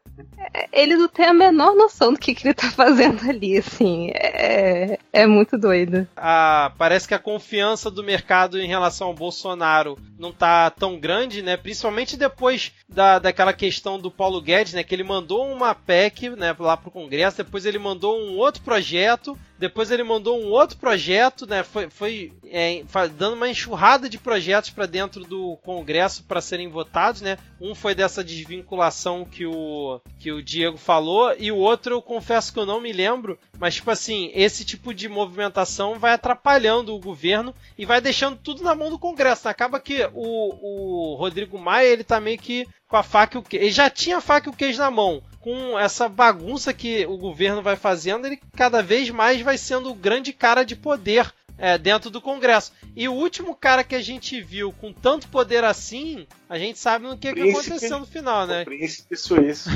[0.72, 4.10] ele não tem a menor noção do que, que ele tá fazendo ali, assim.
[4.14, 6.08] É, é muito doido.
[6.16, 11.42] a- parece que a confiança do mercado em relação ao Bolsonaro não tá tão grande,
[11.42, 11.56] né?
[11.56, 14.82] Principalmente depois da, daquela questão do Paulo Guedes, né?
[14.82, 19.36] Que ele mandou uma PEC né, lá pro Congresso, depois ele mandou um outro projeto,
[19.58, 21.62] depois ele mandou um outro projeto, né?
[21.62, 22.82] Foi, foi é,
[23.16, 27.38] dando uma enxurrada de projetos para dentro do Congresso para serem votados, né?
[27.60, 32.52] Um foi dessa desvinculação que o, que o Diego falou, e o outro eu confesso
[32.52, 37.00] que eu não me lembro, mas tipo assim, esse tipo de movimentação vai atrapalhando o
[37.00, 39.48] governo e vai deixando tudo na mão do Congresso.
[39.48, 43.42] Acaba que o, o Rodrigo Maia, ele tá meio que com a faca e o
[43.42, 43.64] queijo.
[43.64, 45.22] Ele já tinha a faca e o queijo na mão.
[45.46, 49.94] Com essa bagunça que o governo vai fazendo, ele cada vez mais vai sendo o
[49.94, 52.72] grande cara de poder é, dentro do Congresso.
[52.96, 57.06] E o último cara que a gente viu com tanto poder assim, a gente sabe
[57.06, 57.68] no que, que Príncipe.
[57.68, 58.62] aconteceu no final, né?
[58.62, 59.70] O príncipe suíço.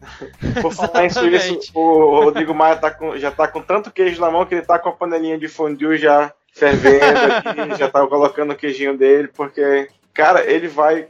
[0.62, 4.30] Por falar em suíço, o Rodrigo Maia tá com- já tá com tanto queijo na
[4.30, 8.54] mão que ele tá com a panelinha de fondue já fervendo aqui, já tá colocando
[8.54, 11.08] o queijinho dele, porque, cara, ele vai.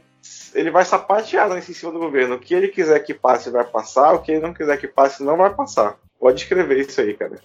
[0.53, 2.35] Ele vai sapatear lá em cima do governo.
[2.35, 4.13] O que ele quiser que passe, vai passar.
[4.13, 5.95] O que ele não quiser que passe, não vai passar.
[6.19, 7.39] Pode escrever isso aí, cara.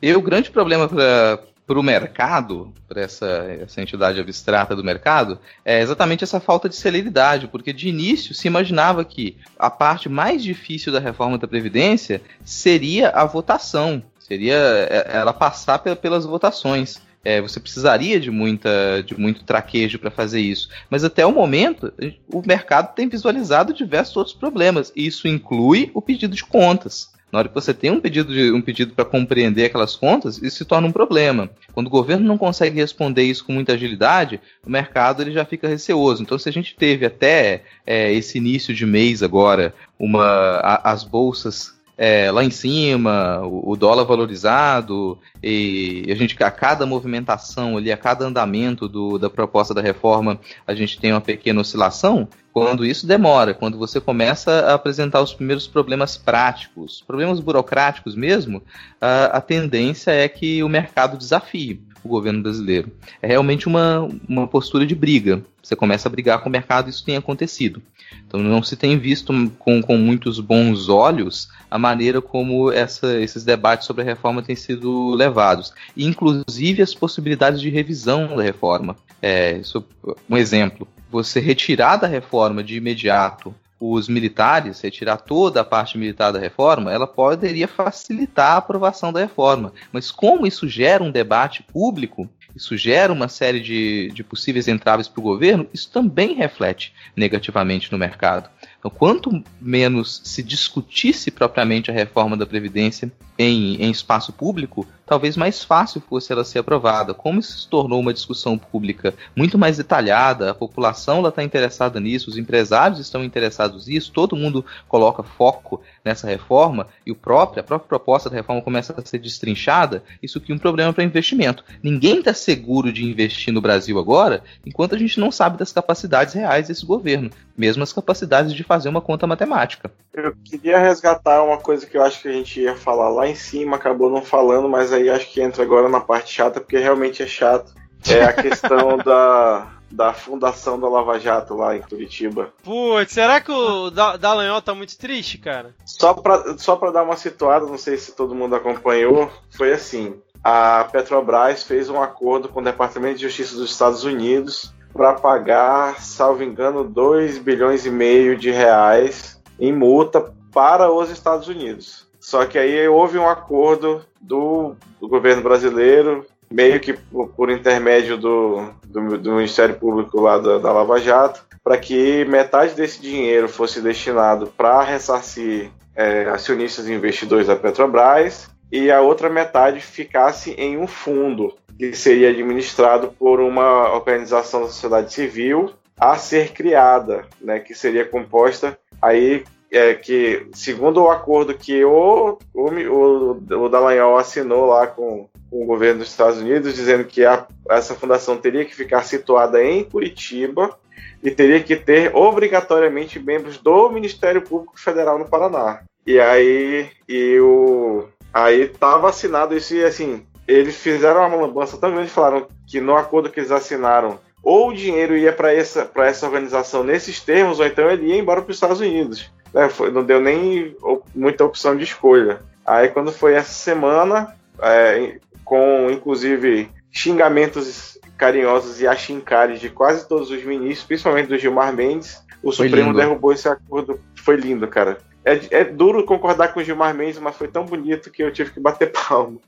[0.00, 3.26] E o grande problema para o mercado, para essa,
[3.62, 8.46] essa entidade abstrata do mercado, é exatamente essa falta de celeridade, porque de início se
[8.46, 15.10] imaginava que a parte mais difícil da reforma da Previdência seria a votação, seria é,
[15.14, 17.00] ela passar pe- pelas votações.
[17.24, 20.68] É, você precisaria de, muita, de muito traquejo para fazer isso.
[20.90, 21.92] Mas até o momento,
[22.32, 24.92] o mercado tem visualizado diversos outros problemas.
[24.96, 27.12] E isso inclui o pedido de contas.
[27.32, 30.58] Na hora que você tem um pedido, de, um pedido para compreender aquelas contas, isso
[30.58, 31.48] se torna um problema.
[31.72, 35.66] Quando o governo não consegue responder isso com muita agilidade, o mercado ele já fica
[35.66, 36.22] receoso.
[36.22, 41.04] Então, se a gente teve até é, esse início de mês agora, uma, a, as
[41.04, 41.72] bolsas
[42.04, 47.92] é, lá em cima, o, o, dólar valorizado, e a gente, a cada movimentação ali,
[47.92, 52.26] a cada andamento do, da proposta da reforma, a gente tem uma pequena oscilação.
[52.52, 58.60] Quando isso demora, quando você começa a apresentar os primeiros problemas práticos, problemas burocráticos mesmo,
[59.00, 62.90] a, a tendência é que o mercado desafie o governo brasileiro.
[63.20, 65.42] É realmente uma, uma postura de briga.
[65.62, 67.82] Você começa a brigar com o mercado isso tem acontecido.
[68.26, 73.44] Então não se tem visto com, com muitos bons olhos a maneira como essa, esses
[73.44, 75.72] debates sobre a reforma têm sido levados.
[75.96, 78.96] E, inclusive as possibilidades de revisão da reforma.
[79.20, 79.84] É, isso,
[80.28, 83.54] um exemplo, você retirar da reforma de imediato
[83.84, 89.18] os militares, retirar toda a parte militar da reforma, ela poderia facilitar a aprovação da
[89.18, 89.72] reforma.
[89.90, 95.08] Mas como isso gera um debate público, isso gera uma série de, de possíveis entraves
[95.08, 98.48] para o governo, isso também reflete negativamente no mercado.
[98.82, 105.36] Então, quanto menos se discutisse propriamente a reforma da Previdência em, em espaço público, talvez
[105.36, 107.14] mais fácil fosse ela ser aprovada.
[107.14, 112.30] Como isso se tornou uma discussão pública muito mais detalhada, a população está interessada nisso,
[112.30, 117.64] os empresários estão interessados nisso, todo mundo coloca foco nessa reforma e o próprio, a
[117.64, 121.64] própria proposta da reforma começa a ser destrinchada, isso cria um problema para investimento.
[121.82, 126.34] Ninguém está seguro de investir no Brasil agora enquanto a gente não sabe das capacidades
[126.34, 129.90] reais desse governo, mesmo as capacidades de fazer uma conta matemática.
[130.14, 133.34] Eu queria resgatar uma coisa que eu acho que a gente ia falar lá em
[133.34, 137.22] cima, acabou não falando, mas aí acho que entra agora na parte chata, porque realmente
[137.22, 137.74] é chato.
[138.08, 142.50] É a questão da, da fundação da Lava Jato lá em Curitiba.
[142.64, 145.74] Putz, será que o Dallagnol tá muito triste, cara?
[145.84, 150.14] Só pra, só pra dar uma situada, não sei se todo mundo acompanhou, foi assim.
[150.42, 156.00] A Petrobras fez um acordo com o Departamento de Justiça dos Estados Unidos para pagar,
[156.00, 162.06] salvo engano, 2 bilhões e meio de reais em multa para os Estados Unidos.
[162.20, 168.16] Só que aí houve um acordo do, do governo brasileiro, meio que por, por intermédio
[168.16, 173.48] do, do, do, Ministério Público lá da, da Lava Jato, para que metade desse dinheiro
[173.48, 180.52] fosse destinado para ressarcir é, acionistas e investidores da Petrobras e a outra metade ficasse
[180.52, 187.26] em um fundo que seria administrado por uma organização da sociedade civil a ser criada,
[187.40, 193.68] né, que seria composta aí é, que segundo o acordo que o, o, o, o
[193.68, 198.36] Dallagnol assinou lá com, com, o governo dos Estados Unidos, dizendo que a, essa fundação
[198.36, 200.76] teria que ficar situada em Curitiba
[201.22, 205.82] e teria que ter obrigatoriamente membros do Ministério Público Federal no Paraná.
[206.04, 211.92] E aí, e o, Aí tava assinado isso e assim, eles fizeram uma lambança tão
[211.92, 216.26] grande, falaram que no acordo que eles assinaram, ou o dinheiro ia para essa, essa
[216.26, 219.30] organização nesses termos, ou então ele ia embora para os Estados Unidos.
[219.54, 219.68] Né?
[219.68, 220.76] Foi, não deu nem
[221.14, 222.40] muita opção de escolha.
[222.66, 230.30] Aí quando foi essa semana, é, com inclusive xingamentos carinhosos e achincares de quase todos
[230.30, 232.98] os ministros, principalmente do Gilmar Mendes, o foi Supremo lindo.
[232.98, 234.00] derrubou esse acordo.
[234.16, 234.98] Foi lindo, cara.
[235.24, 238.50] É, é, duro concordar com o Gilmar Mendes, mas foi tão bonito que eu tive
[238.50, 239.40] que bater palmo.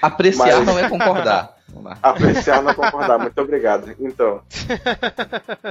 [0.00, 0.66] Apreciar mas...
[0.66, 1.56] não é concordar.
[2.02, 3.94] Apreciar não é concordar, muito obrigado.
[4.00, 4.40] Então.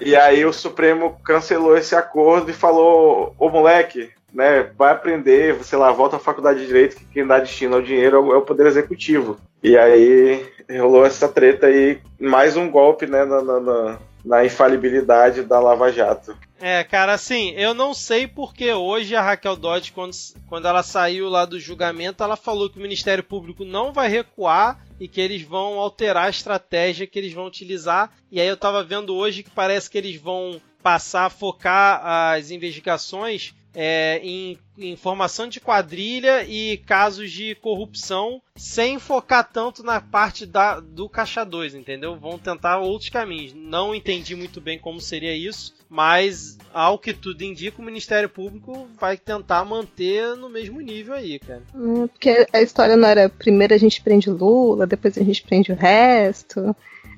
[0.01, 5.77] E aí o Supremo cancelou esse acordo e falou: Ô moleque, né, vai aprender, sei
[5.77, 8.65] lá, volta à faculdade de direito, que quem dá destino ao dinheiro é o Poder
[8.65, 9.37] Executivo.
[9.61, 10.43] E aí
[10.79, 16.35] rolou essa treta aí, mais um golpe, né, na, na, na infalibilidade da Lava Jato.
[16.61, 20.13] É, cara, assim, eu não sei porque hoje a Raquel Dodge, quando,
[20.47, 24.79] quando ela saiu lá do julgamento, ela falou que o Ministério Público não vai recuar
[24.99, 28.11] e que eles vão alterar a estratégia que eles vão utilizar.
[28.31, 32.51] E aí eu tava vendo hoje que parece que eles vão passar a focar as
[32.51, 40.01] investigações é, em, em formação de quadrilha e casos de corrupção, sem focar tanto na
[40.01, 42.15] parte da, do Caixa 2, entendeu?
[42.15, 43.53] Vão tentar outros caminhos.
[43.53, 48.87] Não entendi muito bem como seria isso, mas ao que tudo indica, o Ministério Público
[48.99, 51.63] vai tentar manter no mesmo nível aí, cara.
[51.73, 55.71] Hum, porque a história não era primeiro a gente prende Lula, depois a gente prende
[55.71, 56.75] o resto.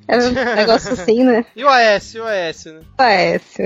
[0.07, 1.45] Era um negócio assim, né?
[1.55, 2.81] E o AS, e o AS, né?
[2.99, 3.57] O AS.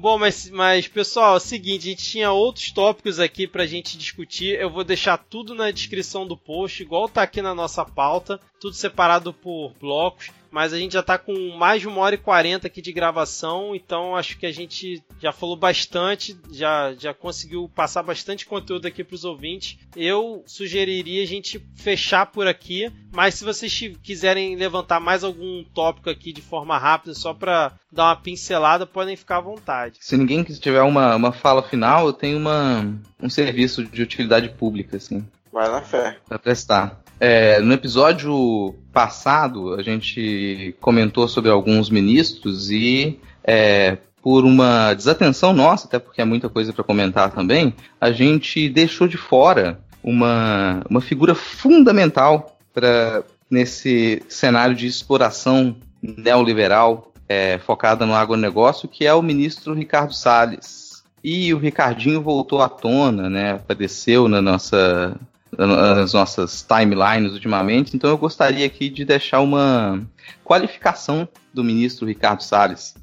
[0.00, 3.98] Bom, mas, mas pessoal, é o seguinte, a gente tinha outros tópicos aqui pra gente
[3.98, 4.56] discutir.
[4.56, 8.76] Eu vou deixar tudo na descrição do post, igual tá aqui na nossa pauta, tudo
[8.76, 12.66] separado por blocos mas a gente já tá com mais de uma hora e quarenta
[12.66, 18.02] aqui de gravação, então acho que a gente já falou bastante, já, já conseguiu passar
[18.02, 19.78] bastante conteúdo aqui para os ouvintes.
[19.96, 26.10] Eu sugeriria a gente fechar por aqui, mas se vocês quiserem levantar mais algum tópico
[26.10, 29.98] aqui de forma rápida, só para dar uma pincelada, podem ficar à vontade.
[30.00, 34.96] Se ninguém tiver uma, uma fala final, eu tenho uma, um serviço de utilidade pública,
[34.96, 35.26] assim.
[35.52, 36.18] Vai na fé.
[36.28, 37.02] Pra prestar.
[37.20, 45.52] É, no episódio passado, a gente comentou sobre alguns ministros e, é, por uma desatenção
[45.52, 50.82] nossa, até porque é muita coisa para comentar também, a gente deixou de fora uma,
[50.88, 59.12] uma figura fundamental para nesse cenário de exploração neoliberal é, focada no agronegócio, que é
[59.12, 61.02] o ministro Ricardo Salles.
[61.22, 63.52] E o Ricardinho voltou à tona, né?
[63.52, 65.16] Apareceu na nossa
[65.56, 70.02] nas nossas timelines ultimamente, então eu gostaria aqui de deixar uma
[70.44, 72.94] qualificação do ministro Ricardo Salles.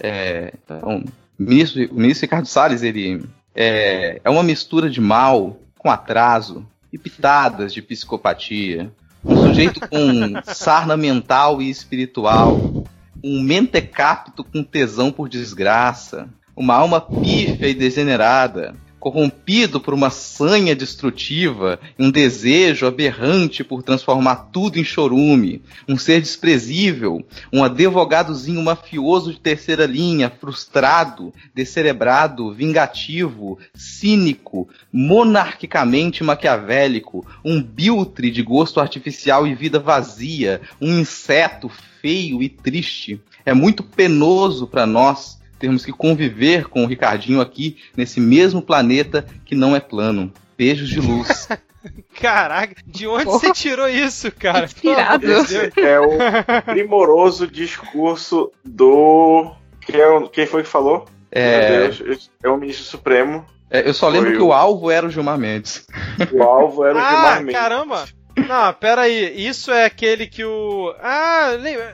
[0.00, 1.04] É, então,
[1.38, 6.66] o, ministro, o ministro Ricardo Salles ele é, é uma mistura de mal com atraso
[6.92, 8.92] e pitadas de psicopatia.
[9.24, 12.84] Um sujeito com sarna mental e espiritual,
[13.22, 20.74] um mentecapto com tesão por desgraça, uma alma pífia e degenerada, corrompido por uma sanha
[20.74, 29.32] destrutiva, um desejo aberrante por transformar tudo em chorume, um ser desprezível, um advogadozinho mafioso
[29.32, 39.54] de terceira linha, frustrado, descerebrado, vingativo, cínico, monarquicamente maquiavélico, um biltre de gosto artificial e
[39.54, 41.70] vida vazia, um inseto
[42.00, 43.20] feio e triste.
[43.44, 49.26] É muito penoso para nós termos que conviver com o Ricardinho aqui nesse mesmo planeta
[49.44, 50.32] que não é plano.
[50.56, 51.48] Beijos de luz.
[52.20, 53.38] Caraca, de onde Porra.
[53.38, 54.64] você tirou isso, cara?
[54.64, 55.30] Inspirado.
[55.30, 59.52] Esse é o primoroso discurso do.
[59.80, 61.06] Quem, é, quem foi que falou?
[61.30, 61.88] É...
[61.88, 63.46] Deus, é o ministro supremo.
[63.70, 64.46] É, eu só lembro que o...
[64.46, 65.86] o alvo era o Gilmar Mendes.
[66.32, 67.60] O alvo era o ah, Gilmar Mendes.
[67.60, 68.04] Caramba!
[68.46, 69.46] Não, pera aí.
[69.46, 70.94] Isso é aquele que o.
[71.00, 71.50] Ah,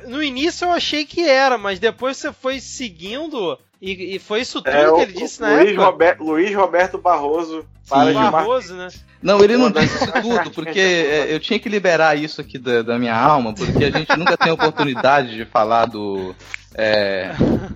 [0.06, 4.62] no início eu achei que era, mas depois você foi seguindo e, e foi isso
[4.62, 5.84] tudo é, que ele disse na Luiz época.
[5.84, 8.30] Roberto, Luiz Roberto Barroso para Sim.
[8.30, 8.88] Barroso, né?
[9.22, 12.82] Não, ele não disse isso tudo, porque é, eu tinha que liberar isso aqui da,
[12.82, 16.34] da minha alma, porque a gente nunca tem oportunidade de falar do,
[16.74, 17.32] é,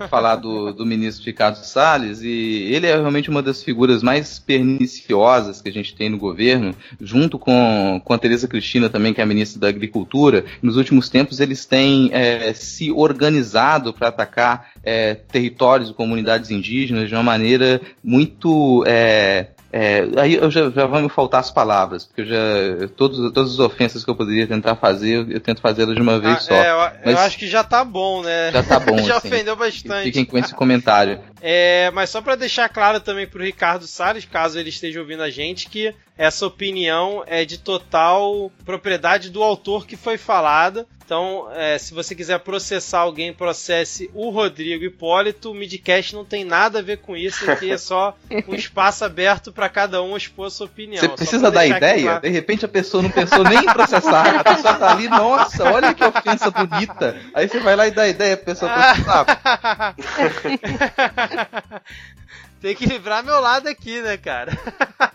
[0.08, 5.60] falar do, do ministro Ricardo Salles, e ele é realmente uma das figuras mais perniciosas
[5.60, 9.24] que a gente tem no governo, junto com, com a Tereza Cristina também, que é
[9.24, 10.44] a ministra da Agricultura.
[10.60, 17.08] Nos últimos tempos, eles têm é, se organizado para atacar é, territórios e comunidades indígenas
[17.08, 22.04] de uma maneira muito é, é, aí eu já, já vão me faltar as palavras,
[22.04, 22.88] porque eu já.
[22.96, 26.18] Todos, todas as ofensas que eu poderia tentar fazer, eu, eu tento fazê-las de uma
[26.18, 26.54] vez ah, só.
[26.54, 28.50] É, eu, mas eu, acho que já tá bom, né?
[28.50, 28.96] Já tá bom.
[29.04, 29.28] já assim.
[29.28, 30.04] ofendeu bastante.
[30.04, 31.20] Fiquem com esse comentário.
[31.42, 35.28] É, mas só para deixar claro também pro Ricardo Salles, caso ele esteja ouvindo a
[35.28, 40.84] gente, que essa opinião é de total propriedade do autor que foi falada.
[41.04, 45.50] Então, é, se você quiser processar alguém, processe o Rodrigo Hipólito.
[45.50, 48.14] O Midcast não tem nada a ver com isso, aqui é só
[48.46, 51.00] um espaço aberto para cada um expor a sua opinião.
[51.00, 52.20] Você precisa dar ideia?
[52.20, 54.40] De repente a pessoa não pensou nem em processar.
[54.40, 57.16] A pessoa tá ali, nossa, olha que ofensa bonita.
[57.32, 59.96] Aí você vai lá e dá ideia, a pessoa processar.
[62.60, 64.52] Tem que livrar meu lado aqui, né, cara?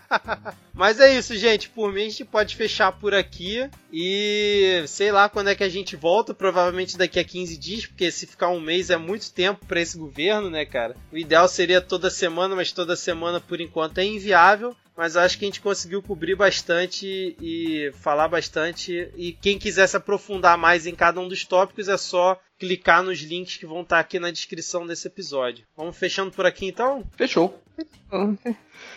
[0.72, 1.68] Mas é isso, gente.
[1.68, 3.68] Por mim, a gente pode fechar por aqui.
[3.92, 6.32] E sei lá quando é que a gente volta.
[6.32, 9.96] Provavelmente daqui a 15 dias, porque se ficar um mês é muito tempo para esse
[9.96, 10.96] governo, né, cara?
[11.12, 15.44] O ideal seria toda semana, mas toda semana por enquanto é inviável mas acho que
[15.44, 19.10] a gente conseguiu cobrir bastante e falar bastante.
[19.16, 23.20] E quem quiser se aprofundar mais em cada um dos tópicos é só clicar nos
[23.20, 25.66] links que vão estar aqui na descrição desse episódio.
[25.76, 27.04] Vamos fechando por aqui então?
[27.16, 27.60] Fechou.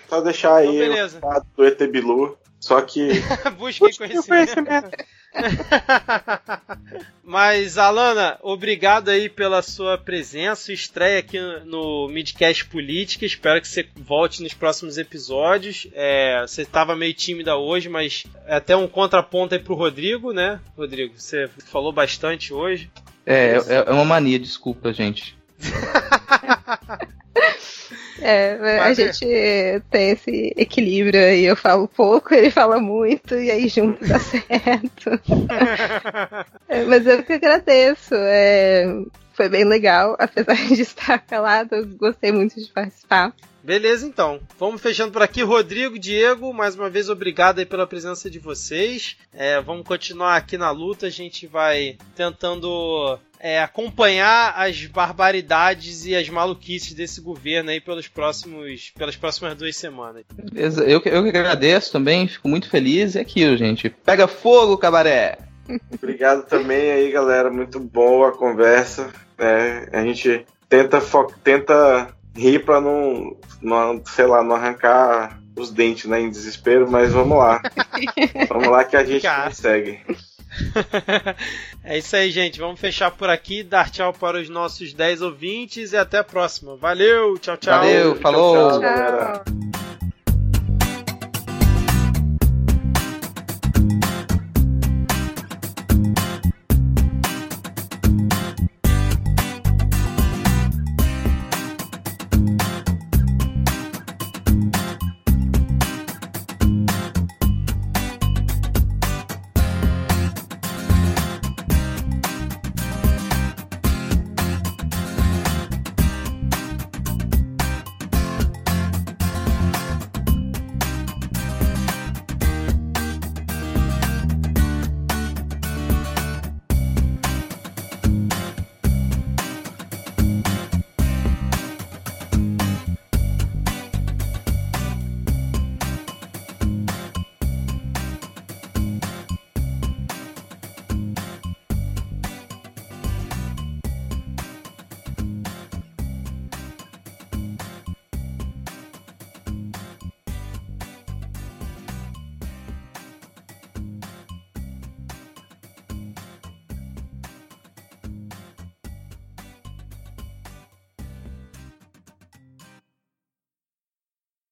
[0.08, 2.38] Só deixar aí então, o do ET Bilu,
[2.68, 3.08] só que.
[3.58, 4.62] Busquem conhecimento.
[7.24, 13.26] Mas, Alana, obrigado aí pela sua presença, estreia aqui no Midcast Política.
[13.26, 15.88] Espero que você volte nos próximos episódios.
[15.94, 20.60] É, você estava meio tímida hoje, mas é até um contraponto aí pro Rodrigo, né?
[20.76, 22.92] Rodrigo, você falou bastante hoje.
[23.26, 25.38] É, é, é uma mania, desculpa, gente.
[28.20, 29.26] É, a gente
[29.90, 31.46] tem esse equilíbrio aí.
[31.46, 35.12] Eu falo pouco, ele fala muito, e aí junto dá certo.
[36.68, 38.16] é, mas eu que agradeço.
[38.16, 38.86] É,
[39.38, 43.34] foi bem legal, apesar de estar calado, eu gostei muito de participar.
[43.64, 44.40] Beleza, então.
[44.58, 45.44] Vamos fechando por aqui.
[45.44, 49.18] Rodrigo, Diego, mais uma vez obrigado aí pela presença de vocês.
[49.34, 51.08] É, vamos continuar aqui na luta.
[51.08, 58.08] A gente vai tentando é, acompanhar as barbaridades e as maluquices desse governo aí pelos
[58.08, 60.24] próximos, pelas próximas duas semanas.
[60.34, 63.18] Beleza, eu, eu que agradeço também, fico muito feliz.
[63.18, 63.90] É aquilo, gente.
[63.90, 65.40] Pega fogo, cabaré!
[65.94, 67.52] Obrigado também aí, galera.
[67.52, 69.12] Muito boa a conversa.
[69.38, 71.02] É, a gente tenta,
[71.44, 77.12] tenta rir pra não, não, sei lá, não arrancar os dentes, né, em desespero, mas
[77.12, 77.62] vamos lá.
[78.48, 79.50] vamos lá que a gente Cara.
[79.50, 80.00] consegue.
[81.84, 82.60] é isso aí, gente.
[82.60, 86.76] Vamos fechar por aqui, dar tchau para os nossos 10 ouvintes e até a próxima.
[86.76, 87.80] Valeu, tchau, tchau.
[87.80, 88.80] Valeu, falou.
[88.80, 89.67] Tchau, tchau,